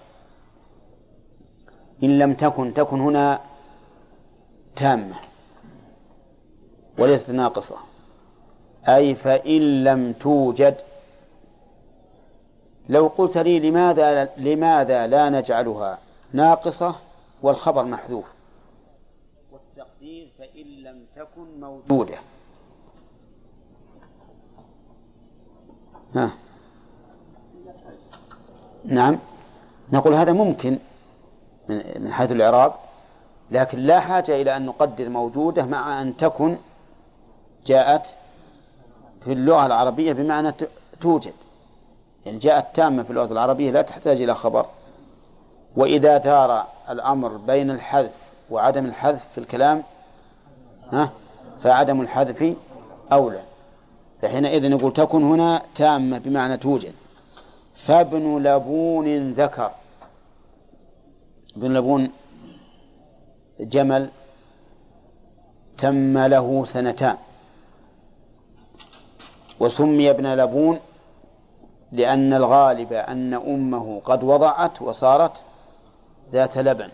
إن 2.02 2.18
لم 2.18 2.34
تكن 2.34 2.74
تكن 2.74 3.00
هنا 3.00 3.40
تامة 4.76 5.16
وليست 6.98 7.30
ناقصة. 7.30 7.76
أي 8.88 9.14
فإن 9.14 9.84
لم 9.84 10.12
توجد 10.12 10.76
لو 12.88 13.06
قلت 13.06 13.38
لي 13.38 13.70
لماذا 13.70 14.24
لماذا 14.36 15.06
لا 15.06 15.30
نجعلها 15.30 15.98
ناقصة 16.32 16.94
والخبر 17.42 17.84
محذوف. 17.84 18.24
والتقدير 19.52 20.28
فإن 20.38 20.66
لم 20.66 21.06
تكن 21.16 21.60
موجودة. 21.60 22.18
ها. 26.14 26.30
نعم. 28.84 29.18
نقول 29.92 30.14
هذا 30.14 30.32
ممكن 30.32 30.78
من 31.68 32.12
حيث 32.12 32.32
الإعراب. 32.32 32.72
لكن 33.50 33.78
لا 33.78 34.00
حاجة 34.00 34.42
إلى 34.42 34.56
أن 34.56 34.66
نقدر 34.66 35.08
موجودة 35.08 35.66
مع 35.66 36.02
أن 36.02 36.16
تكن 36.16 36.56
جاءت 37.66 38.06
في 39.24 39.32
اللغة 39.32 39.66
العربية 39.66 40.12
بمعنى 40.12 40.54
توجد. 41.00 41.32
يعني 42.26 42.38
جاءت 42.38 42.76
تامة 42.76 43.02
في 43.02 43.10
اللغة 43.10 43.32
العربية 43.32 43.70
لا 43.70 43.82
تحتاج 43.82 44.22
إلى 44.22 44.34
خبر. 44.34 44.66
وإذا 45.76 46.18
دار 46.18 46.66
الأمر 46.90 47.36
بين 47.36 47.70
الحذف 47.70 48.12
وعدم 48.50 48.84
الحذف 48.86 49.26
في 49.32 49.38
الكلام 49.38 49.82
ها 50.92 51.10
فعدم 51.62 52.00
الحذف 52.00 52.54
أولى. 53.12 53.42
فحينئذ 54.22 54.70
نقول 54.70 54.92
تكن 54.92 55.22
هنا 55.22 55.62
تامة 55.74 56.18
بمعنى 56.18 56.56
توجد. 56.56 56.94
فابن 57.86 58.42
لبون 58.42 59.32
ذكر. 59.32 59.70
ابن 61.56 61.74
لبون 61.74 62.10
جمل 63.60 64.10
تم 65.78 66.18
له 66.18 66.64
سنتان. 66.64 67.16
وسمي 69.60 70.10
ابن 70.10 70.34
لبون 70.34 70.80
لأن 71.92 72.32
الغالب 72.32 72.92
أن 72.92 73.34
أمه 73.34 74.00
قد 74.00 74.24
وضعت 74.24 74.82
وصارت 74.82 75.44
ذات 76.32 76.58
لبن. 76.58 76.88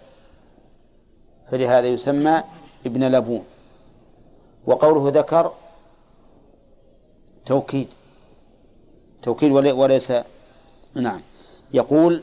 فلهذا 1.50 1.86
يسمى 1.86 2.42
ابن 2.86 3.04
لبون. 3.04 3.44
وقوله 4.66 5.20
ذكر 5.20 5.52
توكيد. 7.46 7.88
توكيد 9.22 9.52
وليس 9.52 10.12
نعم. 10.94 11.20
يقول 11.72 12.22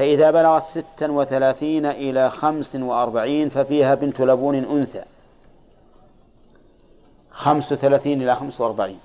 فإذا 0.00 0.30
بلغت 0.30 0.62
ستا 0.62 1.10
وثلاثين 1.10 1.86
إلى 1.86 2.30
خمس 2.30 2.74
وأربعين 2.74 3.48
ففيها 3.48 3.94
بنت 3.94 4.20
لبون 4.20 4.54
أنثى. 4.54 5.02
خمس 7.30 7.72
وثلاثين 7.72 8.22
إلى 8.22 8.36
خمس 8.36 8.60
وأربعين. 8.60 8.98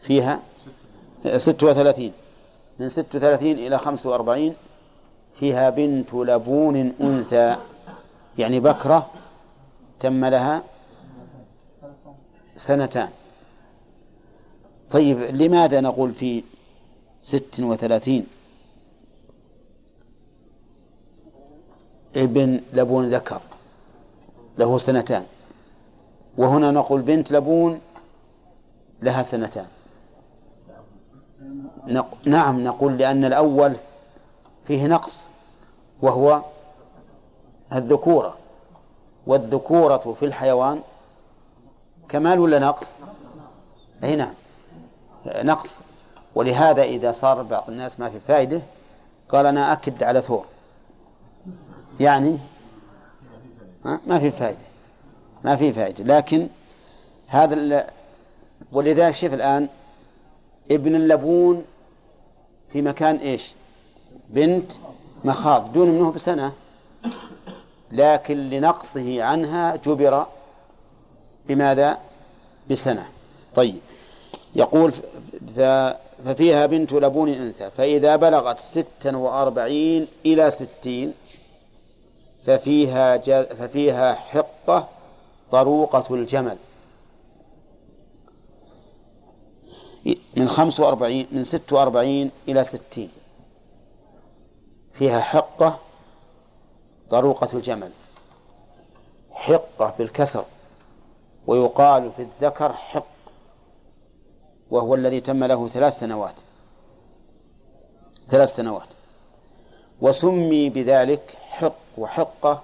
فيها؟ 0.00 0.40
ست 1.36 1.62
وثلاثين. 1.62 2.12
من 2.78 2.88
ست 2.88 3.14
وثلاثين 3.14 3.58
إلى 3.58 3.78
خمس 3.78 4.06
وأربعين 4.06 4.54
فيها 5.40 5.70
بنت 5.70 6.14
لبون 6.14 6.92
أنثى. 7.00 7.56
يعني 8.38 8.60
بكرة 8.60 9.10
تم 10.00 10.24
لها 10.24 10.62
سنتان. 12.56 13.08
طيب 14.90 15.20
لماذا 15.20 15.80
نقول 15.80 16.12
في 16.12 16.44
ست 17.22 17.60
وثلاثين؟ 17.60 18.26
ابن 22.16 22.60
لبون 22.72 23.14
ذكر 23.14 23.40
له 24.58 24.78
سنتان 24.78 25.24
وهنا 26.38 26.70
نقول 26.70 27.02
بنت 27.02 27.32
لبون 27.32 27.80
لها 29.02 29.22
سنتان. 29.22 29.66
نعم 32.24 32.64
نقول 32.64 32.98
لأن 32.98 33.24
الأول 33.24 33.76
فيه 34.66 34.86
نقص 34.86 35.20
وهو 36.02 36.42
الذكورة 37.72 38.36
والذكورة 39.26 40.14
في 40.18 40.24
الحيوان 40.24 40.80
كمال 42.08 42.38
ولا 42.38 42.58
نقص؟ 42.58 42.86
أي 44.04 44.16
نعم 44.16 44.34
نقص 45.26 45.78
ولهذا 46.34 46.82
إذا 46.82 47.12
صار 47.12 47.42
بعض 47.42 47.64
الناس 47.68 48.00
ما 48.00 48.10
في 48.10 48.20
فائدة 48.20 48.62
قال 49.28 49.46
أنا 49.46 49.72
أكد 49.72 50.02
على 50.02 50.22
ثور 50.22 50.44
يعني 52.00 52.38
ما 54.06 54.18
في 54.18 54.30
فائدة 54.30 54.66
ما 55.44 55.56
في 55.56 55.72
فائدة 55.72 56.04
لكن 56.04 56.48
هذا 57.26 57.86
ولذلك 58.72 59.14
شوف 59.14 59.34
الآن 59.34 59.68
ابن 60.70 60.94
اللبون 60.94 61.64
في 62.72 62.82
مكان 62.82 63.16
إيش؟ 63.16 63.52
بنت 64.30 64.72
مخاض. 65.24 65.72
دون 65.72 65.90
منه 65.90 66.12
بسنة. 66.12 66.52
لكن 67.92 68.50
لنقصه 68.50 69.22
عنها 69.22 69.76
جبر 69.76 70.26
بماذا؟ 71.48 71.98
بسنة. 72.70 73.06
طيب. 73.54 73.80
يقول 74.54 74.92
ففيها 76.24 76.66
بنت 76.66 76.92
لبون 76.92 77.28
أنثى 77.28 77.70
فإذا 77.70 78.16
بلغت 78.16 78.60
ستا 78.60 79.16
وأربعين 79.16 80.08
إلى 80.26 80.50
ستين 80.50 81.14
ففيها 82.46 83.18
ففيها 83.54 84.14
حقة 84.14 84.88
طروقة 85.50 86.14
الجمل. 86.14 86.56
من 90.36 90.48
خمس 90.48 90.80
وأربعين 90.80 91.26
من 91.32 91.44
ست 91.44 91.72
وأربعين 91.72 92.30
إلى 92.48 92.64
ستين. 92.64 93.10
فيها 94.92 95.20
حقة 95.20 95.78
طروقة 97.10 97.48
الجمل. 97.54 97.90
حقة 99.30 99.94
بالكسر 99.98 100.44
ويقال 101.46 102.12
في 102.12 102.22
الذكر 102.22 102.72
حق 102.72 103.06
وهو 104.70 104.94
الذي 104.94 105.20
تم 105.20 105.44
له 105.44 105.68
ثلاث 105.68 105.98
سنوات. 105.98 106.34
ثلاث 108.28 108.56
سنوات. 108.56 108.88
وسمي 110.00 110.70
بذلك 110.70 111.38
حق 111.56 111.74
وحقة 111.98 112.62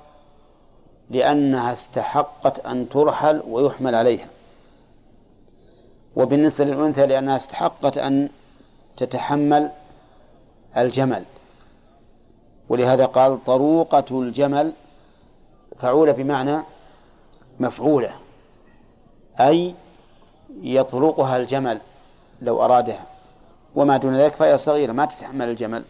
لأنها 1.10 1.72
استحقت 1.72 2.66
أن 2.66 2.88
ترحل 2.88 3.42
ويحمل 3.48 3.94
عليها. 3.94 4.26
وبالنسبة 6.16 6.64
للأنثى 6.64 7.06
لأنها 7.06 7.36
استحقت 7.36 7.98
أن 7.98 8.28
تتحمل 8.96 9.70
الجمل. 10.76 11.24
ولهذا 12.68 13.06
قال 13.06 13.44
طروقة 13.44 14.04
الجمل 14.10 14.72
فعولة 15.80 16.12
بمعنى 16.12 16.62
مفعولة 17.60 18.12
أي 19.40 19.74
يطرقها 20.62 21.36
الجمل 21.36 21.80
لو 22.42 22.64
أرادها. 22.64 23.06
وما 23.74 23.96
دون 23.96 24.16
ذلك 24.16 24.34
فهي 24.34 24.58
صغيرة 24.58 24.92
ما 24.92 25.06
تتحمل 25.06 25.48
الجمل. 25.48 25.84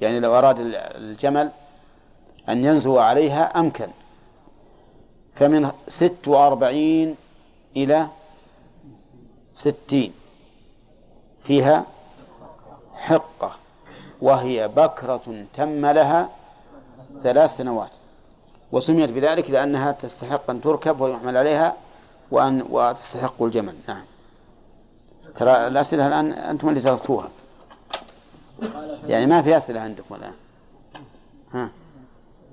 يعني 0.00 0.20
لو 0.20 0.38
أراد 0.38 0.56
الجمل 0.58 1.50
أن 2.48 2.64
ينزو 2.64 2.98
عليها 2.98 3.60
أمكن. 3.60 3.88
فمن 5.34 5.70
ست 5.88 6.28
وأربعين 6.28 7.16
إلى 7.76 8.06
ستين. 9.54 10.12
فيها 11.44 11.84
حقة 12.94 13.52
وهي 14.22 14.68
بكرة 14.68 15.44
تم 15.56 15.86
لها 15.86 16.28
ثلاث 17.22 17.56
سنوات. 17.56 17.90
وسميت 18.72 19.10
بذلك 19.10 19.50
لأنها 19.50 19.92
تستحق 19.92 20.50
أن 20.50 20.60
تركب 20.60 21.00
ويحمل 21.00 21.36
عليها 21.36 21.74
وأن 22.30 22.62
وتستحق 22.70 23.42
الجمل. 23.42 23.74
نعم. 23.88 24.04
ترى 25.36 25.66
الأسئلة 25.66 26.06
الآن 26.06 26.32
أنتم 26.32 26.68
اللي 26.68 26.80
تركتوها 26.80 27.28
يعني 29.06 29.26
ما 29.26 29.42
في 29.42 29.56
أسئلة 29.56 29.80
عندكم 29.80 30.14
الآن. 30.14 30.32
ها. 31.52 31.70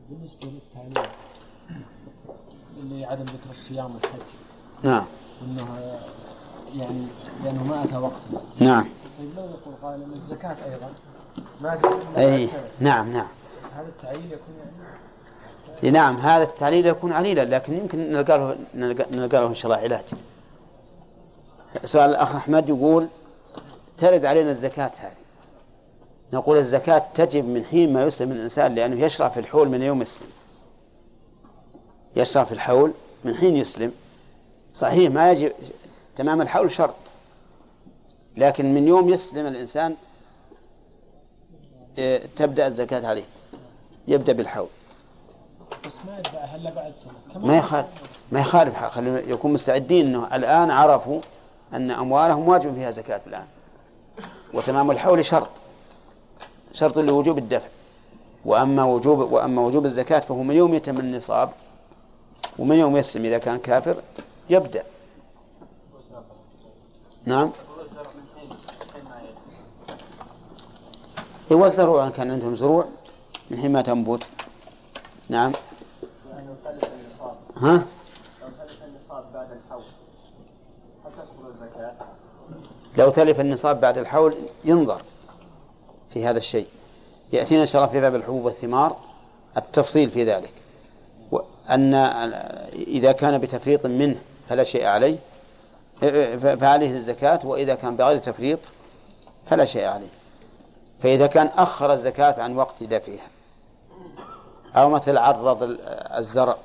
بالنسبة 0.10 0.48
للتعليم 0.48 1.12
اللي 2.78 3.06
عدم 3.06 3.24
ذكر 3.24 3.52
الصيام 3.52 3.96
والحج. 3.96 4.20
نعم. 4.84 5.06
وانه 5.42 6.00
يعني 6.76 7.08
لأنه 7.44 7.64
ما 7.64 7.84
أتى 7.84 7.98
وقت. 7.98 8.22
نعم. 8.60 8.86
طيب 9.20 9.30
لو 9.38 9.44
يقول 9.44 9.74
قال 9.84 10.04
إن 10.04 10.14
الزكاة 10.14 10.56
أيضا 10.66 10.94
ما 11.62 11.80
أي. 12.18 12.50
نعم 12.80 13.14
نعم. 13.14 13.28
هذا 13.76 13.88
التعليل 13.88 14.26
يكون 14.26 14.56
يعني 15.84 15.92
نعم 15.92 16.16
هذا 16.16 16.44
التعليل 16.44 16.86
يكون 16.86 17.14
عليلا 17.14 17.46
لكن 17.46 17.74
يمكن 17.74 18.12
نلقى 18.12 18.38
له 18.38 18.58
نلقى 19.12 19.42
له 19.42 19.48
إن 19.48 19.56
شاء 19.56 19.66
الله 19.66 19.84
علاج. 19.84 20.04
سؤال 21.84 22.10
الأخ 22.10 22.36
أحمد 22.36 22.70
يقول 22.70 23.08
ترد 23.98 24.26
علينا 24.26 24.52
الزكاة 24.52 24.92
هذه. 24.98 25.21
نقول 26.34 26.58
الزكاة 26.58 27.04
تجب 27.14 27.46
من 27.46 27.64
حين 27.64 27.94
ما 27.94 28.04
يسلم 28.04 28.32
الإنسان 28.32 28.76
لأنه 28.76 29.06
يشرع 29.06 29.30
في 29.30 29.40
الحول 29.40 29.70
من 29.70 29.82
يوم 29.82 30.02
يسلم 30.02 30.28
يشرع 32.16 32.44
في 32.44 32.52
الحول 32.52 32.94
من 33.24 33.36
حين 33.36 33.56
يسلم. 33.56 33.92
صحيح 34.74 35.12
ما 35.12 35.32
يجب 35.32 35.52
تمام 36.16 36.42
الحول 36.42 36.72
شرط. 36.72 36.96
لكن 38.38 38.74
من 38.74 38.88
يوم 38.88 39.10
يسلم 39.10 39.46
الإنسان 39.46 39.96
إيه، 41.98 42.26
تبدأ 42.36 42.68
الزكاة 42.68 43.08
عليه. 43.08 43.24
يبدأ 44.08 44.34
بالحول. 44.34 44.68
ما 47.36 47.58
يخالف 47.58 47.88
ما 48.32 48.40
يخالف 48.40 48.76
يكون 49.28 49.54
مستعدين 49.54 50.06
إنه 50.08 50.36
الآن 50.36 50.72
عرفوا 50.72 51.22
أن 51.74 51.92
أموالهم 51.92 52.48
واجب 52.48 52.74
فيها 52.74 52.92
زكاة 52.92 53.22
الآن. 53.28 53.46
وتمام 54.54 54.92
الحول 54.92 55.26
شرط. 55.26 55.50
شرط 56.74 56.98
لوجوب 56.98 57.38
الدفع. 57.38 57.68
وأما 58.46 58.84
وجوب 58.84 59.20
وأما 59.20 59.62
وجوب 59.62 59.86
الزكاة 59.86 60.20
فهو 60.20 60.44
من 60.44 60.56
يوم 60.56 60.74
يتم 60.74 60.98
النصاب 60.98 61.50
ومن 62.60 62.76
يوم 62.76 62.98
يسلم 62.98 63.26
إذا 63.26 63.38
كان 63.38 63.60
كافر 63.60 63.96
يبدأ. 64.50 64.84
نعم. 67.26 67.52
أيوه 71.52 71.66
الزروع 71.66 72.08
إن 72.08 72.12
كان 72.12 72.32
عندهم 72.32 72.56
زروع 72.56 72.86
من 73.52 73.58
حين 73.58 73.72
ما 73.72 73.82
تنبت 73.82 74.24
نعم. 75.30 75.52
ها؟ 77.58 77.86
لو 82.98 83.10
تلف 83.10 83.40
النصاب 83.40 83.82
بعد 83.82 83.98
الحول 83.98 84.34
هل 84.66 84.98
في 86.14 86.26
هذا 86.26 86.38
الشيء. 86.38 86.68
يأتينا 87.34 87.62
إن 87.62 87.68
شاء 87.68 87.82
الله 87.82 87.94
في 87.94 88.02
باب 88.02 88.16
الحبوب 88.16 88.46
والثمار 88.46 88.98
التفصيل 89.58 90.10
في 90.10 90.24
ذلك. 90.24 90.54
وأن 91.32 91.94
إذا 92.74 93.12
كان 93.12 93.38
بتفريط 93.38 93.86
منه 93.86 94.20
فلا 94.50 94.64
شيء 94.64 94.86
عليه 94.86 95.18
فعليه 96.38 96.98
الزكاة 96.98 97.40
وإذا 97.46 97.76
كان 97.76 97.96
بغير 97.96 98.18
تفريط 98.18 98.60
فلا 99.46 99.66
شيء 99.66 99.86
عليه. 99.86 100.10
فإذا 101.04 101.28
كان 101.28 101.48
أخر 101.48 101.94
الزكاة 101.94 102.42
عن 102.42 102.56
وقت 102.56 102.84
دفعها. 102.84 103.28
أو 104.76 104.90
مثل 104.90 105.18
عرض 105.18 105.58
الزرع 106.18 106.58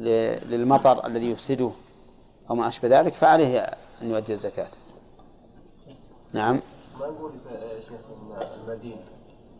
للمطر 0.00 1.06
الذي 1.06 1.30
يفسده 1.30 1.70
أو 2.50 2.54
ما 2.54 2.68
أشبه 2.68 3.00
ذلك 3.00 3.14
فعليه 3.14 3.60
أن 4.02 4.10
يؤدي 4.10 4.34
الزكاة. 4.34 4.68
نعم. 6.32 6.62
ما 7.00 7.06
نقول 7.06 7.32
يا 7.50 7.80
شيخ 7.80 8.00
إن 8.10 8.48
المدينة 8.60 9.02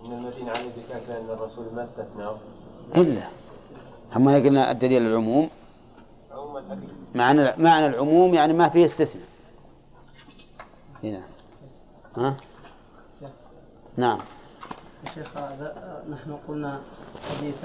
إن 0.06 0.12
المدينة 0.12 0.50
عليه 0.50 0.70
زكاة 0.70 1.00
لأن 1.08 1.30
الرسول 1.30 1.66
ما 1.74 1.84
استثناه؟ 1.84 2.36
إلا. 2.96 3.28
هم 4.12 4.28
قلنا 4.28 4.70
الدليل 4.70 5.06
العموم. 5.06 5.48
معنى 7.14 7.52
معنى 7.58 7.86
العموم 7.86 8.34
يعني 8.34 8.52
ما 8.52 8.68
فيه 8.68 8.84
استثناء. 8.84 9.28
هنا 11.04 11.22
ها؟ 12.16 12.36
نعم. 13.96 14.18
يا 15.04 15.10
شيخ 15.14 15.36
هذا 15.36 16.04
نحن 16.10 16.38
قلنا 16.48 16.80
حديث 17.22 17.64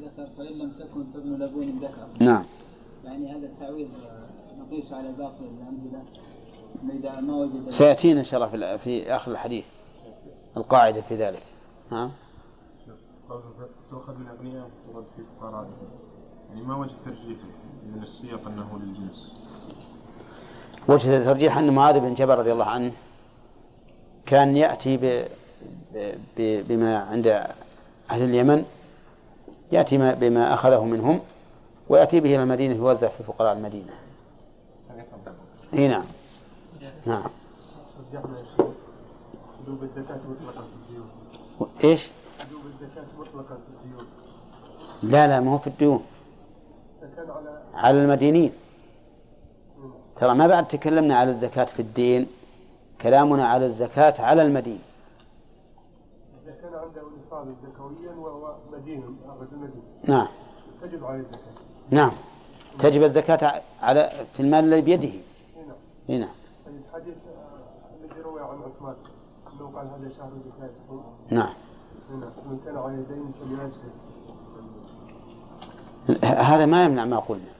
ذكر 0.00 0.26
فإن 0.38 0.58
لم 0.58 0.70
تكن 0.70 1.12
تبن 1.12 1.42
لبون 1.42 1.78
ذكر 1.78 2.24
نعم. 2.24 2.44
يعني 3.04 3.32
هذا 3.32 3.46
التعويض 3.46 3.88
نقيس 4.58 4.92
على 4.92 5.12
باقي 5.12 5.40
الأمثلة. 5.40 6.02
سيأتينا 7.70 8.20
إن 8.20 8.24
شاء 8.24 8.44
الله 8.44 8.76
في, 8.76 8.78
في 8.78 9.16
آخر 9.16 9.30
الحديث 9.32 9.64
القاعدة 10.56 11.00
في 11.00 11.16
ذلك. 11.16 11.42
ها 11.92 12.10
تؤخذ 13.90 14.14
من 14.18 14.26
أغنياء 14.28 14.70
وترد 14.88 15.04
في 15.16 15.22
فقراء 15.40 15.66
يعني 16.50 16.62
ما 16.62 16.76
وجه 16.76 16.92
ترجيح 17.04 17.38
من 17.96 18.02
السياق 18.02 18.40
أنه 18.46 18.78
للجنس؟ 18.82 19.34
وجه 20.88 21.16
الترجيح 21.16 21.58
أن 21.58 21.70
معاذ 21.74 22.00
بن 22.00 22.14
جبل 22.14 22.34
رضي 22.38 22.52
الله 22.52 22.64
عنه 22.64 22.92
كان 24.26 24.56
يأتي 24.56 24.96
ب... 24.96 25.26
ب... 26.36 26.62
بما 26.68 26.98
عند 26.98 27.26
أهل 28.10 28.22
اليمن 28.22 28.64
يأتي 29.72 29.98
ما- 29.98 30.14
بما 30.14 30.54
أخذه 30.54 30.84
منهم 30.84 31.20
ويأتي 31.88 32.20
به 32.20 32.34
إلى 32.34 32.42
المدينة 32.42 32.74
يوزع 32.74 33.08
في 33.08 33.22
فقراء 33.22 33.52
المدينة. 33.52 33.92
إي 35.74 35.88
نعم. 35.88 36.04
نعم. 37.06 37.22
رجحنا 38.12 38.44
وجوب 39.62 39.82
الزكاة 39.82 40.20
مطلقا 40.28 40.62
في 40.62 40.74
الديون 40.82 41.08
إيش؟ 41.84 42.10
وجوب 42.40 42.62
الزكاة 42.66 43.04
مطلقا 43.18 43.54
في 43.54 43.84
الديون 43.84 44.06
لا 45.02 45.26
لا 45.28 45.40
ما 45.40 45.52
هو 45.52 45.58
في 45.58 45.66
الديون. 45.66 46.02
على 47.02 47.62
على 47.74 48.02
المدينين. 48.02 48.52
ترى 50.16 50.34
ما 50.34 50.46
بعد 50.46 50.68
تكلمنا 50.68 51.16
على 51.16 51.30
الزكاة 51.30 51.64
في 51.64 51.80
الدين 51.80 52.26
كلامنا 53.00 53.46
على 53.48 53.66
الزكاة 53.66 54.22
على 54.22 54.42
المدين. 54.42 54.80
إذا 56.44 56.52
كان 56.62 56.74
عنده 56.74 57.02
نصابا 57.26 57.54
زكويا 57.62 58.12
وهو 58.12 58.56
مدين 58.72 59.02
رجل 59.40 59.56
مدين 59.56 59.82
نعم. 60.04 60.28
تجب 60.82 61.04
عليه 61.04 61.20
الزكاة 61.20 61.52
نعم. 61.90 62.12
تجب 62.78 63.02
الزكاة 63.02 63.62
على 63.82 64.26
في 64.34 64.40
المال 64.40 64.64
الذي 64.64 64.80
بيده. 64.80 65.12
هنا 65.56 65.74
إي 66.10 66.18
نعم. 66.18 66.37
الحديث 66.98 67.14
آه، 67.14 68.04
الذي 68.04 68.20
روي 68.20 68.40
عن 68.40 68.58
عثمان 68.62 68.94
أنه 69.52 69.70
قال 69.78 69.86
هذا 69.86 70.08
شهر 70.16 70.30
زكاة. 70.46 70.70
نعم. 71.30 71.54
من 72.50 72.60
كان 72.64 72.76
عليه 72.76 72.96
دين 72.96 73.32
فليجزي 73.40 73.88
هذا 76.24 76.66
ما 76.66 76.84
يمنع 76.84 77.04
ما 77.04 77.18
قلنا. 77.18 77.50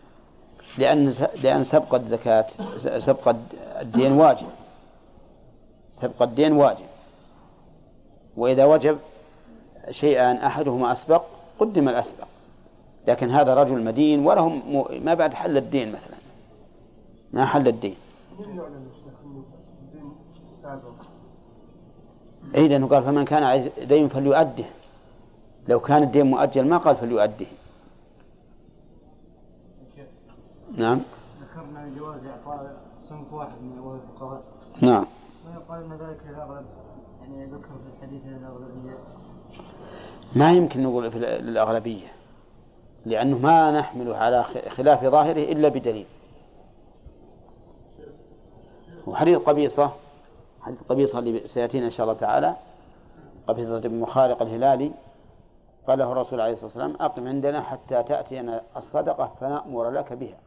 لأن 0.79 1.09
لأن 1.43 1.65
سبق 1.65 1.95
الزكاة 1.95 2.47
سبق 2.99 3.35
الدين 3.81 4.13
واجب. 4.13 4.47
سبق 5.93 6.23
الدين 6.23 6.53
واجب. 6.53 6.87
وإذا 8.37 8.65
وجب 8.65 8.99
شيئان 9.91 10.37
أحدهما 10.37 10.93
أسبق 10.93 11.23
قدم 11.59 11.89
الأسبق. 11.89 12.27
لكن 13.09 13.31
هذا 13.31 13.55
رجل 13.55 13.85
مدين 13.85 14.27
وله 14.27 14.49
م- 14.49 15.05
ما 15.05 15.15
بعد 15.15 15.35
حل 15.35 15.57
الدين 15.57 15.89
مثلا. 15.89 16.19
ما 17.33 17.45
حل 17.47 17.69
الدين 17.69 17.97
من 18.39 18.57
يعلم 18.57 18.87
يا 18.89 18.93
شيخ 18.95 19.15
انه 19.25 19.45
اي 22.55 22.69
لأنه 22.69 22.89
قال 22.89 23.03
فمن 23.03 23.25
كان 23.25 23.43
عليه 23.43 23.71
دين 23.85 24.09
فليؤده 24.09 24.65
لو 25.69 25.81
كان 25.81 26.03
الدين 26.03 26.27
مؤجل 26.27 26.69
ما 26.69 26.79
قال 26.79 26.97
فليؤده 26.97 27.47
نعم. 30.77 31.01
ذكرنا 31.41 31.91
جواز 31.99 32.21
إعطاء 32.25 32.77
صنف 33.03 33.33
واحد 33.33 33.63
من 33.63 33.79
ابواب 33.79 34.01
الفقهاء. 34.03 34.43
نعم. 34.83 35.07
ويقال 35.47 35.83
إن 35.83 35.93
ذلك 35.93 36.21
الاغلب 36.31 36.67
يعني 37.21 37.47
ذكر 37.47 37.69
في 37.69 37.97
الحديث 37.97 38.23
إن 38.25 38.35
الاغلبيه 38.35 38.99
ما 40.37 40.53
يمكن 40.53 40.83
نقول 40.83 41.11
في 41.11 41.19
الأغلبية 41.19 42.07
لأنه 43.07 43.39
ما 43.39 43.71
نحمله 43.71 44.17
على 44.17 44.45
خلاف 44.69 45.05
ظاهره 45.05 45.53
إلا 45.53 45.69
بدليل. 45.69 46.07
وحديث 49.07 49.39
قبيصة 49.39 49.93
حديث 50.63 50.83
قبيصة 50.89 51.19
اللي 51.19 51.49
سيأتينا 51.49 51.87
إن 51.87 51.91
شاء 51.91 52.07
الله 52.07 52.19
تعالى 52.19 52.57
قبيصة 53.47 53.81
بن 53.81 54.01
مخارق 54.01 54.43
الهلالي. 54.43 54.93
قال 55.89 55.99
له 55.99 56.13
الرسول 56.13 56.41
عليه 56.41 56.53
الصلاة 56.53 56.67
والسلام 56.67 56.97
أقم 57.01 57.29
عندنا 57.29 57.63
حتى 57.63 58.03
تأتينا 58.03 58.63
الصدقة 58.77 59.33
فنأمر 59.41 59.91
لك 59.91 60.13
بها. 60.13 60.39